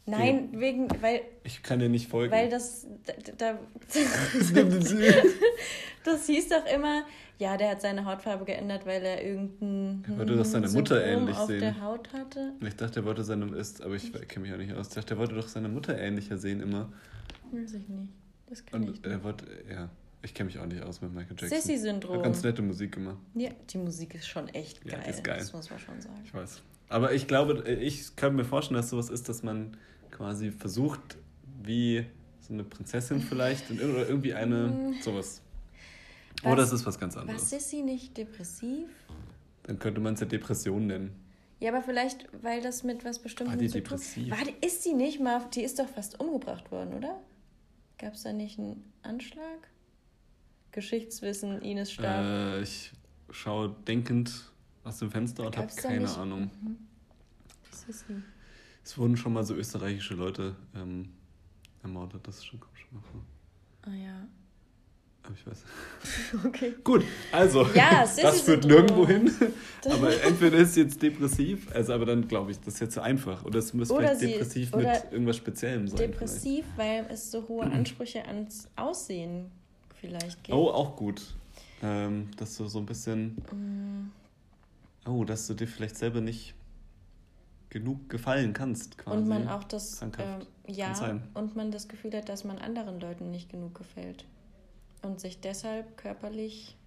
Nein, 0.05 0.49
wegen, 0.53 0.87
weil. 1.01 1.21
Ich 1.43 1.63
kann 1.63 1.79
dir 1.79 1.89
nicht 1.89 2.07
folgen. 2.09 2.33
Weil 2.33 2.49
das. 2.49 2.87
Da, 3.05 3.13
da 3.37 3.59
das 6.03 6.25
hieß 6.25 6.49
doch 6.49 6.65
immer, 6.65 7.03
ja, 7.37 7.55
der 7.55 7.71
hat 7.71 7.81
seine 7.81 8.03
Hautfarbe 8.05 8.45
geändert, 8.45 8.85
weil 8.85 9.03
er 9.03 9.23
irgendein. 9.23 10.03
Er 10.09 10.17
wollte 10.17 10.35
doch 10.35 10.45
seine 10.45 10.67
Mutter 10.69 11.03
ähnlich 11.05 11.37
auf 11.37 11.47
sehen. 11.47 11.61
der 11.61 11.81
Haut 11.81 12.11
hatte. 12.13 12.53
Ich 12.65 12.75
dachte, 12.75 13.01
er 13.01 13.05
wollte 13.05 13.23
seine. 13.23 13.55
Ist, 13.55 13.81
aber 13.81 13.95
ich 13.95 14.11
kenne 14.27 14.45
mich 14.45 14.53
auch 14.53 14.57
nicht 14.57 14.73
aus. 14.73 14.89
Ich 14.89 14.95
dachte, 14.95 15.13
er 15.13 15.17
wollte 15.17 15.35
doch 15.35 15.47
seine 15.47 15.69
Mutter 15.69 15.97
ähnlicher 15.97 16.37
sehen 16.37 16.61
immer. 16.61 16.91
Weiß 17.51 17.73
ich 17.73 17.87
nicht. 17.87 18.09
Das 18.51 18.61
Und 18.73 18.83
ich 18.83 18.89
nicht. 18.89 19.05
Er 19.05 19.23
wollte. 19.23 19.45
Ja. 19.69 19.89
Ich 20.23 20.35
kenne 20.35 20.47
mich 20.47 20.59
auch 20.59 20.65
nicht 20.65 20.83
aus 20.83 21.01
mit 21.01 21.13
Michael 21.13 21.35
Jackson. 21.39 21.61
Sissy-Syndrom. 21.61 22.17
Hat 22.17 22.23
ganz 22.23 22.43
nette 22.43 22.61
Musik 22.61 22.91
gemacht. 22.91 23.17
Ja, 23.33 23.49
die 23.69 23.77
Musik 23.79 24.13
ist 24.13 24.27
schon 24.27 24.49
echt 24.49 24.85
geil. 24.85 24.99
Ja, 25.03 25.09
ist 25.09 25.23
geil. 25.23 25.39
Das 25.39 25.51
muss 25.51 25.69
man 25.69 25.79
schon 25.79 25.99
sagen. 25.99 26.21
Ich 26.23 26.33
weiß. 26.33 26.61
Aber 26.89 27.13
ich 27.13 27.25
glaube, 27.27 27.67
ich 27.71 28.15
kann 28.15 28.35
mir 28.35 28.43
vorstellen, 28.43 28.79
dass 28.79 28.89
sowas 28.89 29.09
ist, 29.09 29.29
dass 29.29 29.41
man 29.41 29.77
quasi 30.11 30.51
versucht, 30.51 31.17
wie 31.63 32.05
so 32.41 32.53
eine 32.53 32.63
Prinzessin 32.63 33.21
vielleicht 33.29 33.71
oder 33.71 34.07
irgendwie 34.07 34.33
eine 34.33 34.67
mm. 34.67 35.01
sowas. 35.01 35.41
Was, 36.43 36.51
oder 36.51 36.63
es 36.63 36.71
ist 36.73 36.85
was 36.85 36.99
ganz 36.99 37.17
anderes. 37.17 37.41
Was 37.41 37.53
ist 37.53 37.69
sie 37.69 37.81
nicht 37.81 38.15
depressiv? 38.17 38.89
Dann 39.63 39.79
könnte 39.79 40.01
man 40.01 40.15
es 40.15 40.19
ja 40.19 40.25
Depression 40.25 40.87
nennen. 40.87 41.15
Ja, 41.59 41.71
aber 41.71 41.81
vielleicht, 41.83 42.27
weil 42.43 42.61
das 42.61 42.83
mit 42.83 43.05
was 43.05 43.19
Bestimmtem 43.19 43.59
zu 43.59 43.73
depressiv. 43.73 44.27
tun. 44.27 44.37
Warte, 44.37 44.53
ist 44.65 44.83
sie 44.83 44.93
nicht 44.93 45.19
mal? 45.19 45.47
Die 45.53 45.63
ist 45.63 45.79
doch 45.79 45.87
fast 45.87 46.19
umgebracht 46.19 46.71
worden, 46.71 46.93
oder? 46.95 47.19
Gab 48.01 48.15
es 48.15 48.23
da 48.23 48.33
nicht 48.33 48.57
einen 48.57 48.83
Anschlag? 49.03 49.69
Geschichtswissen, 50.71 51.61
Ines 51.61 51.91
starb. 51.91 52.25
Äh, 52.25 52.61
ich 52.63 52.91
schaue 53.29 53.75
denkend 53.87 54.51
aus 54.83 54.97
dem 54.97 55.11
Fenster 55.11 55.45
und 55.45 55.55
habe 55.55 55.71
keine 55.75 56.09
Ahnung. 56.09 56.49
Mhm. 56.63 56.77
Es 58.83 58.97
wurden 58.97 59.15
schon 59.15 59.33
mal 59.33 59.43
so 59.43 59.53
österreichische 59.53 60.15
Leute 60.15 60.55
ähm, 60.73 61.13
ermordet, 61.83 62.27
das 62.27 62.37
ist 62.37 62.45
schon, 62.45 62.59
kommt 62.59 62.79
schon 62.79 62.93
mal 62.93 63.03
vor. 63.03 63.21
Ah 63.83 63.95
ja. 63.95 64.27
Ich 65.33 65.47
weiß. 65.47 65.63
Okay. 66.45 66.73
Gut, 66.83 67.03
also, 67.31 67.65
ja, 67.73 68.01
das 68.01 68.41
führt 68.41 68.65
nirgendwo 68.65 69.07
hin. 69.07 69.31
aber 69.89 70.21
entweder 70.23 70.57
ist 70.57 70.73
sie 70.73 70.81
jetzt 70.81 71.01
depressiv, 71.01 71.67
also 71.73 71.93
aber 71.93 72.05
dann 72.05 72.27
glaube 72.27 72.51
ich, 72.51 72.59
das 72.59 72.75
ist 72.75 72.79
jetzt 72.79 72.93
zu 72.93 73.01
einfach. 73.01 73.45
Oder 73.45 73.59
es 73.59 73.73
müsste 73.73 73.95
vielleicht 73.95 74.21
depressiv 74.21 74.75
mit 74.75 74.87
irgendwas 75.11 75.37
Speziellem 75.37 75.87
sein. 75.87 75.97
Depressiv, 75.97 76.65
vielleicht. 76.75 77.07
weil 77.07 77.13
es 77.13 77.31
so 77.31 77.47
hohe 77.47 77.65
Ansprüche 77.71 78.25
ans 78.25 78.67
Aussehen 78.75 79.51
vielleicht 79.99 80.43
gibt. 80.43 80.57
Oh, 80.57 80.69
auch 80.69 80.95
gut. 80.95 81.21
Ähm, 81.83 82.29
dass 82.37 82.57
du 82.57 82.65
so 82.67 82.79
ein 82.79 82.85
bisschen. 82.85 83.35
Mm. 83.51 84.11
Oh, 85.09 85.23
dass 85.23 85.47
du 85.47 85.55
dir 85.55 85.67
vielleicht 85.67 85.97
selber 85.97 86.21
nicht 86.21 86.53
genug 87.71 88.09
gefallen 88.09 88.53
kannst, 88.53 88.97
quasi. 88.97 89.17
Und 89.17 89.27
man 89.27 89.47
auch 89.47 89.63
das. 89.63 90.01
Ähm, 90.01 90.11
ja, 90.67 90.93
und 91.33 91.55
man 91.55 91.71
das 91.71 91.87
Gefühl 91.87 92.13
hat, 92.13 92.29
dass 92.29 92.43
man 92.43 92.59
anderen 92.59 92.99
Leuten 92.99 93.31
nicht 93.31 93.49
genug 93.49 93.73
gefällt. 93.75 94.25
Und 95.01 95.19
sich 95.19 95.39
deshalb 95.39 95.97
körperlich 95.97 96.77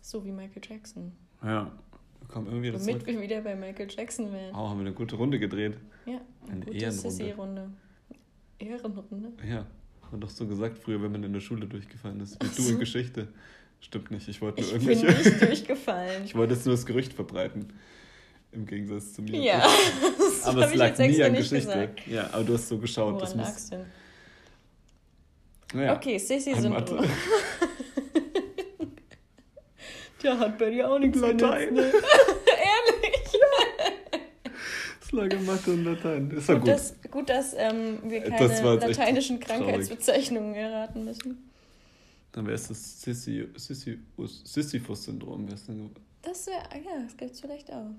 so 0.00 0.24
wie 0.24 0.30
Michael 0.30 0.62
Jackson. 0.68 1.12
Ja, 1.42 1.72
wir 2.20 2.28
kommen 2.28 2.46
irgendwie 2.46 2.70
dazu. 2.70 2.86
Damit 2.86 3.06
wir 3.06 3.20
wieder 3.20 3.40
bei 3.40 3.56
Michael 3.56 3.88
Jackson 3.90 4.32
wären. 4.32 4.54
Oh, 4.54 4.68
haben 4.68 4.78
wir 4.78 4.86
eine 4.86 4.94
gute 4.94 5.16
Runde 5.16 5.38
gedreht. 5.38 5.76
Ja, 6.06 6.20
eine, 6.44 6.52
eine 6.52 6.64
gute 6.64 6.76
Ehrenrunde. 6.78 7.70
Ehrenrunde? 8.58 9.32
Ja. 9.48 9.66
Hat 10.12 10.22
doch 10.22 10.30
so 10.30 10.46
gesagt 10.46 10.78
früher, 10.78 11.02
wenn 11.02 11.10
man 11.10 11.24
in 11.24 11.32
der 11.32 11.40
Schule 11.40 11.66
durchgefallen 11.66 12.20
ist. 12.20 12.42
Wie 12.42 12.62
du 12.62 12.68
in 12.70 12.78
Geschichte. 12.78 13.28
Stimmt 13.80 14.10
nicht. 14.10 14.28
Ich 14.28 14.40
wollte 14.40 14.60
nur 14.60 14.68
ich 14.68 14.74
irgendwelche. 14.74 15.06
Bin 15.06 15.16
nicht 15.16 15.42
durchgefallen. 15.42 16.24
ich 16.24 16.34
wollte 16.34 16.54
jetzt 16.54 16.64
nur 16.64 16.74
das 16.74 16.86
Gerücht 16.86 17.12
verbreiten. 17.12 17.72
Im 18.52 18.64
Gegensatz 18.64 19.12
zu 19.12 19.22
mir. 19.22 19.40
Ja. 19.40 19.68
aber 20.44 20.66
es 20.66 20.74
lag 20.74 20.98
nie 20.98 21.22
an 21.22 21.34
Geschichte. 21.34 21.56
Gesagt. 21.56 22.06
Ja, 22.06 22.30
aber 22.32 22.44
du 22.44 22.54
hast 22.54 22.68
so 22.68 22.78
geschaut. 22.78 23.14
Woran 23.14 23.20
das 23.20 23.34
lag's 23.34 23.70
denn? 23.70 23.84
Naja, 25.74 25.96
okay, 25.96 26.18
Sissi-Syndrom. 26.18 27.04
Tja, 30.20 30.38
hat 30.38 30.58
bei 30.58 30.70
dir 30.70 30.90
auch 30.90 30.98
nichts 30.98 31.18
Latein. 31.18 31.74
Ne? 31.74 31.92
Es 35.06 35.12
lag 35.12 35.32
in 35.32 35.46
Mathe 35.46 35.72
und 35.72 35.84
Latein. 35.84 36.30
Ist 36.30 36.48
gut, 36.48 36.60
gut. 36.60 36.68
Dass, 36.68 36.94
gut, 37.10 37.28
dass 37.28 37.54
ähm, 37.56 37.98
wir 38.04 38.22
keine 38.22 38.48
das 38.48 38.62
lateinischen 38.62 39.40
Krankheitsbezeichnungen 39.40 40.54
erraten 40.54 41.04
müssen. 41.04 41.50
Dann 42.32 42.46
wäre 42.46 42.56
es 42.56 42.68
das 42.68 43.02
Sisyphus-Syndrom. 43.02 45.48
Das 45.48 45.68
wäre, 46.46 46.58
ah 46.70 46.76
ja, 46.76 47.02
das 47.04 47.16
gibt 47.16 47.32
es 47.32 47.40
vielleicht 47.40 47.72
auch. 47.72 47.90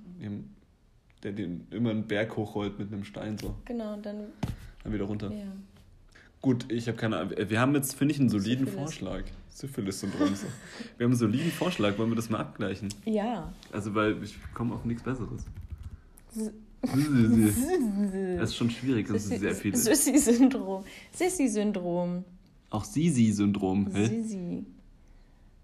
Der 1.24 1.32
den 1.32 1.68
immer 1.72 1.90
einen 1.92 2.08
Berg 2.08 2.36
hochrollt 2.36 2.78
mit 2.78 2.92
einem 2.92 3.04
Stein 3.04 3.38
so. 3.38 3.56
Genau, 3.66 3.94
und 3.94 4.06
dann. 4.06 4.34
Dann 4.84 4.94
wieder 4.94 5.06
runter. 5.06 5.32
Ja. 5.32 5.46
Gut, 6.48 6.72
ich 6.72 6.88
habe 6.88 6.98
keine 6.98 7.18
Ahnung. 7.18 7.34
Wir 7.50 7.60
haben 7.60 7.76
jetzt, 7.76 7.96
finde 7.96 8.14
ich, 8.14 8.22
einen 8.22 8.30
soliden 8.30 8.68
Syphilis. 8.68 8.80
Vorschlag. 8.80 9.24
Syphilis-Syndrom. 9.50 10.30
Wir 10.98 11.04
haben 11.04 11.12
einen 11.12 11.20
soliden 11.20 11.52
Vorschlag. 11.52 11.98
Wollen 11.98 12.12
wir 12.12 12.16
das 12.16 12.30
mal 12.30 12.40
abgleichen? 12.40 12.88
Ja. 13.04 13.52
Also, 13.74 13.94
weil 13.94 14.24
ich 14.24 14.38
komme 14.54 14.74
auf 14.74 14.86
nichts 14.86 15.04
Besseres. 15.04 15.44
Das 16.80 18.52
ist 18.52 18.56
schon 18.56 18.70
schwierig, 18.70 19.08
das 19.08 19.26
ist 19.26 19.40
sehr 19.42 19.56
viel. 19.56 19.76
Sissi-Syndrom. 19.76 20.86
Sissi-Syndrom. 21.12 22.24
Auch 22.70 22.86
Sisi-Syndrom. 22.86 23.92
Sisi. 23.92 24.66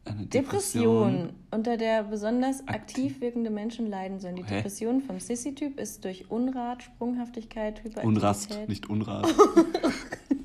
Eine 0.04 0.26
Depression. 0.26 1.12
Depression, 1.12 1.30
unter 1.52 1.78
der 1.78 2.04
besonders 2.04 2.68
aktiv 2.68 3.22
wirkende 3.22 3.52
Menschen 3.52 3.90
leiden 3.90 4.20
sollen. 4.20 4.36
Die 4.36 4.44
Hä? 4.44 4.56
Depression 4.56 5.02
vom 5.02 5.22
Sissy-Typ 5.22 5.80
ist 5.80 6.04
durch 6.04 6.30
Unrat, 6.30 6.84
Sprunghaftigkeit, 6.84 7.84
Hyperaktivität... 7.86 8.04
Unrast, 8.04 8.60
nicht. 8.68 8.90
Unrat. 8.90 9.34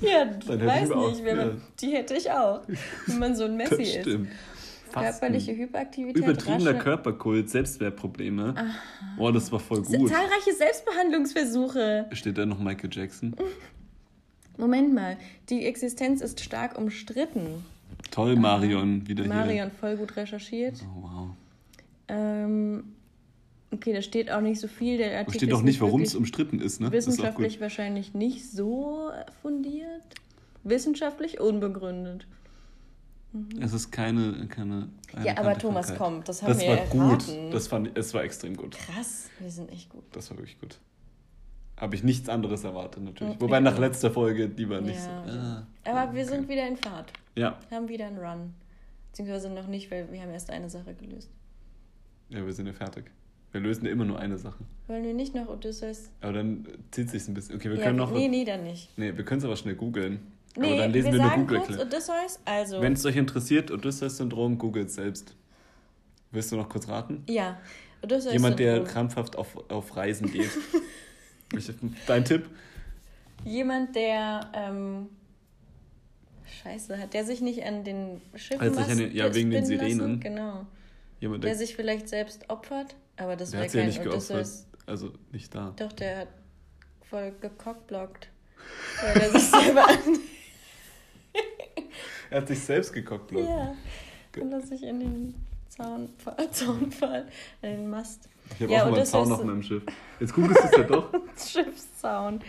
ja, 0.00 0.30
ich 0.40 0.48
weiß 0.48 0.88
nicht, 0.88 1.24
wenn 1.24 1.36
man, 1.36 1.48
ja. 1.48 1.54
die 1.80 1.92
hätte 1.92 2.14
ich 2.14 2.30
auch, 2.30 2.62
wenn 3.06 3.18
man 3.18 3.36
so 3.36 3.44
ein 3.44 3.56
Messi 3.56 3.82
ist. 3.82 4.00
Stimmt. 4.00 4.28
Körperliche 4.92 5.56
Hyperaktivität. 5.56 6.16
Übertriebener 6.22 6.72
rasche... 6.74 6.82
Körperkult, 6.82 7.48
Selbstwertprobleme. 7.48 8.54
Aha. 8.56 8.66
Oh, 9.18 9.30
das 9.30 9.50
war 9.52 9.60
voll 9.60 9.82
gut. 9.82 10.08
Zahlreiche 10.08 10.52
Selbstbehandlungsversuche. 10.56 12.06
Steht 12.12 12.38
da 12.38 12.46
noch 12.46 12.58
Michael 12.58 12.90
Jackson? 12.92 13.36
Moment 14.56 14.92
mal, 14.92 15.16
die 15.48 15.64
Existenz 15.64 16.20
ist 16.20 16.40
stark 16.40 16.76
umstritten. 16.76 17.64
Toll, 18.10 18.36
Marion, 18.36 19.06
wieder 19.06 19.24
Marion, 19.24 19.48
hier. 19.48 19.62
Marion, 19.62 19.70
voll 19.70 19.96
gut 19.96 20.16
recherchiert. 20.16 20.74
Oh, 20.82 21.02
wow. 21.02 21.30
Ähm, 22.08 22.84
okay, 23.72 23.92
da 23.92 24.02
steht 24.02 24.30
auch 24.30 24.40
nicht 24.40 24.60
so 24.60 24.68
viel. 24.68 24.98
Der 24.98 25.18
Artikel 25.18 25.38
steht 25.38 25.52
auch 25.52 25.62
nicht, 25.62 25.80
warum 25.80 26.02
es 26.02 26.14
umstritten 26.14 26.60
ist, 26.60 26.80
ne? 26.80 26.90
Wissenschaftlich 26.92 27.54
ist 27.54 27.60
wahrscheinlich 27.60 28.14
nicht 28.14 28.50
so 28.50 29.10
fundiert. 29.42 30.02
Wissenschaftlich 30.62 31.40
unbegründet. 31.40 32.26
Mhm. 33.32 33.62
Es 33.62 33.72
ist 33.72 33.90
keine. 33.90 34.46
keine 34.48 34.88
ja, 35.24 35.36
aber 35.38 35.56
Thomas, 35.56 35.86
Krankheit. 35.86 35.98
komm, 35.98 36.24
das 36.24 36.42
haben 36.42 36.48
das 36.48 36.60
wir 36.60 36.68
war 36.68 36.78
erraten. 36.78 36.98
gut. 37.44 37.54
Das 37.54 37.68
fand, 37.68 37.96
es 37.96 38.12
war 38.12 38.24
extrem 38.24 38.56
gut. 38.56 38.76
Krass, 38.76 39.30
wir 39.38 39.50
sind 39.50 39.70
echt 39.70 39.88
gut. 39.88 40.04
Das 40.12 40.30
war 40.30 40.38
wirklich 40.38 40.58
gut. 40.58 40.78
Habe 41.76 41.94
ich 41.94 42.02
nichts 42.02 42.28
anderes 42.28 42.64
erwartet, 42.64 43.02
natürlich. 43.02 43.36
Mhm. 43.36 43.40
Wobei 43.40 43.60
nach 43.60 43.78
letzter 43.78 44.10
Folge, 44.10 44.48
die 44.48 44.68
war 44.68 44.82
nicht 44.82 44.98
ja. 44.98 45.24
so. 45.26 45.38
Ah, 45.38 45.66
aber 45.84 46.14
wir 46.14 46.26
sind 46.26 46.48
wieder 46.48 46.66
in 46.66 46.76
Fahrt. 46.76 47.12
Ja. 47.36 47.58
Wir 47.68 47.78
haben 47.78 47.88
wieder 47.88 48.06
einen 48.06 48.18
Run. 48.18 48.52
Beziehungsweise 49.10 49.48
noch 49.48 49.66
nicht, 49.66 49.90
weil 49.90 50.12
wir 50.12 50.20
haben 50.20 50.30
erst 50.30 50.50
eine 50.50 50.68
Sache 50.68 50.94
gelöst. 50.94 51.30
Ja, 52.28 52.44
wir 52.44 52.52
sind 52.52 52.66
ja 52.66 52.72
fertig. 52.72 53.10
Wir 53.52 53.60
lösen 53.60 53.86
immer 53.86 54.04
nur 54.04 54.18
eine 54.18 54.38
Sache. 54.38 54.62
Wollen 54.86 55.04
wir 55.04 55.14
nicht 55.14 55.34
noch 55.34 55.48
Odysseus? 55.48 56.10
Aber 56.20 56.34
dann 56.34 56.66
zieht 56.90 57.10
sich 57.10 57.26
ein 57.26 57.34
bisschen. 57.34 57.56
Okay, 57.56 57.70
wir 57.70 57.78
ja, 57.78 57.84
können 57.84 57.98
noch. 57.98 58.12
Nee, 58.12 58.28
nee, 58.28 58.44
dann 58.44 58.62
nicht. 58.62 58.96
Nee, 58.96 59.16
wir 59.16 59.24
können 59.24 59.38
es 59.38 59.44
aber 59.44 59.56
schnell 59.56 59.74
googeln. 59.74 60.20
Nee, 60.56 60.66
aber 60.66 60.76
dann 60.82 60.92
lesen 60.92 61.12
wir, 61.12 61.18
wir 61.20 61.26
nur 61.26 61.36
Google 61.36 61.60
kurz 61.60 61.78
Odysseus, 61.78 62.40
also. 62.44 62.80
Wenn 62.80 62.92
es 62.94 63.04
euch 63.04 63.16
interessiert, 63.16 63.70
Odysseus-Syndrom, 63.70 64.58
googelt 64.58 64.90
selbst. 64.90 65.34
Willst 66.32 66.52
du 66.52 66.56
noch 66.56 66.68
kurz 66.68 66.88
raten? 66.88 67.24
Ja. 67.28 67.58
Odysseus 68.02 68.32
Jemand, 68.32 68.58
der 68.58 68.84
krampfhaft 68.84 69.36
auf, 69.36 69.56
auf 69.70 69.96
Reisen 69.96 70.30
geht. 70.30 70.50
Dein 72.06 72.24
Tipp? 72.24 72.48
Jemand, 73.44 73.96
der 73.96 74.50
ähm, 74.54 75.08
Scheiße 76.62 76.98
hat, 76.98 77.14
der 77.14 77.24
sich 77.24 77.40
nicht 77.40 77.64
an 77.64 77.84
den 77.84 78.20
Schiffen 78.34 78.60
also 78.60 78.80
an 78.80 78.98
den, 78.98 79.14
Ja, 79.14 79.34
wegen 79.34 79.50
den 79.50 79.64
Sirenen. 79.64 79.98
Lassen. 79.98 80.20
Genau. 80.20 80.66
Jemand, 81.20 81.44
der, 81.44 81.50
der, 81.50 81.58
sich 81.58 81.74
vielleicht 81.74 82.08
selbst 82.08 82.48
opfert, 82.48 82.96
aber 83.20 83.36
das 83.36 83.52
wäre 83.52 83.66
kein 83.66 83.80
ja 83.80 83.86
nicht 83.86 84.02
geopfert. 84.02 84.48
Also 84.86 85.12
nicht 85.30 85.54
da. 85.54 85.72
Doch, 85.76 85.92
der 85.92 86.20
hat 86.20 86.28
voll 87.08 87.32
gecockblockt. 87.40 88.28
Weil 89.02 89.22
er 89.22 89.30
sich 89.30 89.50
selber 89.50 89.88
an. 89.88 90.18
er 92.30 92.40
hat 92.40 92.48
sich 92.48 92.60
selbst 92.60 92.92
gecockblockt. 92.92 93.48
Ja. 93.48 93.74
Und 94.40 94.52
er 94.52 94.60
sich 94.62 94.82
in 94.82 95.00
den 95.00 95.34
Zaunpfahl, 95.68 96.50
Zaunpfahl, 96.50 97.26
an 97.62 97.70
den 97.70 97.90
Mast 97.90 98.28
ich 98.56 98.62
habe 98.62 98.72
ja, 98.72 98.84
auch 98.84 98.90
mal 98.90 98.96
einen 98.96 99.06
Zaun 99.06 99.32
auf 99.32 99.44
meinem 99.44 99.62
Schiff. 99.62 99.82
Jetzt 100.18 100.34
googelst 100.34 100.62
du 100.62 100.66
es 100.66 100.76
ja 100.76 100.82
doch. 100.82 101.12
Schiffszaun. 101.36 102.40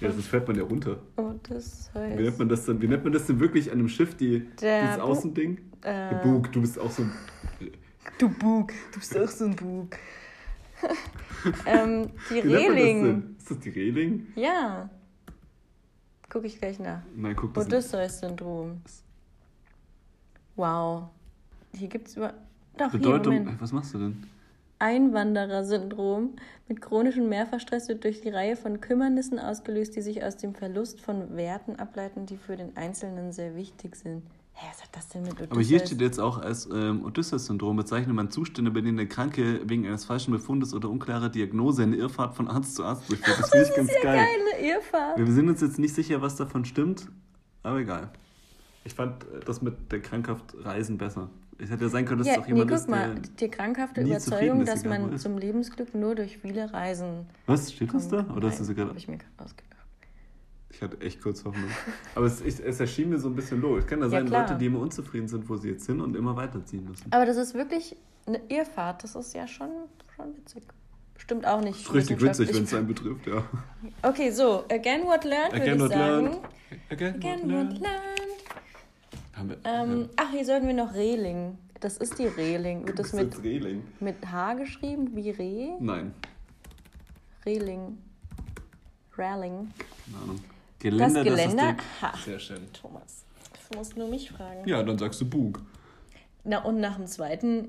Ja, 0.00 0.10
sonst 0.10 0.26
fährt 0.26 0.48
man 0.48 0.56
ja 0.56 0.64
runter. 0.64 0.98
Oh, 1.16 1.32
das 1.48 1.90
heißt. 1.94 2.18
Wie 2.18 2.22
nennt 2.22 2.38
man 2.38 2.48
das 2.48 2.64
dann? 2.64 2.80
Wie 2.80 2.88
nennt 2.88 3.04
man 3.04 3.12
das 3.12 3.26
denn 3.26 3.40
wirklich 3.40 3.70
an 3.70 3.78
einem 3.78 3.88
Schiff, 3.88 4.16
die, 4.16 4.46
dieses 4.60 4.98
Außending? 4.98 5.58
Äh, 5.82 6.14
Bug, 6.22 6.50
du 6.52 6.60
bist 6.60 6.78
auch 6.78 6.90
so 6.90 7.02
ein. 7.02 7.12
Du 8.18 8.28
Bug, 8.28 8.72
du 8.92 8.98
bist 8.98 9.16
auch 9.16 9.28
so 9.28 9.46
ein 9.46 9.56
Bug. 9.56 9.96
ähm, 11.66 12.10
die 12.30 12.44
Wie 12.44 12.54
Reling. 12.54 13.34
Das 13.34 13.42
ist 13.42 13.50
das 13.50 13.58
die 13.60 13.70
Reling? 13.70 14.26
Ja. 14.36 14.88
Guck 16.28 16.44
ich 16.44 16.58
gleich 16.58 16.78
nach. 16.78 17.02
Nein, 17.14 17.36
guck 17.36 17.54
das 17.54 17.66
Odysseus-Syndrom. 17.66 18.82
Wow. 20.56 21.08
Hier 21.76 21.88
gibt 21.88 22.08
es 22.08 22.16
über. 22.16 22.34
Doch, 22.76 22.90
Bedeutung. 22.90 23.48
Hier, 23.48 23.60
was 23.60 23.72
machst 23.72 23.94
du 23.94 23.98
denn? 23.98 24.24
Einwanderersyndrom 24.78 26.34
mit 26.68 26.80
chronischem 26.80 27.28
Mehrfachstress 27.28 27.88
wird 27.88 28.04
durch 28.04 28.20
die 28.20 28.30
Reihe 28.30 28.56
von 28.56 28.80
Kümmernissen 28.80 29.38
ausgelöst, 29.38 29.96
die 29.96 30.02
sich 30.02 30.24
aus 30.24 30.36
dem 30.36 30.54
Verlust 30.54 31.00
von 31.00 31.36
Werten 31.36 31.76
ableiten, 31.76 32.26
die 32.26 32.36
für 32.36 32.56
den 32.56 32.76
Einzelnen 32.76 33.32
sehr 33.32 33.54
wichtig 33.54 33.96
sind. 33.96 34.22
Hä, 34.56 34.66
was 34.70 34.82
hat 34.82 34.88
das 34.92 35.08
denn 35.08 35.22
mit 35.22 35.32
Odysseus? 35.32 35.50
Aber 35.50 35.60
hier 35.60 35.80
steht 35.80 36.00
jetzt 36.00 36.20
auch 36.20 36.38
als 36.38 36.68
ähm, 36.72 37.04
Odysseus-Syndrom 37.04 37.76
bezeichnet 37.76 38.14
man 38.14 38.30
Zustände, 38.30 38.70
bei 38.70 38.80
denen 38.82 38.96
der 38.96 39.08
Kranke 39.08 39.60
wegen 39.68 39.86
eines 39.86 40.04
falschen 40.04 40.30
Befundes 40.30 40.72
oder 40.72 40.88
unklarer 40.88 41.28
Diagnose 41.28 41.82
eine 41.82 41.96
Irrfahrt 41.96 42.36
von 42.36 42.48
Arzt 42.48 42.76
zu 42.76 42.84
Arzt 42.84 43.08
durchführt. 43.10 43.38
Das 43.40 43.50
finde 43.50 43.68
ich 43.68 43.74
ganz 43.74 43.90
ja 43.92 44.02
geil. 44.02 44.16
geil. 44.16 44.26
Eine 44.26 44.68
Irrfahrt. 44.68 45.18
Wir 45.18 45.32
sind 45.32 45.48
uns 45.48 45.60
jetzt 45.60 45.78
nicht 45.78 45.94
sicher, 45.94 46.22
was 46.22 46.36
davon 46.36 46.64
stimmt, 46.64 47.08
aber 47.64 47.78
egal. 47.78 48.10
Ich 48.84 48.94
fand 48.94 49.26
das 49.44 49.60
mit 49.60 49.90
der 49.90 50.00
krankhaft 50.00 50.54
Reisen 50.62 50.98
besser. 50.98 51.30
Es 51.58 51.70
hätte 51.70 51.84
ja 51.84 51.90
sein 51.90 52.04
können, 52.04 52.18
dass 52.18 52.26
ja, 52.26 52.34
es 52.34 52.38
auch 52.40 52.46
jemand 52.46 52.66
nee, 52.66 52.76
guck 52.76 52.82
ist, 52.82 52.90
mal, 52.90 53.14
die 53.40 53.48
krankhafte 53.48 54.00
Überzeugung, 54.00 54.64
dass 54.64 54.84
man 54.84 55.18
zum 55.18 55.38
Lebensglück 55.38 55.94
nur 55.94 56.14
durch 56.14 56.38
viele 56.38 56.72
Reisen. 56.72 57.26
Was? 57.46 57.72
Steht 57.72 57.94
das 57.94 58.08
da? 58.08 58.26
Oder 58.36 58.48
hast 58.48 58.60
du 58.60 58.64
sie 58.64 58.74
gerade? 58.74 58.96
ich 58.96 59.08
mir 59.08 59.18
ausgedacht. 59.38 59.73
Ich 60.74 60.82
hatte 60.82 61.00
echt 61.00 61.22
kurz 61.22 61.44
Hoffnung. 61.44 61.70
Aber 62.14 62.26
es, 62.26 62.40
ich, 62.40 62.58
es 62.60 62.80
erschien 62.80 63.08
mir 63.08 63.18
so 63.18 63.28
ein 63.28 63.36
bisschen 63.36 63.60
logisch. 63.60 63.84
Es 63.84 63.90
kann 63.90 64.00
ja 64.00 64.08
sein, 64.08 64.26
ja, 64.26 64.40
Leute, 64.40 64.56
die 64.56 64.66
immer 64.66 64.80
unzufrieden 64.80 65.28
sind, 65.28 65.48
wo 65.48 65.56
sie 65.56 65.70
jetzt 65.70 65.84
sind 65.84 66.00
und 66.00 66.16
immer 66.16 66.34
weiterziehen 66.34 66.84
müssen. 66.84 67.12
Aber 67.12 67.24
das 67.26 67.36
ist 67.36 67.54
wirklich 67.54 67.96
eine 68.26 68.40
Irrfahrt. 68.48 69.04
Das 69.04 69.14
ist 69.14 69.34
ja 69.34 69.46
schon, 69.46 69.70
schon 70.16 70.36
witzig. 70.36 70.64
Stimmt 71.16 71.46
auch 71.46 71.60
nicht. 71.60 71.74
Das 71.74 71.86
ist 71.86 71.94
richtig 71.94 72.20
witzig, 72.20 72.54
wenn 72.54 72.64
es 72.64 72.74
einen 72.74 72.88
betrifft, 72.88 73.26
ja. 73.26 73.44
Okay, 74.02 74.30
so, 74.30 74.64
again 74.70 75.04
what 75.04 75.24
learned, 75.24 75.54
again 75.54 75.78
würde 75.78 75.94
ich 75.94 76.00
sagen. 76.00 76.24
Learned. 76.24 76.38
Again, 76.90 77.14
again 77.14 77.40
what, 77.42 77.72
what 77.72 77.80
learned. 77.80 78.24
Haben 79.32 79.48
wir, 79.48 79.56
ähm, 79.64 80.00
ja. 80.00 80.08
Ach, 80.16 80.30
hier 80.30 80.44
sollten 80.44 80.66
wir 80.66 80.74
noch 80.74 80.92
Reling. 80.94 81.56
Das 81.80 81.98
ist 81.98 82.18
die 82.18 82.26
Reling. 82.26 82.86
Wird 82.86 82.98
das 82.98 83.12
mit, 83.12 83.42
Reling? 83.42 83.84
mit 84.00 84.16
H 84.30 84.54
geschrieben, 84.54 85.14
wie 85.14 85.30
Reh? 85.30 85.70
Nein. 85.78 86.14
Reling. 87.46 87.98
Railing. 89.16 89.70
Keine 90.06 90.22
Ahnung. 90.22 90.40
Geländer, 90.90 91.24
das 91.24 91.32
Geländer. 91.32 91.76
Das 91.76 92.02
ha. 92.02 92.18
Sehr 92.24 92.38
schön. 92.38 92.72
Thomas, 92.74 93.24
du 93.70 93.78
musst 93.78 93.96
nur 93.96 94.06
mich 94.06 94.30
fragen. 94.30 94.68
Ja, 94.68 94.82
dann 94.82 94.98
sagst 94.98 95.18
du 95.18 95.24
Bug. 95.24 95.62
Na, 96.44 96.62
und 96.62 96.78
nach 96.78 96.96
dem 96.96 97.06
zweiten 97.06 97.68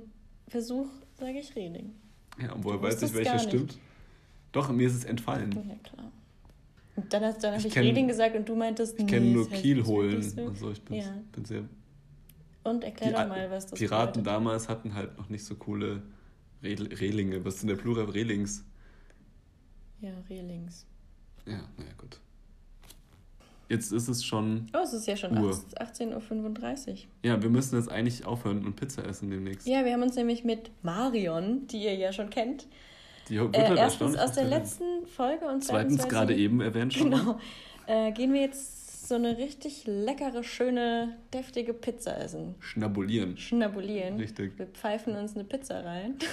Versuch 0.50 0.88
sage 1.18 1.40
ich 1.40 1.56
Reding. 1.56 1.96
Ja, 2.42 2.52
und 2.52 2.66
woher 2.66 2.82
weiß 2.82 3.02
ich, 3.04 3.14
welcher 3.14 3.40
stimmt? 3.40 3.78
Doch, 4.52 4.70
mir 4.70 4.86
ist 4.86 4.96
es 4.96 5.06
entfallen. 5.06 5.50
Ja, 5.54 5.76
klar. 5.90 6.12
Und 6.98 7.14
dann, 7.14 7.24
hast, 7.24 7.42
dann 7.42 7.54
habe 7.54 7.62
ich, 7.62 7.68
ich 7.68 7.78
Reding 7.78 8.10
gesagt 8.10 8.36
und 8.36 8.50
du 8.50 8.56
meintest, 8.56 9.00
Ich 9.00 9.08
kenne 9.08 9.28
nur 9.28 9.50
Kiel 9.50 9.86
holen. 9.86 10.16
Also 10.16 10.72
ich 10.72 10.82
bin, 10.82 10.98
ja. 10.98 11.06
bin 11.32 11.46
sehr. 11.46 11.64
Und 12.64 12.84
erklär 12.84 13.12
doch 13.12 13.28
mal, 13.30 13.50
was 13.50 13.68
das 13.68 13.80
Piraten 13.80 14.24
bedeutet. 14.24 14.28
damals 14.28 14.68
hatten 14.68 14.94
halt 14.94 15.18
noch 15.18 15.30
nicht 15.30 15.46
so 15.46 15.56
coole 15.56 16.04
Relinge. 16.62 17.46
Was 17.46 17.62
sind 17.62 17.70
der 17.70 17.76
Plural 17.76 18.06
Relings? 18.06 18.66
Ja, 20.02 20.12
Relings. 20.30 20.86
Ja, 21.46 21.62
naja, 21.78 21.92
gut. 21.98 22.20
Jetzt 23.70 23.92
ist 23.92 24.08
es 24.08 24.24
schon. 24.24 24.68
Oh, 24.74 24.80
es 24.84 24.94
ist 24.94 25.08
ja 25.08 25.16
schon 25.16 25.32
18.35 25.38 26.90
Uhr. 26.90 26.96
Ja, 27.24 27.42
wir 27.42 27.50
müssen 27.50 27.78
jetzt 27.78 27.92
eigentlich 27.92 28.26
aufhören 28.26 28.66
und 28.66 28.76
Pizza 28.76 29.06
essen 29.06 29.30
demnächst. 29.32 29.68
Ja, 29.68 29.84
wir 29.86 29.94
haben 29.94 30.04
uns 30.04 30.16
nämlich 30.16 30.44
mit 30.44 30.72
Marion, 30.84 31.68
die 31.68 31.84
ihr 31.84 31.96
ja 31.96 32.14
schon 32.14 32.30
kennt, 32.30 32.68
die 33.30 33.38
äh, 33.38 33.76
erstens 33.76 34.16
aus 34.18 34.34
der 34.34 34.46
letzten 34.46 35.08
Folge 35.08 35.48
und 35.48 35.64
zweitens 35.64 36.08
gerade 36.08 36.36
eben 36.36 36.62
erwähnt 36.62 36.94
schon. 36.94 37.12
Genau. 37.12 37.40
Äh, 37.88 38.12
gehen 38.12 38.34
wir 38.34 38.42
jetzt 38.42 39.08
so 39.08 39.16
eine 39.16 39.38
richtig 39.38 39.84
leckere, 39.86 40.44
schöne, 40.44 41.16
deftige 41.34 41.74
Pizza 41.74 42.18
essen. 42.18 42.56
Schnabulieren. 42.60 43.38
Schnabulieren. 43.38 44.18
Richtig. 44.18 44.58
Wir 44.58 44.68
pfeifen 44.68 45.16
uns 45.16 45.36
eine 45.36 45.44
Pizza 45.44 45.84
rein. 45.84 46.16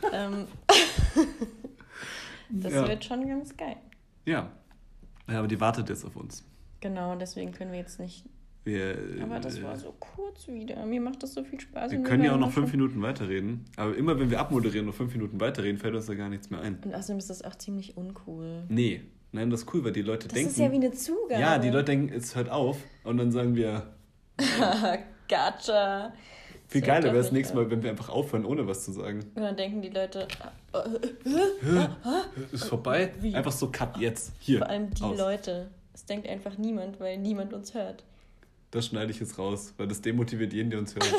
ähm, 0.12 0.46
das 2.50 2.72
ja. 2.72 2.88
wird 2.88 3.04
schon 3.04 3.26
ganz 3.26 3.56
geil. 3.56 3.76
Ja, 4.26 4.50
ja, 5.30 5.38
aber 5.38 5.48
die 5.48 5.60
wartet 5.60 5.88
jetzt 5.88 6.04
auf 6.04 6.16
uns. 6.16 6.44
Genau, 6.80 7.14
deswegen 7.16 7.52
können 7.52 7.72
wir 7.72 7.78
jetzt 7.78 8.00
nicht. 8.00 8.24
Wir, 8.64 8.96
aber 9.22 9.40
das 9.40 9.62
war 9.62 9.76
so 9.76 9.94
kurz 9.98 10.46
wieder. 10.46 10.84
Mir 10.84 11.00
macht 11.00 11.22
das 11.22 11.32
so 11.32 11.42
viel 11.42 11.58
Spaß. 11.58 11.92
Wir 11.92 12.02
können 12.02 12.24
ja 12.24 12.34
auch 12.34 12.38
noch 12.38 12.50
fünf 12.50 12.70
Minuten 12.72 13.00
weiterreden. 13.00 13.64
Aber 13.76 13.96
immer 13.96 14.18
wenn 14.20 14.30
wir 14.30 14.38
abmoderieren 14.38 14.86
und 14.86 14.92
fünf 14.92 15.14
Minuten 15.14 15.40
weiterreden, 15.40 15.78
fällt 15.78 15.94
uns 15.94 16.06
da 16.06 16.14
gar 16.14 16.28
nichts 16.28 16.50
mehr 16.50 16.60
ein. 16.60 16.78
Und 16.84 16.94
außerdem 16.94 17.18
ist 17.18 17.30
das 17.30 17.42
auch 17.42 17.54
ziemlich 17.54 17.96
uncool. 17.96 18.64
Nee. 18.68 19.02
Nein, 19.32 19.48
das 19.48 19.62
ist 19.62 19.74
cool, 19.74 19.84
weil 19.84 19.92
die 19.92 20.02
Leute 20.02 20.28
das 20.28 20.34
denken. 20.34 20.48
Das 20.48 20.58
ist 20.58 20.62
ja 20.62 20.72
wie 20.72 20.76
eine 20.76 20.92
Zugabe. 20.92 21.40
Ja, 21.40 21.58
die 21.58 21.70
Leute 21.70 21.84
denken, 21.84 22.12
es 22.12 22.34
hört 22.36 22.50
auf. 22.50 22.78
Und 23.04 23.16
dann 23.16 23.32
sagen 23.32 23.54
wir. 23.54 23.94
gotcha. 25.28 26.12
Viel 26.70 26.82
geiler 26.82 27.06
wäre 27.06 27.18
es 27.18 27.32
nächstes 27.32 27.56
Mal, 27.56 27.68
wenn 27.68 27.82
wir 27.82 27.90
einfach 27.90 28.10
aufhören, 28.10 28.44
ohne 28.44 28.64
was 28.64 28.84
zu 28.84 28.92
sagen. 28.92 29.24
Und 29.34 29.42
dann 29.42 29.56
denken 29.56 29.82
die 29.82 29.88
Leute, 29.88 30.28
ist 32.52 32.64
vorbei? 32.66 33.12
Wie? 33.20 33.34
Einfach 33.34 33.50
so 33.50 33.72
cut 33.72 33.96
jetzt. 33.96 34.32
Hier. 34.38 34.58
Vor 34.58 34.68
allem 34.68 34.88
die 34.94 35.02
aus. 35.02 35.18
Leute. 35.18 35.68
Es 35.92 36.04
denkt 36.04 36.28
einfach 36.28 36.56
niemand, 36.58 37.00
weil 37.00 37.18
niemand 37.18 37.52
uns 37.54 37.74
hört. 37.74 38.04
Das 38.70 38.86
schneide 38.86 39.10
ich 39.10 39.18
jetzt 39.18 39.36
raus, 39.36 39.74
weil 39.78 39.88
das 39.88 40.00
demotiviert 40.00 40.52
jeden, 40.52 40.70
der 40.70 40.78
uns 40.78 40.94
hört. 40.94 41.12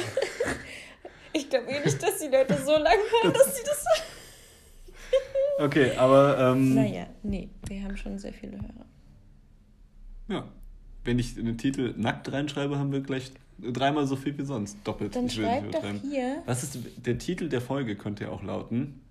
ich 1.34 1.50
glaube 1.50 1.68
eh 1.68 1.84
nicht, 1.84 2.02
dass 2.02 2.20
die 2.20 2.30
Leute 2.30 2.58
so 2.64 2.72
lange 2.72 3.02
hören, 3.22 3.34
dass 3.34 3.58
sie 3.58 3.64
das. 3.66 3.86
okay, 5.60 5.98
aber. 5.98 6.54
Ähm, 6.54 6.76
naja, 6.76 7.08
nee, 7.24 7.50
wir 7.68 7.84
haben 7.84 7.98
schon 7.98 8.18
sehr 8.18 8.32
viele 8.32 8.54
Hörer. 8.54 8.86
Ja. 10.30 10.48
Wenn 11.04 11.20
ich 11.20 11.36
den 11.36 11.58
Titel 11.58 11.94
nackt 11.98 12.32
reinschreibe, 12.32 12.80
haben 12.80 12.94
wir 12.94 13.02
gleich 13.02 13.34
dreimal 13.72 14.08
so 14.08 14.16
viel 14.16 14.38
wie 14.38 14.44
sonst. 14.44 14.78
Doppelt. 14.84 15.16
Dann 15.16 15.30
schreib 15.30 15.72
doch 15.72 15.84
hier. 16.02 16.42
Was 16.46 16.64
ist 16.64 16.80
der 16.98 17.18
Titel 17.18 17.50
der 17.50 17.62
Folge 17.62 17.96
könnte 17.96 18.26
ja 18.26 18.30
auch 18.30 18.44
lauten? 18.44 19.02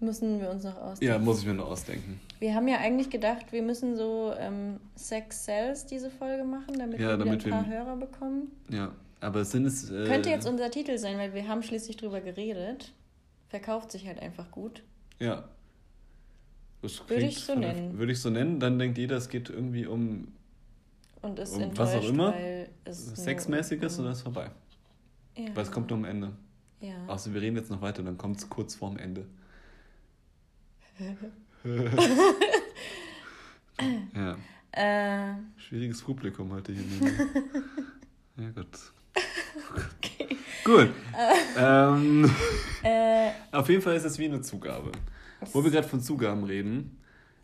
Müssen 0.00 0.40
wir 0.40 0.50
uns 0.50 0.64
noch 0.64 0.76
ausdenken. 0.76 1.14
Ja, 1.14 1.18
muss 1.18 1.40
ich 1.40 1.46
mir 1.46 1.54
noch 1.54 1.70
ausdenken. 1.70 2.20
Wir 2.38 2.54
haben 2.54 2.68
ja 2.68 2.78
eigentlich 2.78 3.10
gedacht, 3.10 3.52
wir 3.52 3.62
müssen 3.62 3.96
so 3.96 4.34
ähm, 4.38 4.78
Sex 4.96 5.44
Cells 5.44 5.86
diese 5.86 6.10
Folge 6.10 6.44
machen, 6.44 6.78
damit 6.78 7.00
ja, 7.00 7.10
wir 7.10 7.16
damit 7.16 7.44
ein 7.46 7.50
paar 7.50 7.66
wir, 7.66 7.78
Hörer 7.78 7.96
bekommen. 7.96 8.50
Ja, 8.68 8.92
aber 9.20 9.44
sind 9.44 9.64
es. 9.64 9.90
Äh, 9.90 10.04
Könnte 10.04 10.28
jetzt 10.28 10.46
unser 10.46 10.70
Titel 10.70 10.98
sein, 10.98 11.16
weil 11.16 11.32
wir 11.32 11.48
haben 11.48 11.62
schließlich 11.62 11.96
drüber 11.96 12.20
geredet. 12.20 12.92
Verkauft 13.48 13.92
sich 13.92 14.06
halt 14.06 14.20
einfach 14.20 14.50
gut. 14.50 14.82
Ja. 15.18 15.44
würde 16.82 17.24
ich 17.24 17.38
so 17.38 17.54
nennen. 17.54 17.98
Würde 17.98 18.12
ich 18.12 18.20
so 18.20 18.30
nennen, 18.30 18.60
dann 18.60 18.78
denkt 18.78 18.98
jeder, 18.98 19.16
es 19.16 19.28
geht 19.28 19.48
irgendwie 19.48 19.86
um 19.86 20.28
und 21.24 21.38
ist 21.38 21.56
und 21.56 21.78
was 21.78 21.94
auch 21.94 22.08
immer, 22.08 22.34
Sexmäßiges 22.88 23.98
und 23.98 24.04
dann 24.04 24.12
ist 24.12 24.22
vorbei. 24.22 24.50
Ja. 25.36 25.48
Weil 25.54 25.64
es 25.64 25.70
kommt 25.70 25.90
nur 25.90 25.98
am 25.98 26.04
Ende. 26.04 26.32
Ja. 26.80 26.94
Außer 27.06 27.32
wir 27.32 27.40
reden 27.40 27.56
jetzt 27.56 27.70
noch 27.70 27.80
weiter, 27.80 28.02
dann 28.02 28.18
kommt 28.18 28.38
es 28.38 28.48
kurz 28.48 28.74
vorm 28.74 28.98
Ende. 28.98 29.26
ja. 34.14 34.36
Äh. 34.72 35.34
Schwieriges 35.56 36.02
Publikum 36.02 36.52
heute 36.52 36.72
hier. 36.72 36.84
ja, 38.36 38.50
gut. 38.50 38.66
Okay. 39.98 40.36
Gut. 40.64 40.90
ähm, 41.56 42.30
äh. 42.82 43.30
Auf 43.52 43.68
jeden 43.68 43.82
Fall 43.82 43.94
ist 43.96 44.04
es 44.04 44.18
wie 44.18 44.26
eine 44.26 44.40
Zugabe. 44.40 44.92
Wo 45.52 45.62
wir 45.62 45.70
gerade 45.70 45.88
von 45.88 46.00
Zugaben 46.00 46.44
reden, 46.44 46.98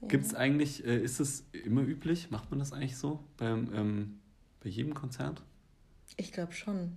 Gibt 0.09 0.25
es 0.25 0.35
eigentlich, 0.35 0.85
äh, 0.85 0.99
ist 0.99 1.21
es 1.21 1.45
immer 1.53 1.83
üblich? 1.83 2.31
Macht 2.31 2.51
man 2.51 2.59
das 2.59 2.73
eigentlich 2.73 2.97
so 2.97 3.21
beim, 3.37 3.71
ähm, 3.75 4.21
bei 4.63 4.71
jedem 4.71 4.95
Konzert? 4.95 5.43
Ich 6.17 6.33
glaube 6.33 6.53
schon. 6.53 6.97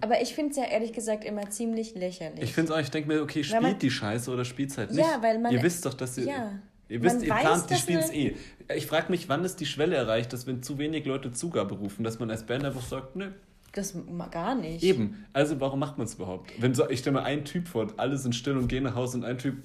Aber 0.00 0.22
ich 0.22 0.34
finde 0.34 0.50
es 0.52 0.56
ja 0.56 0.64
ehrlich 0.64 0.92
gesagt 0.92 1.24
immer 1.24 1.48
ziemlich 1.50 1.94
lächerlich. 1.94 2.42
Ich 2.42 2.52
finde 2.52 2.72
es 2.72 2.78
auch, 2.78 2.80
ich 2.80 2.90
denke 2.90 3.08
mir, 3.08 3.22
okay, 3.22 3.44
spielt 3.44 3.62
man, 3.62 3.78
die 3.78 3.90
Scheiße 3.90 4.30
oder 4.30 4.44
spielt 4.44 4.70
es 4.70 4.78
halt 4.78 4.90
nicht. 4.90 5.00
Ja, 5.00 5.22
weil 5.22 5.38
man. 5.38 5.52
Ihr 5.52 5.62
wisst 5.62 5.84
doch, 5.84 5.94
dass 5.94 6.16
ihr. 6.18 6.24
Ja, 6.24 6.58
ihr 6.88 7.02
wisst, 7.02 7.22
ihr 7.22 7.30
weiß, 7.30 7.40
plant, 7.40 7.70
die 7.70 7.74
spielen 7.76 8.00
es 8.00 8.10
eh. 8.10 8.36
Ich 8.74 8.86
frage 8.86 9.10
mich, 9.10 9.28
wann 9.28 9.44
ist 9.44 9.56
die 9.60 9.66
Schwelle 9.66 9.96
erreicht, 9.96 10.32
dass 10.32 10.46
wenn 10.46 10.62
zu 10.62 10.78
wenig 10.78 11.04
Leute 11.04 11.32
Zugabe 11.32 11.74
rufen, 11.74 12.04
dass 12.04 12.18
man 12.18 12.30
als 12.30 12.46
Band 12.46 12.64
einfach 12.64 12.82
sagt, 12.82 13.16
nö. 13.16 13.30
Das 13.72 13.94
gar 14.32 14.56
nicht. 14.56 14.82
Eben. 14.82 15.24
Also 15.32 15.60
warum 15.60 15.78
macht 15.78 15.96
man 15.96 16.06
es 16.06 16.14
überhaupt? 16.14 16.50
Wenn 16.60 16.74
so, 16.74 16.88
ich 16.90 17.00
stelle 17.00 17.18
mir 17.18 17.22
einen 17.22 17.44
Typ 17.44 17.68
vor, 17.68 17.86
alle 17.98 18.18
sind 18.18 18.34
still 18.34 18.56
und 18.56 18.66
gehen 18.66 18.82
nach 18.82 18.96
Hause 18.96 19.18
und 19.18 19.24
ein 19.24 19.38
Typ 19.38 19.62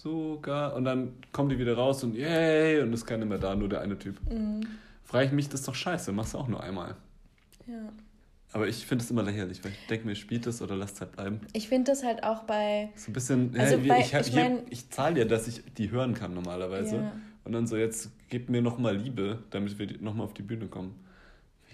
sogar. 0.00 0.74
Und 0.74 0.84
dann 0.84 1.14
kommen 1.32 1.48
die 1.48 1.58
wieder 1.58 1.76
raus 1.76 2.02
und 2.04 2.14
yay, 2.14 2.80
und 2.80 2.92
ist 2.92 3.06
keiner 3.06 3.24
mehr 3.24 3.38
da, 3.38 3.54
nur 3.54 3.68
der 3.68 3.80
eine 3.80 3.98
Typ. 3.98 4.18
Mhm. 4.30 4.66
Frage 5.04 5.26
ich 5.26 5.32
mich, 5.32 5.48
das 5.48 5.60
ist 5.60 5.68
doch 5.68 5.74
scheiße, 5.74 6.12
machst 6.12 6.34
du 6.34 6.38
auch 6.38 6.48
nur 6.48 6.62
einmal. 6.62 6.96
Ja. 7.66 7.92
Aber 8.52 8.66
ich 8.66 8.86
finde 8.86 9.04
es 9.04 9.10
immer 9.10 9.22
lächerlich, 9.22 9.62
weil 9.62 9.72
ich 9.72 9.86
denke 9.88 10.06
mir, 10.06 10.14
spielt 10.14 10.46
es 10.46 10.62
oder 10.62 10.74
lasst 10.74 10.96
es 10.96 11.00
halt 11.02 11.12
bleiben. 11.12 11.40
Ich 11.52 11.68
finde 11.68 11.90
das 11.92 12.02
halt 12.02 12.24
auch 12.24 12.44
bei. 12.44 12.88
So 12.96 13.10
ein 13.10 13.12
bisschen, 13.12 13.58
also 13.58 13.76
ja, 13.76 13.94
bei, 13.94 14.00
ich, 14.00 14.14
ich, 14.14 14.36
ich, 14.36 14.52
ich 14.70 14.90
zahle 14.90 15.18
ja, 15.20 15.24
dass 15.26 15.48
ich 15.48 15.62
die 15.76 15.90
hören 15.90 16.14
kann 16.14 16.34
normalerweise. 16.34 16.96
Ja. 16.96 17.12
Und 17.44 17.52
dann 17.52 17.66
so, 17.66 17.76
jetzt 17.76 18.10
gebt 18.28 18.48
mir 18.48 18.62
nochmal 18.62 18.96
Liebe, 18.96 19.42
damit 19.50 19.78
wir 19.78 20.00
nochmal 20.00 20.26
auf 20.26 20.34
die 20.34 20.42
Bühne 20.42 20.66
kommen. 20.66 20.94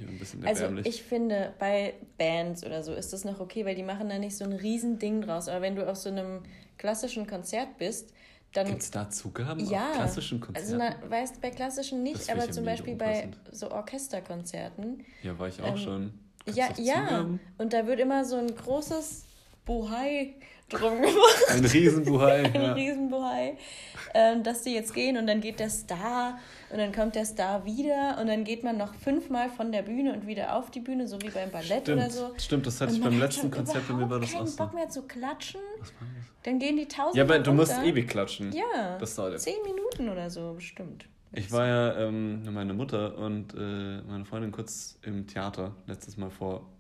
Ein 0.01 0.19
bisschen 0.19 0.45
also 0.45 0.67
ich 0.83 1.05
finde, 1.05 1.55
bei 1.61 1.95
Bands 2.19 2.65
oder 2.67 2.83
so 2.83 2.93
ist 2.95 3.13
das 3.13 3.25
noch 3.25 3.39
okay, 3.39 3.65
weil 3.65 3.77
die 3.77 3.85
machen 3.85 4.09
da 4.09 4.19
nicht 4.19 4.37
so 4.37 4.45
ein 4.45 4.53
riesen 4.53 4.99
Ding 4.99 5.21
draus. 5.21 5.49
Aber 5.49 5.63
wenn 5.63 5.77
du 5.77 5.89
auf 5.89 5.97
so 5.97 6.09
einem 6.09 6.43
klassischen 6.79 7.27
Konzert 7.27 7.77
bist, 7.79 8.13
dann. 8.53 8.67
Gibt 8.67 8.83
es 8.83 8.91
da 8.91 9.11
Zugaben 9.11 9.61
ja, 9.69 9.91
auf 9.91 9.97
klassischen 9.97 10.41
Konzerten? 10.41 10.81
Also, 10.81 10.99
na, 11.01 11.11
weißt 11.11 11.41
bei 11.41 11.51
klassischen 11.51 12.03
nicht, 12.03 12.31
aber 12.31 12.51
zum 12.51 12.65
Beispiel 12.65 12.97
bei 12.97 13.31
so 13.51 13.71
Orchesterkonzerten. 13.71 15.05
Ja, 15.23 15.39
war 15.39 15.49
ich 15.49 15.61
auch 15.61 15.69
ähm, 15.69 15.77
schon. 15.77 16.19
Ja, 16.47 16.69
ja. 16.79 17.27
Und 17.59 17.73
da 17.73 17.87
wird 17.87 18.01
immer 18.01 18.25
so 18.25 18.37
ein 18.37 18.55
großes 18.55 19.25
Bohai 19.65 20.35
drum 20.69 21.01
gemacht. 21.01 21.45
Ein 21.51 21.65
Riesenbuhai. 21.65 22.45
ein 22.55 22.55
ja. 22.55 22.73
Riesenbuhai. 22.73 23.57
Ähm, 24.15 24.43
dass 24.43 24.63
die 24.63 24.75
jetzt 24.75 24.95
gehen 24.95 25.17
und 25.17 25.27
dann 25.27 25.41
geht 25.41 25.59
der 25.59 25.71
Star 25.71 26.39
und 26.71 26.79
dann 26.79 26.93
kommt 26.93 27.17
der 27.17 27.25
Star 27.25 27.65
wieder 27.65 28.19
und 28.21 28.29
dann 28.29 28.45
geht 28.45 28.63
man 28.63 28.77
noch 28.77 28.95
fünfmal 28.95 29.49
von 29.49 29.73
der 29.73 29.83
Bühne 29.83 30.13
und 30.13 30.27
wieder 30.27 30.55
auf 30.55 30.71
die 30.71 30.81
Bühne, 30.81 31.09
so 31.09 31.21
wie 31.21 31.31
beim 31.31 31.51
Ballett 31.51 31.83
Stimmt. 31.83 31.99
oder 31.99 32.11
so. 32.11 32.35
Stimmt, 32.39 32.67
das 32.67 32.81
hatte 32.81 32.93
und 32.93 32.99
ich 32.99 33.05
beim 33.05 33.19
letzten 33.19 33.51
Konzert 33.51 33.89
bei 33.89 33.95
mir 33.95 34.09
war 34.09 34.21
das 34.21 34.35
auch 34.35 34.47
so. 34.47 34.57
Bock 34.57 34.75
mehr 34.75 34.89
zu 34.89 35.03
klatschen. 35.03 35.61
Was 35.81 35.89
war 35.95 36.09
das? 36.17 36.27
Dann 36.45 36.59
gehen 36.59 36.77
die 36.77 36.87
tausend. 36.87 37.17
Ja, 37.17 37.25
aber 37.25 37.39
du 37.39 37.51
runter. 37.51 37.75
musst 37.75 37.83
ewig 37.83 38.09
klatschen. 38.09 38.53
Ja. 38.53 38.99
Das 38.99 39.17
dauert 39.17 39.41
zehn 39.41 39.63
Minuten 39.65 40.09
oder 40.09 40.31
so 40.31 40.53
bestimmt. 40.55 41.07
Ich 41.33 41.51
war 41.51 41.67
ja 41.67 41.99
ähm, 41.99 42.45
meine 42.53 42.75
Mutter 42.75 43.19
und 43.19 43.55
äh, 43.55 44.03
meine 44.03 44.25
Freundin 44.25 44.53
kurz 44.53 44.99
im 45.03 45.27
Theater 45.27 45.75
letztes 45.87 46.17
Mal 46.17 46.31
vor 46.31 46.71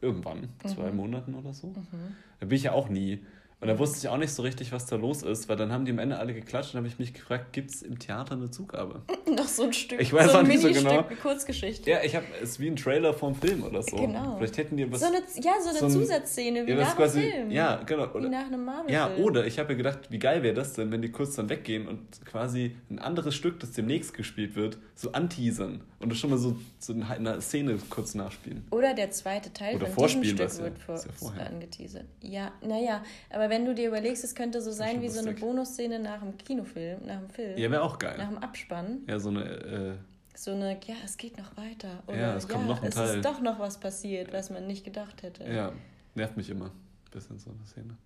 irgendwann, 0.00 0.40
mhm. 0.62 0.68
zwei 0.68 0.90
Monaten 0.90 1.34
oder 1.34 1.52
so. 1.52 1.68
Mhm. 1.68 2.16
Da 2.40 2.46
bin 2.46 2.56
ich 2.56 2.64
ja 2.64 2.72
auch 2.72 2.88
nie. 2.88 3.20
Und 3.60 3.66
da 3.66 3.76
wusste 3.76 3.98
ich 3.98 4.08
auch 4.08 4.16
nicht 4.18 4.30
so 4.30 4.42
richtig, 4.42 4.70
was 4.70 4.86
da 4.86 4.94
los 4.94 5.24
ist, 5.24 5.48
weil 5.48 5.56
dann 5.56 5.72
haben 5.72 5.84
die 5.84 5.90
am 5.90 5.98
Ende 5.98 6.16
alle 6.16 6.32
geklatscht 6.32 6.74
und 6.74 6.78
habe 6.78 6.86
ich 6.86 7.00
mich 7.00 7.12
gefragt, 7.12 7.52
gibt 7.52 7.70
es 7.70 7.82
im 7.82 7.98
Theater 7.98 8.36
eine 8.36 8.52
Zugabe? 8.52 9.02
Noch 9.36 9.48
so 9.48 9.64
ein 9.64 9.72
Stück. 9.72 10.00
Ich 10.00 10.12
weiß 10.12 10.30
so 10.30 10.38
auch 10.38 10.42
nicht 10.44 10.60
so 10.60 10.68
genau. 10.68 11.02
Stück, 11.02 11.20
Kurzgeschichte. 11.20 11.90
Ja, 11.90 11.98
ich 12.04 12.14
habe 12.14 12.24
es 12.40 12.60
wie 12.60 12.68
ein 12.68 12.76
Trailer 12.76 13.12
vom 13.12 13.34
Film 13.34 13.64
oder 13.64 13.82
so. 13.82 13.96
Genau. 13.96 14.36
Vielleicht 14.36 14.58
hätten 14.58 14.76
die 14.76 14.90
was. 14.90 15.00
So 15.00 15.06
eine, 15.06 15.16
ja, 15.16 15.54
so 15.60 15.70
eine 15.70 15.78
so 15.78 15.86
ein, 15.86 15.90
Zusatzszene 15.90 16.66
wie 16.68 16.70
ja, 16.70 16.76
nach 16.76 16.94
quasi, 16.94 17.18
einem 17.18 17.32
Film. 17.32 17.50
Ja, 17.50 17.82
genau. 17.84 18.04
Oder, 18.12 18.24
wie 18.26 18.28
nach 18.28 18.46
einem 18.46 18.64
Marvel. 18.64 18.92
Ja, 18.92 19.10
oder 19.16 19.44
ich 19.44 19.58
habe 19.58 19.70
mir 19.72 19.76
gedacht, 19.76 20.08
wie 20.10 20.20
geil 20.20 20.44
wäre 20.44 20.54
das 20.54 20.74
denn, 20.74 20.92
wenn 20.92 21.02
die 21.02 21.10
kurz 21.10 21.34
dann 21.34 21.48
weggehen 21.48 21.88
und 21.88 22.24
quasi 22.26 22.76
ein 22.90 23.00
anderes 23.00 23.34
Stück, 23.34 23.58
das 23.58 23.72
demnächst 23.72 24.14
gespielt 24.14 24.54
wird, 24.54 24.78
so 24.94 25.10
anteasern 25.10 25.80
und 26.00 26.10
das 26.10 26.18
schon 26.18 26.30
mal 26.30 26.38
so, 26.38 26.56
so 26.78 26.92
in 26.92 27.02
einer 27.02 27.40
Szene 27.40 27.76
kurz 27.90 28.14
nachspielen. 28.14 28.64
Oder 28.70 28.94
der 28.94 29.10
zweite 29.10 29.52
Teil 29.52 29.76
oder 29.76 29.88
von 29.88 30.06
diesem 30.06 30.24
Stück 30.24 30.58
wird 30.58 30.78
ja, 30.86 30.96
vor, 31.12 31.34
ja 31.36 31.44
angeteasert. 31.44 32.06
Ja, 32.22 32.52
naja, 32.62 33.02
aber 33.30 33.50
wenn 33.50 33.64
du 33.64 33.74
dir 33.74 33.88
überlegst, 33.88 34.22
es 34.22 34.34
könnte 34.34 34.60
so 34.62 34.70
sein 34.70 35.02
wie 35.02 35.08
so 35.08 35.18
eine 35.20 35.32
Bonusszene 35.32 35.98
nach 35.98 36.20
dem 36.20 36.38
Kinofilm, 36.38 37.04
nach 37.04 37.18
dem 37.18 37.30
Film. 37.30 37.58
Ja, 37.58 37.70
wäre 37.70 37.82
auch 37.82 37.98
geil. 37.98 38.16
Nach 38.16 38.28
dem 38.28 38.38
Abspann. 38.38 39.00
Ja, 39.08 39.18
so 39.18 39.30
eine. 39.30 39.44
Äh, 39.44 39.94
so 40.36 40.52
eine, 40.52 40.78
ja, 40.86 40.94
es 41.04 41.16
geht 41.16 41.36
noch 41.36 41.56
weiter. 41.56 42.04
Oder 42.06 42.16
ja, 42.16 42.36
es 42.36 42.46
kommt 42.46 42.68
ja, 42.68 42.68
noch 42.68 42.80
ein 42.80 42.90
es 42.90 42.94
Teil. 42.94 43.16
ist 43.16 43.24
doch 43.24 43.40
noch 43.40 43.58
was 43.58 43.80
passiert, 43.80 44.32
was 44.32 44.50
man 44.50 44.68
nicht 44.68 44.84
gedacht 44.84 45.24
hätte. 45.24 45.42
Ja, 45.44 45.72
nervt 46.14 46.36
mich 46.36 46.48
immer. 46.48 46.70
Bisschen 47.10 47.40
so 47.40 47.50
eine 47.50 47.66
Szene. 47.66 47.96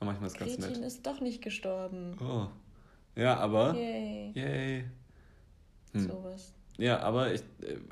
Aber 0.00 0.06
manchmal 0.06 0.26
ist 0.26 0.40
es 0.40 0.40
ganz 0.40 0.76
nett. 0.76 0.84
ist 0.84 1.06
doch 1.06 1.20
nicht 1.20 1.40
gestorben. 1.40 2.16
Oh. 2.20 2.48
Ja, 3.14 3.36
aber. 3.36 3.76
Yay. 3.76 4.32
Yay. 4.34 4.84
Hm. 5.92 6.08
Sowas. 6.08 6.52
Ja, 6.78 7.00
aber 7.00 7.32
ich, 7.32 7.42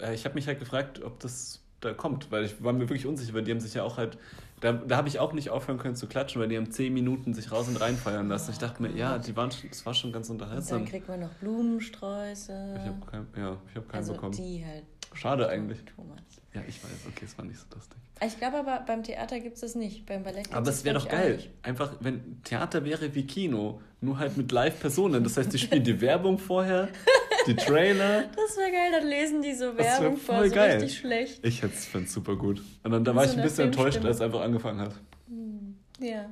äh, 0.00 0.14
ich 0.14 0.24
habe 0.24 0.34
mich 0.34 0.46
halt 0.46 0.58
gefragt, 0.58 1.02
ob 1.02 1.20
das 1.20 1.60
da 1.80 1.92
kommt, 1.92 2.30
weil 2.30 2.44
ich 2.44 2.62
war 2.62 2.72
mir 2.72 2.80
wirklich 2.80 3.06
unsicher, 3.06 3.34
weil 3.34 3.42
die 3.42 3.50
haben 3.50 3.60
sich 3.60 3.74
ja 3.74 3.82
auch 3.82 3.96
halt 3.96 4.18
da, 4.60 4.72
da 4.72 4.96
habe 4.96 5.08
ich 5.08 5.18
auch 5.18 5.32
nicht 5.32 5.50
aufhören 5.50 5.78
können 5.78 5.96
zu 5.96 6.06
klatschen, 6.06 6.40
weil 6.40 6.48
die 6.48 6.56
haben 6.56 6.70
zehn 6.70 6.92
Minuten 6.92 7.32
sich 7.32 7.50
raus 7.50 7.66
und 7.68 7.76
rein 7.76 7.96
feiern 7.96 8.28
lassen. 8.28 8.50
Ich 8.52 8.58
dachte 8.58 8.82
mir, 8.82 8.90
ja, 8.90 9.18
die 9.18 9.34
waren, 9.34 9.50
das 9.68 9.86
war 9.86 9.94
schon 9.94 10.12
ganz 10.12 10.28
unterhaltsam. 10.28 10.78
Und 10.78 10.84
dann 10.84 10.90
kriegt 10.90 11.08
man 11.08 11.20
noch 11.20 11.32
Blumensträuße. 11.34 12.74
Ich 12.76 12.86
habe 12.86 13.06
kein, 13.10 13.26
ja, 13.36 13.56
ich 13.68 13.76
hab 13.76 13.88
keinen 13.88 13.98
also 13.98 14.12
bekommen. 14.12 14.32
Die 14.32 14.64
halt. 14.64 14.84
Schade 15.14 15.48
eigentlich. 15.48 15.82
Thomas. 15.96 16.20
Ja, 16.52 16.60
ich 16.68 16.82
weiß, 16.82 16.90
okay, 17.08 17.24
es 17.24 17.38
war 17.38 17.44
nicht 17.44 17.58
so 17.58 17.66
lustig. 17.74 17.96
Ich 18.24 18.36
glaube 18.36 18.58
aber, 18.58 18.84
beim 18.86 19.02
Theater 19.02 19.40
gibt 19.40 19.54
es 19.54 19.62
das 19.62 19.74
nicht, 19.74 20.04
beim 20.04 20.22
Ballett 20.22 20.44
gibt 20.44 20.54
Aber 20.54 20.68
es 20.68 20.84
wäre 20.84 20.98
doch 20.98 21.08
geil. 21.08 21.42
Einfach, 21.62 21.94
wenn 22.00 22.42
Theater 22.42 22.84
wäre 22.84 23.14
wie 23.14 23.26
Kino, 23.26 23.80
nur 24.02 24.18
halt 24.18 24.36
mit 24.36 24.52
Live-Personen. 24.52 25.24
Das 25.24 25.38
heißt, 25.38 25.52
die 25.52 25.58
spielen 25.58 25.84
die 25.84 26.00
Werbung 26.02 26.38
vorher, 26.38 26.88
die 27.47 27.57
Trailer. 27.57 28.24
Das 28.34 28.57
wäre 28.57 28.70
geil, 28.70 28.91
dann 28.93 29.09
lesen 29.09 29.43
die 29.43 29.55
so 29.55 29.76
Werbung 29.76 30.16
vor, 30.16 30.47
so 30.47 30.55
geil. 30.55 30.78
richtig 30.78 30.99
schlecht. 30.99 31.45
Ich 31.45 31.62
hätte 31.62 31.74
es 31.74 32.12
super 32.12 32.36
gut. 32.36 32.62
Und 32.82 32.91
dann 32.91 33.05
da 33.05 33.14
war 33.14 33.24
so 33.26 33.32
ich 33.32 33.38
ein 33.38 33.43
bisschen 33.43 33.64
enttäuscht, 33.66 34.05
als 34.05 34.16
es 34.16 34.22
einfach 34.22 34.41
angefangen 34.41 34.80
hat. 34.80 34.93
Hm, 35.28 35.76
ja. 36.01 36.30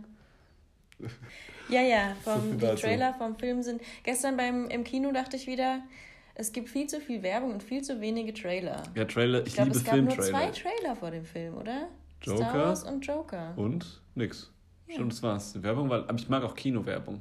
Ja, 1.71 1.83
ja, 1.83 2.17
vom, 2.25 2.59
so 2.59 2.67
die 2.67 2.81
Trailer 2.81 3.13
vom 3.13 3.37
Film 3.37 3.63
sind. 3.63 3.83
Gestern 4.03 4.39
beim, 4.39 4.69
im 4.69 4.85
Kino 4.85 5.13
dachte 5.13 5.37
ich 5.37 5.47
wieder, 5.47 5.83
es 6.35 6.53
gibt 6.53 6.71
viel 6.71 6.87
zu 6.87 6.99
viel 6.99 7.23
Werbung 7.23 7.53
und 7.53 7.63
viel 7.63 7.83
zu 7.83 8.01
wenige 8.01 8.33
Trailer. 8.33 8.83
Ja, 8.95 9.05
Trailer, 9.05 9.41
ich, 9.41 9.49
ich 9.49 9.55
glaub, 9.55 9.67
liebe 9.67 9.81
Filmtrailer. 9.81 10.23
Es 10.23 10.33
gab 10.33 10.43
nur 10.43 10.53
zwei 10.53 10.71
Trailer 10.71 10.97
vor 10.97 11.11
dem 11.11 11.25
Film, 11.27 11.59
oder? 11.59 11.89
Joker. 12.23 12.37
Star 12.39 12.55
Wars 12.55 12.85
und 12.85 13.07
Joker. 13.07 13.53
Und 13.57 14.01
nix. 14.15 14.51
Ja. 14.87 14.95
Stimmt, 14.95 15.13
das 15.13 15.23
war's. 15.23 15.63
Werbung 15.63 15.91
war, 15.91 16.09
aber 16.09 16.19
ich 16.19 16.29
mag 16.29 16.43
auch 16.43 16.55
Kinowerbung. 16.55 17.21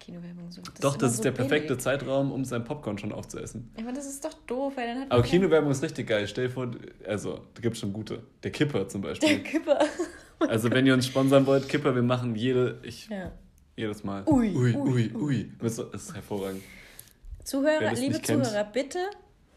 Ich 0.00 0.06
Kinowerbung 0.06 0.50
so. 0.50 0.62
Das 0.62 0.74
Doch, 0.80 0.92
ist 0.92 1.02
das 1.02 1.10
ist 1.12 1.16
so 1.18 1.22
der 1.24 1.32
billig. 1.32 1.48
perfekte 1.50 1.78
Zeitraum, 1.78 2.32
um 2.32 2.44
sein 2.44 2.64
Popcorn 2.64 2.98
schon 2.98 3.12
aufzuessen. 3.12 3.70
Aber 3.78 3.92
das 3.92 4.06
ist 4.06 4.24
doch 4.24 4.32
doof, 4.46 4.72
weil 4.76 4.86
dann 4.86 5.00
hat 5.00 5.12
Aber 5.12 5.22
Kinowerbung 5.22 5.70
ist 5.70 5.82
richtig 5.82 6.08
geil. 6.08 6.26
Stell 6.26 6.48
dir 6.48 6.52
vor, 6.52 6.70
also, 7.06 7.40
da 7.54 7.60
gibt 7.60 7.74
es 7.74 7.80
schon 7.80 7.92
gute. 7.92 8.22
Der 8.42 8.50
Kipper 8.50 8.88
zum 8.88 9.02
Beispiel. 9.02 9.28
Der 9.28 9.42
Kipper. 9.42 9.78
also, 10.38 10.70
wenn 10.70 10.86
ihr 10.86 10.94
uns 10.94 11.06
sponsern 11.06 11.46
wollt, 11.46 11.68
Kipper, 11.68 11.94
wir 11.94 12.02
machen 12.02 12.34
jede, 12.34 12.80
ich, 12.82 13.08
ja. 13.08 13.32
jedes 13.76 14.02
Mal. 14.02 14.24
Ui, 14.26 14.56
ui, 14.56 14.74
ui, 14.74 15.12
ui. 15.14 15.52
Das 15.60 15.78
ist 15.78 16.14
hervorragend. 16.14 16.62
Zuhörer, 17.44 17.92
liebe 17.92 18.20
Zuhörer, 18.22 18.64
bitte 18.64 18.98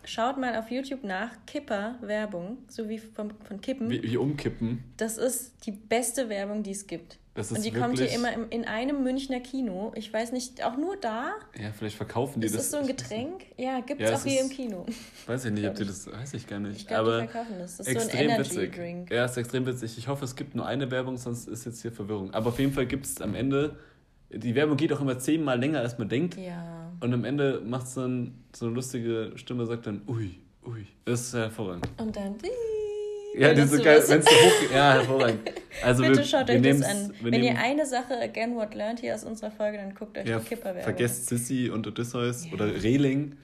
schaut 0.06 0.38
mal 0.38 0.56
auf 0.58 0.70
YouTube 0.72 1.04
nach 1.04 1.32
Kipper-Werbung, 1.45 2.58
so 2.68 2.89
wie 2.89 2.99
von, 2.99 3.32
von 3.43 3.62
Kippen. 3.62 3.89
Wie, 3.89 4.04
wie 4.04 4.18
umkippen. 4.18 4.84
Das 4.97 5.18
ist 5.18 5.66
die 5.66 5.72
beste 5.72 6.30
Werbung, 6.30 6.64
die 6.64 6.72
es 6.72 6.88
gibt. 6.88 7.18
Das 7.36 7.49
ist 7.49 7.58
und 7.58 7.66
die 7.66 7.72
kommt 7.72 7.97
hier 7.97 8.12
immer 8.12 8.32
im, 8.32 8.47
in 8.51 8.66
einem 8.66 9.04
Münchner 9.04 9.39
Kino. 9.39 9.91
Ich 9.95 10.14
weiß 10.14 10.34
nicht, 10.34 10.64
auch 10.64 10.78
nur 10.78 10.97
da. 10.97 11.34
Ja, 11.60 11.72
vielleicht 11.72 11.95
verkaufen 11.95 12.41
die 12.41 12.45
ist 12.45 12.56
das. 12.56 12.66
Ist 12.66 12.74
das 12.74 12.80
so 12.80 12.86
ein 12.86 12.95
Getränk? 12.95 13.45
Ja, 13.58 13.80
gibt 13.80 14.01
es 14.01 14.10
ja, 14.12 14.16
auch 14.16 14.24
hier 14.24 14.41
ist, 14.41 14.51
im 14.51 14.56
Kino. 14.56 14.86
Weiß 15.26 15.45
ich 15.45 15.51
nicht, 15.51 15.68
ob 15.68 15.74
die 15.74 15.86
das, 15.86 16.12
weiß 16.12 16.36
ich 16.36 16.45
gar 16.45 16.60
nicht. 16.60 16.78
Ich 16.78 16.88
glaube, 16.88 17.22
die 17.24 17.28
verkaufen 17.28 17.56
das. 17.58 17.78
Das 17.78 17.88
ist 17.88 17.95
extrem 17.95 18.12
so 18.12 18.18
ein 18.18 18.30
Energy 18.30 18.51
witzig. 18.51 18.76
Drink. 18.76 19.12
Ja, 19.12 19.26
ist 19.26 19.38
extrem 19.38 19.66
witzig. 19.66 19.97
Ich 19.97 20.08
hoffe, 20.08 20.26
es 20.26 20.36
gibt 20.36 20.54
nur 20.54 20.68
eine 20.68 20.91
Werbung, 20.91 21.18
sonst 21.18 21.47
ist 21.47 21.66
jetzt 21.66 21.82
hier 21.82 21.91
Verwirrung. 21.91 22.32
Aber 22.36 22.49
auf 22.49 22.60
jeden 22.60 22.72
Fall 22.72 22.86
gibt 22.86 23.08
es 23.08 23.20
am 23.20 23.34
Ende, 23.34 23.78
die 24.30 24.54
Werbung 24.54 24.78
geht 24.78 24.93
auch 24.93 25.01
immer 25.01 25.18
zehnmal 25.18 25.60
länger, 25.60 25.80
als 25.80 25.97
man 25.97 26.10
denkt. 26.10 26.38
Ja. 26.38 26.82
Und 27.00 27.14
am 27.14 27.26
Ende 27.26 27.62
macht 27.66 27.88
es 27.88 27.96
dann 27.96 28.34
so 28.56 28.66
eine 28.66 28.76
lustige 28.76 29.32
Stimme, 29.36 29.66
sagt 29.66 29.88
dann, 29.88 30.02
ui, 30.08 30.39
ui. 30.66 30.88
Das 31.06 31.22
ist 31.22 31.34
hervorragend. 31.34 31.88
Und 31.98 32.16
dann, 32.16 32.36
ja, 33.36 33.54
die 33.54 33.64
so 33.64 33.82
geil, 33.82 34.04
wenn 34.08 34.20
es 34.20 34.26
so 34.26 34.32
hoch 34.32 34.72
Ja, 34.74 34.94
hervorragend. 34.94 35.52
Also 35.84 36.04
Bitte 36.04 36.18
wir, 36.18 36.24
schaut 36.24 36.48
wir 36.48 36.56
euch 36.56 36.80
das 36.80 36.84
an. 36.84 37.14
Wenn 37.22 37.44
ihr 37.44 37.58
eine 37.58 37.86
Sache 37.86 38.20
again 38.22 38.56
what 38.56 38.76
learned 38.76 39.00
hier 39.00 39.16
aus 39.16 39.24
unserer 39.24 39.52
Folge, 39.52 39.78
dann 39.78 39.96
guckt 39.96 40.18
euch 40.18 40.28
ja, 40.28 40.39
die 40.39 40.46
Kipperwerbung 40.46 40.84
Vergesst 40.84 41.28
Sissy 41.28 41.70
und 41.70 41.88
Odysseus 41.88 42.46
ja. 42.46 42.54
oder 42.54 42.68
Reling. 42.84 43.36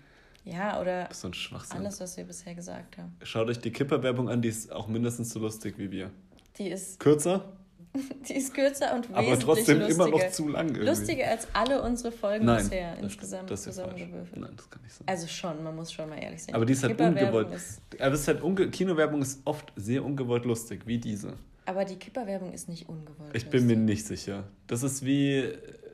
Ja, 0.46 0.80
oder 0.80 1.06
das 1.06 1.18
ist 1.18 1.22
so 1.22 1.28
ein 1.28 1.34
Schwachsinn. 1.34 1.80
alles, 1.80 2.00
was 2.00 2.18
wir 2.18 2.24
bisher 2.24 2.56
gesagt 2.56 2.98
haben. 2.98 3.16
Schaut 3.24 3.50
euch 3.50 3.60
die 3.60 3.72
Kipperwerbung 3.72 4.30
an, 4.30 4.42
die 4.42 4.50
ist 4.50 4.72
auch 4.72 4.88
mindestens 4.88 5.32
so 5.32 5.40
lustig 5.40 5.76
wie 5.78 5.92
wir. 5.92 6.12
Die 6.58 6.70
ist... 6.70 7.00
Kürzer? 7.00 7.46
Die 8.28 8.34
ist 8.34 8.54
kürzer 8.54 8.94
und 8.94 9.10
wesentlich 9.10 9.28
Aber 9.28 9.40
trotzdem 9.40 9.80
lustiger. 9.80 10.06
immer 10.06 10.18
noch 10.18 10.30
zu 10.30 10.48
lang. 10.48 10.68
Irgendwie. 10.68 10.86
Lustiger 10.86 11.28
als 11.28 11.48
alle 11.54 11.82
unsere 11.82 12.12
Folgen 12.12 12.46
Nein, 12.46 12.58
bisher 12.58 12.92
das 12.96 13.04
insgesamt 13.04 13.50
das 13.50 13.64
zusammengewürfelt. 13.64 14.38
Nein, 14.40 14.54
das 14.56 14.70
kann 14.70 14.82
nicht 14.84 14.94
sein. 14.94 15.08
Also 15.08 15.28
schon, 15.28 15.64
man 15.64 15.76
muss 15.76 15.92
schon 15.92 16.10
mal 16.10 16.18
ehrlich 16.18 16.44
sein. 16.44 16.56
Aber 16.56 16.66
die 16.66 16.74
ist 16.74 16.84
halt 16.84 17.00
ungewollt. 17.00 17.52
Ist 17.52 17.82
aber 18.00 18.14
ist 18.14 18.28
halt 18.28 18.42
unge 18.44 18.70
Kinowerbung 18.70 19.22
ist 19.22 19.42
oft 19.46 19.74
sehr 19.76 20.04
ungewollt 20.06 20.46
lustig, 20.46 20.82
wie 20.86 21.00
diese. 21.00 21.34
Aber 21.66 21.86
die 21.86 21.96
Kipperwerbung 21.96 22.54
ist 22.54 22.70
nicht 22.70 22.88
ungewollt. 22.88 23.36
Ich 23.36 23.50
bin 23.50 23.62
lustig. 23.62 23.78
mir 23.78 23.84
nicht 23.84 24.06
sicher. 24.06 24.44
Das 24.68 24.84
ist 24.84 25.04
wie. 25.04 25.52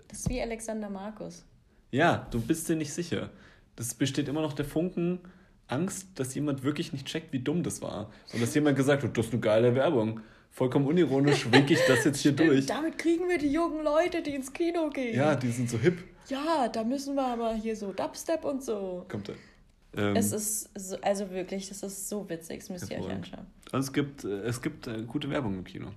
Das 0.08 0.20
ist 0.20 0.30
wie 0.30 0.42
Alexander 0.42 0.90
Markus. 0.90 1.44
Ja, 1.92 2.28
du 2.32 2.42
bist 2.42 2.68
dir 2.68 2.76
nicht 2.76 2.94
sicher. 2.94 3.30
Das 3.76 3.94
besteht 3.94 4.28
immer 4.28 4.42
noch 4.42 4.54
der 4.54 4.66
Funken 4.66 5.20
Angst, 5.68 6.08
dass 6.16 6.36
jemand 6.36 6.64
wirklich 6.64 6.94
nicht 6.94 7.08
checkt, 7.08 7.34
wie 7.34 7.40
dumm 7.40 7.64
das 7.64 7.82
war. 7.82 8.12
Und 8.34 8.42
dass 8.42 8.54
jemand 8.54 8.78
gesagt 8.78 9.04
hat, 9.04 9.18
das 9.18 9.28
ist 9.28 9.34
eine 9.34 9.42
geile 9.42 9.76
Werbung 9.76 10.22
vollkommen 10.56 10.88
unironisch 10.88 11.52
winke 11.52 11.74
ich 11.74 11.82
das 11.86 12.06
jetzt 12.06 12.22
hier 12.22 12.32
durch. 12.32 12.66
Damit 12.66 12.98
kriegen 12.98 13.28
wir 13.28 13.38
die 13.38 13.52
jungen 13.52 13.84
Leute, 13.84 14.24
die 14.24 14.34
ins 14.34 14.52
Kino 14.52 14.90
gehen. 14.90 15.16
Ja, 15.16 15.36
die 15.36 15.52
sind 15.52 15.70
so 15.70 15.78
hip. 15.78 15.98
Ja, 16.30 16.70
da 16.70 16.84
müssen 16.84 17.16
wir 17.16 17.28
aber 17.28 17.54
hier 17.54 17.76
so 17.76 17.92
Dubstep 17.92 18.44
und 18.46 18.64
so. 18.64 19.06
Kommt 19.10 19.30
da. 19.30 19.34
Ähm, 19.98 20.16
es 20.16 20.32
ist 20.32 20.70
so, 20.78 20.98
also 21.02 21.30
wirklich, 21.30 21.70
das 21.70 21.84
ist 21.84 22.10
so 22.10 22.28
witzig, 22.30 22.60
das 22.60 22.70
müsst 22.70 22.90
ihr 22.90 23.00
euch 23.00 23.10
anschauen. 23.10 23.46
Also 23.72 23.88
es 23.88 23.94
gibt, 23.94 24.24
äh, 24.24 24.42
es 24.42 24.62
gibt 24.62 24.88
äh, 24.88 25.04
gute 25.04 25.30
Werbung 25.30 25.56
im 25.56 25.64
Kino. 25.64 25.92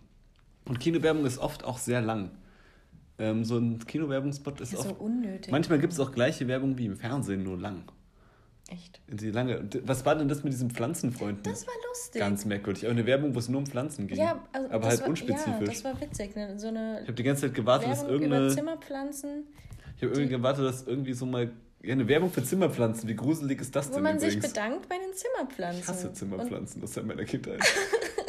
Und 0.66 0.78
Kinowerbung 0.80 1.24
ist 1.24 1.38
oft 1.38 1.64
auch 1.64 1.78
sehr 1.78 2.00
lang. 2.00 2.30
Ähm, 3.18 3.44
so 3.44 3.58
ein 3.58 3.78
Kinowerbungsspot 3.78 4.60
ist 4.60 4.72
ja, 4.72 4.80
oft. 4.80 4.88
So 4.88 4.94
unnötig. 4.96 5.50
Manchmal 5.50 5.78
gibt 5.78 5.92
es 5.92 6.00
auch 6.00 6.12
gleiche 6.12 6.46
Werbung 6.46 6.76
wie 6.78 6.86
im 6.86 6.96
Fernsehen, 6.96 7.42
nur 7.42 7.58
lang. 7.58 7.84
Echt? 8.70 9.00
Die 9.06 9.30
lange. 9.30 9.66
Was 9.84 10.04
war 10.04 10.14
denn 10.14 10.28
das 10.28 10.44
mit 10.44 10.52
diesen 10.52 10.70
Pflanzenfreunden? 10.70 11.42
Das 11.42 11.66
war 11.66 11.72
lustig. 11.88 12.20
Ganz 12.20 12.44
merkwürdig. 12.44 12.84
Aber 12.84 12.92
eine 12.92 13.06
Werbung, 13.06 13.34
wo 13.34 13.38
es 13.38 13.48
nur 13.48 13.60
um 13.60 13.66
Pflanzen 13.66 14.06
ging. 14.06 14.18
Ja, 14.18 14.44
also 14.52 14.70
aber 14.70 14.88
halt 14.88 15.00
war, 15.00 15.08
unspezifisch. 15.08 15.46
Ja, 15.46 15.64
das 15.64 15.84
war 15.84 16.00
witzig. 16.00 16.36
Ne? 16.36 16.58
So 16.58 16.68
eine 16.68 17.00
ich 17.00 17.08
habe 17.08 17.14
die 17.14 17.22
ganze 17.22 17.42
Zeit 17.42 17.54
gewartet, 17.54 17.88
Werbung 17.88 18.04
dass 18.04 18.12
irgendeine. 18.12 18.46
Über 18.46 18.54
Zimmerpflanzen. 18.54 19.46
Ich 19.96 20.02
habe 20.02 20.12
irgendwie 20.12 20.28
gewartet, 20.28 20.64
dass 20.66 20.86
irgendwie 20.86 21.14
so 21.14 21.24
mal. 21.24 21.50
Ja, 21.80 21.92
eine 21.92 22.08
Werbung 22.08 22.30
für 22.30 22.42
Zimmerpflanzen. 22.42 23.08
Wie 23.08 23.14
gruselig 23.14 23.60
ist 23.60 23.74
das 23.74 23.88
wo 23.88 23.94
denn? 23.94 24.00
Wo 24.00 24.02
man 24.02 24.16
übrigens? 24.16 24.34
sich 24.34 24.52
bedankt 24.52 24.88
bei 24.88 24.96
den 24.96 25.14
Zimmerpflanzen. 25.14 25.80
Ich 25.80 25.88
hasse 25.88 26.12
Zimmerpflanzen, 26.12 26.74
Und 26.76 26.82
das 26.82 26.90
ist 26.90 26.96
ja 26.96 27.02
meiner 27.04 27.24
Kindheit. 27.24 27.60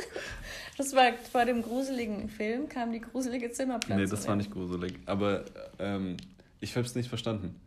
das 0.78 0.96
war 0.96 1.14
vor 1.32 1.46
dem 1.46 1.64
gruseligen 1.64 2.30
Film, 2.30 2.70
kam 2.70 2.94
die 2.94 3.02
gruselige 3.02 3.52
Zimmerpflanze. 3.52 4.04
Nee, 4.04 4.10
das 4.10 4.28
war 4.28 4.36
nicht 4.36 4.52
gruselig. 4.52 5.00
Aber 5.08 5.46
ähm, 5.80 6.16
ich 6.62 6.76
habe 6.76 6.86
es 6.86 6.94
nicht 6.96 7.10
verstanden. 7.10 7.60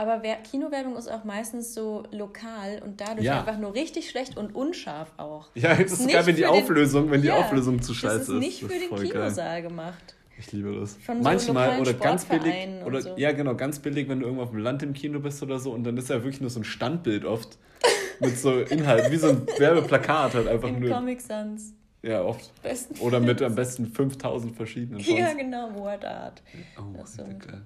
Aber 0.00 0.18
Kinowerbung 0.50 0.96
ist 0.96 1.12
auch 1.12 1.24
meistens 1.24 1.74
so 1.74 2.04
lokal 2.10 2.80
und 2.82 3.02
dadurch 3.02 3.26
ja. 3.26 3.40
einfach 3.40 3.58
nur 3.58 3.74
richtig 3.74 4.08
schlecht 4.08 4.34
und 4.34 4.54
unscharf 4.54 5.12
auch. 5.18 5.50
Ja, 5.54 5.74
das 5.74 5.92
ist 5.92 6.04
sogar, 6.04 6.24
wenn 6.24 6.36
die 6.36 6.46
Auflösung, 6.46 7.04
den, 7.04 7.10
wenn 7.10 7.20
die 7.20 7.28
ja, 7.28 7.36
Auflösung 7.36 7.82
zu 7.82 7.92
scheiße 7.92 8.16
ist. 8.16 8.28
Das 8.28 8.34
ist 8.36 8.40
nicht 8.40 8.60
für 8.60 8.68
den 8.68 8.88
Kinosaal 8.88 9.60
geil. 9.60 9.62
gemacht. 9.62 10.14
Ich 10.38 10.52
liebe 10.52 10.74
das. 10.74 10.96
Von 11.04 11.20
Manchmal 11.20 11.74
so 11.76 11.82
oder 11.82 11.92
ganz 11.92 12.24
billig 12.24 12.54
oder 12.86 13.02
so. 13.02 13.14
ja 13.18 13.32
genau 13.32 13.54
ganz 13.54 13.78
billig, 13.78 14.08
wenn 14.08 14.20
du 14.20 14.24
irgendwo 14.24 14.44
auf 14.44 14.52
dem 14.52 14.60
Land 14.60 14.82
im 14.82 14.94
Kino 14.94 15.20
bist 15.20 15.42
oder 15.42 15.58
so 15.58 15.70
und 15.72 15.84
dann 15.84 15.98
ist 15.98 16.08
ja 16.08 16.16
wirklich 16.16 16.40
nur 16.40 16.48
so 16.48 16.60
ein 16.60 16.64
Standbild 16.64 17.26
oft 17.26 17.58
mit 18.20 18.38
so 18.38 18.58
Inhalt 18.58 19.12
wie 19.12 19.16
so 19.16 19.28
ein 19.28 19.46
Werbeplakat 19.58 20.32
halt 20.32 20.48
einfach 20.48 20.68
Im 20.68 20.80
nur. 20.80 20.88
Comic 20.88 21.20
Sans. 21.20 21.74
Ja, 22.00 22.22
oft. 22.22 22.50
Besten 22.62 22.98
oder 23.00 23.20
mit 23.20 23.42
am 23.42 23.54
besten 23.54 23.84
5000 23.84 24.56
verschiedenen. 24.56 25.00
Ja, 25.00 25.34
genau, 25.34 25.74
Word 25.74 26.06
Art. 26.06 26.40
Oh, 26.78 26.96
das 26.96 27.16
so 27.16 27.24
geil. 27.24 27.60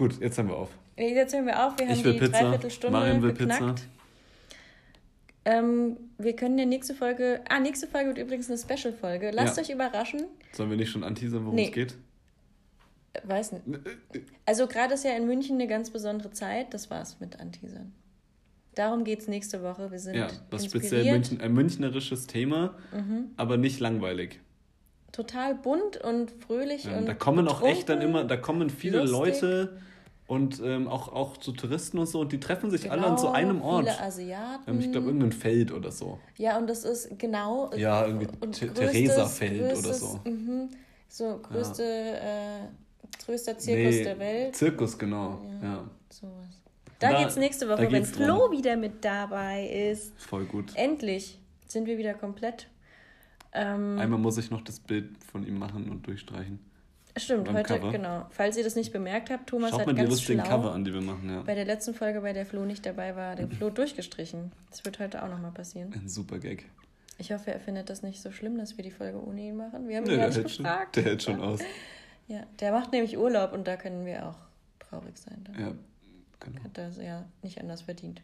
Gut, 0.00 0.18
jetzt 0.18 0.38
haben 0.38 0.48
wir 0.48 0.56
auf. 0.56 0.70
Jetzt 0.96 1.34
hören 1.34 1.44
wir 1.44 1.66
auf. 1.66 1.78
Wir 1.78 1.86
haben 1.86 1.94
ich 1.94 2.02
will 2.02 2.14
die 2.14 2.20
Pizza. 2.20 2.40
Dreiviertelstunde 2.40 2.98
Marian 2.98 3.20
will 3.20 3.34
geknackt. 3.34 3.60
Pizza. 3.60 3.74
Ähm, 5.44 5.98
wir 6.16 6.34
können 6.34 6.56
die 6.56 6.64
nächste 6.64 6.94
Folge. 6.94 7.42
Ah, 7.50 7.60
nächste 7.60 7.86
Folge 7.86 8.08
wird 8.08 8.16
übrigens 8.16 8.48
eine 8.48 8.56
Special-Folge. 8.56 9.30
Lasst 9.30 9.58
ja. 9.58 9.62
euch 9.62 9.68
überraschen. 9.68 10.22
Sollen 10.52 10.70
wir 10.70 10.78
nicht 10.78 10.88
schon 10.88 11.04
anteasern, 11.04 11.44
worum 11.44 11.54
nee. 11.54 11.66
es 11.66 11.72
geht? 11.72 11.96
Weiß 13.24 13.52
nicht. 13.52 13.64
Also, 14.46 14.66
gerade 14.68 14.94
ist 14.94 15.04
ja 15.04 15.10
in 15.10 15.26
München 15.26 15.56
eine 15.56 15.66
ganz 15.66 15.90
besondere 15.90 16.30
Zeit. 16.30 16.72
Das 16.72 16.88
war's 16.88 17.20
mit 17.20 17.38
Anteasern. 17.38 17.92
Darum 18.74 19.04
geht 19.04 19.20
es 19.20 19.28
nächste 19.28 19.62
Woche. 19.62 19.90
Wir 19.90 19.98
sind 19.98 20.14
ja, 20.14 20.28
was 20.50 20.64
speziell 20.64 21.12
München, 21.12 21.42
ein 21.42 21.52
münchnerisches 21.52 22.26
Thema, 22.26 22.74
mhm. 22.90 23.32
aber 23.36 23.58
nicht 23.58 23.80
langweilig. 23.80 24.40
Total 25.12 25.54
bunt 25.54 25.98
und 25.98 26.30
fröhlich. 26.30 26.84
Ja, 26.84 26.96
und 26.96 27.04
da 27.04 27.12
kommen 27.12 27.46
auch 27.48 27.62
echt 27.62 27.90
dann 27.90 28.00
immer, 28.00 28.24
da 28.24 28.38
kommen 28.38 28.70
viele 28.70 29.00
lustig. 29.00 29.12
Leute 29.42 29.80
und 30.30 30.60
ähm, 30.64 30.86
auch, 30.86 31.12
auch 31.12 31.34
so 31.40 31.50
Touristen 31.50 31.98
und 31.98 32.06
so 32.06 32.20
und 32.20 32.30
die 32.30 32.38
treffen 32.38 32.70
sich 32.70 32.82
genau, 32.82 32.94
alle 32.94 33.06
an 33.06 33.18
so 33.18 33.26
genau, 33.26 33.36
einem 33.36 33.62
Ort. 33.62 33.88
Viele 33.88 34.00
Asiaten. 34.00 34.70
Ähm, 34.70 34.78
ich 34.78 34.92
glaube, 34.92 35.08
irgendein 35.08 35.32
Feld 35.32 35.72
oder 35.72 35.90
so. 35.90 36.20
Ja, 36.36 36.56
und 36.56 36.68
das 36.68 36.84
ist 36.84 37.18
genau. 37.18 37.72
Ja, 37.74 38.06
irgendwie 38.06 38.28
Theresa-Feld 38.52 39.76
oder 39.76 39.92
so. 39.92 40.20
Mh, 40.22 40.68
so 41.08 41.40
größte, 41.42 41.82
ja. 41.82 42.58
äh, 42.58 42.68
größter 43.26 43.58
Zirkus 43.58 43.96
nee, 43.96 44.04
der 44.04 44.18
Welt. 44.20 44.54
Zirkus, 44.54 44.96
genau. 44.96 45.40
Ja. 45.60 45.68
ja. 45.68 45.90
Sowas. 46.10 46.62
Da, 47.00 47.10
da 47.10 47.22
geht's 47.24 47.34
nächste 47.34 47.68
Woche, 47.68 47.90
wenn 47.90 48.04
Flo 48.04 48.52
wieder 48.52 48.76
mit 48.76 49.04
dabei 49.04 49.66
ist. 49.66 50.12
Voll 50.16 50.44
gut. 50.44 50.70
Endlich 50.76 51.40
sind 51.66 51.86
wir 51.86 51.98
wieder 51.98 52.14
komplett. 52.14 52.68
Ähm, 53.52 53.98
Einmal 53.98 54.20
muss 54.20 54.38
ich 54.38 54.48
noch 54.48 54.60
das 54.60 54.78
Bild 54.78 55.08
von 55.24 55.44
ihm 55.44 55.58
machen 55.58 55.90
und 55.90 56.06
durchstreichen. 56.06 56.69
Stimmt, 57.16 57.52
heute, 57.52 57.78
Cover. 57.78 57.90
genau. 57.90 58.26
Falls 58.30 58.56
ihr 58.56 58.64
das 58.64 58.76
nicht 58.76 58.92
bemerkt 58.92 59.30
habt, 59.30 59.48
Thomas 59.48 59.70
Schaut 59.70 59.80
hat 59.80 59.86
mal 59.86 59.94
die 59.94 60.02
ganz 60.02 60.22
schlau 60.22 60.42
Cover 60.42 60.72
an, 60.72 60.84
die 60.84 60.92
wir 60.92 61.00
machen, 61.00 61.28
ja. 61.28 61.42
Bei 61.42 61.54
der 61.54 61.64
letzten 61.64 61.94
Folge, 61.94 62.20
bei 62.20 62.32
der 62.32 62.46
Flo 62.46 62.64
nicht 62.64 62.86
dabei 62.86 63.16
war, 63.16 63.36
den 63.36 63.50
Flo 63.50 63.70
durchgestrichen. 63.70 64.52
Das 64.70 64.84
wird 64.84 64.98
heute 64.98 65.22
auch 65.22 65.28
nochmal 65.28 65.52
passieren. 65.52 65.92
Ein 65.92 66.08
super 66.08 66.38
Gag. 66.38 66.66
Ich 67.18 67.32
hoffe, 67.32 67.52
er 67.52 67.60
findet 67.60 67.90
das 67.90 68.02
nicht 68.02 68.22
so 68.22 68.30
schlimm, 68.30 68.56
dass 68.56 68.76
wir 68.76 68.84
die 68.84 68.90
Folge 68.90 69.22
ohne 69.22 69.42
ihn 69.42 69.56
machen. 69.56 69.88
Wir 69.88 69.98
haben 69.98 70.04
nee, 70.04 70.14
ihn 70.14 70.20
ja 70.20 70.28
nicht 70.28 70.42
gefragt. 70.42 70.94
Schon, 70.94 71.04
der 71.04 71.10
hält 71.10 71.22
schon 71.22 71.40
aus. 71.40 71.60
Ja, 72.28 72.44
der 72.60 72.72
macht 72.72 72.92
nämlich 72.92 73.18
Urlaub 73.18 73.52
und 73.52 73.66
da 73.66 73.76
können 73.76 74.06
wir 74.06 74.28
auch 74.28 74.38
traurig 74.78 75.18
sein. 75.18 75.44
Dann. 75.44 75.60
Ja, 75.60 75.72
genau. 76.38 76.64
Hat 76.64 76.78
er 76.78 76.90
ja 77.02 77.24
nicht 77.42 77.60
anders 77.60 77.82
verdient. 77.82 78.22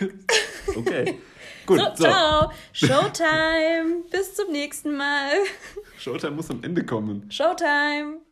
okay. 0.76 1.18
Gut. 1.66 1.78
So, 1.78 1.84
so, 1.94 2.04
ciao. 2.04 2.52
Showtime. 2.72 4.04
Bis 4.10 4.34
zum 4.34 4.52
nächsten 4.52 4.96
Mal. 4.96 5.32
Showtime 5.98 6.32
muss 6.32 6.50
am 6.50 6.62
Ende 6.62 6.84
kommen. 6.84 7.30
Showtime. 7.30 8.27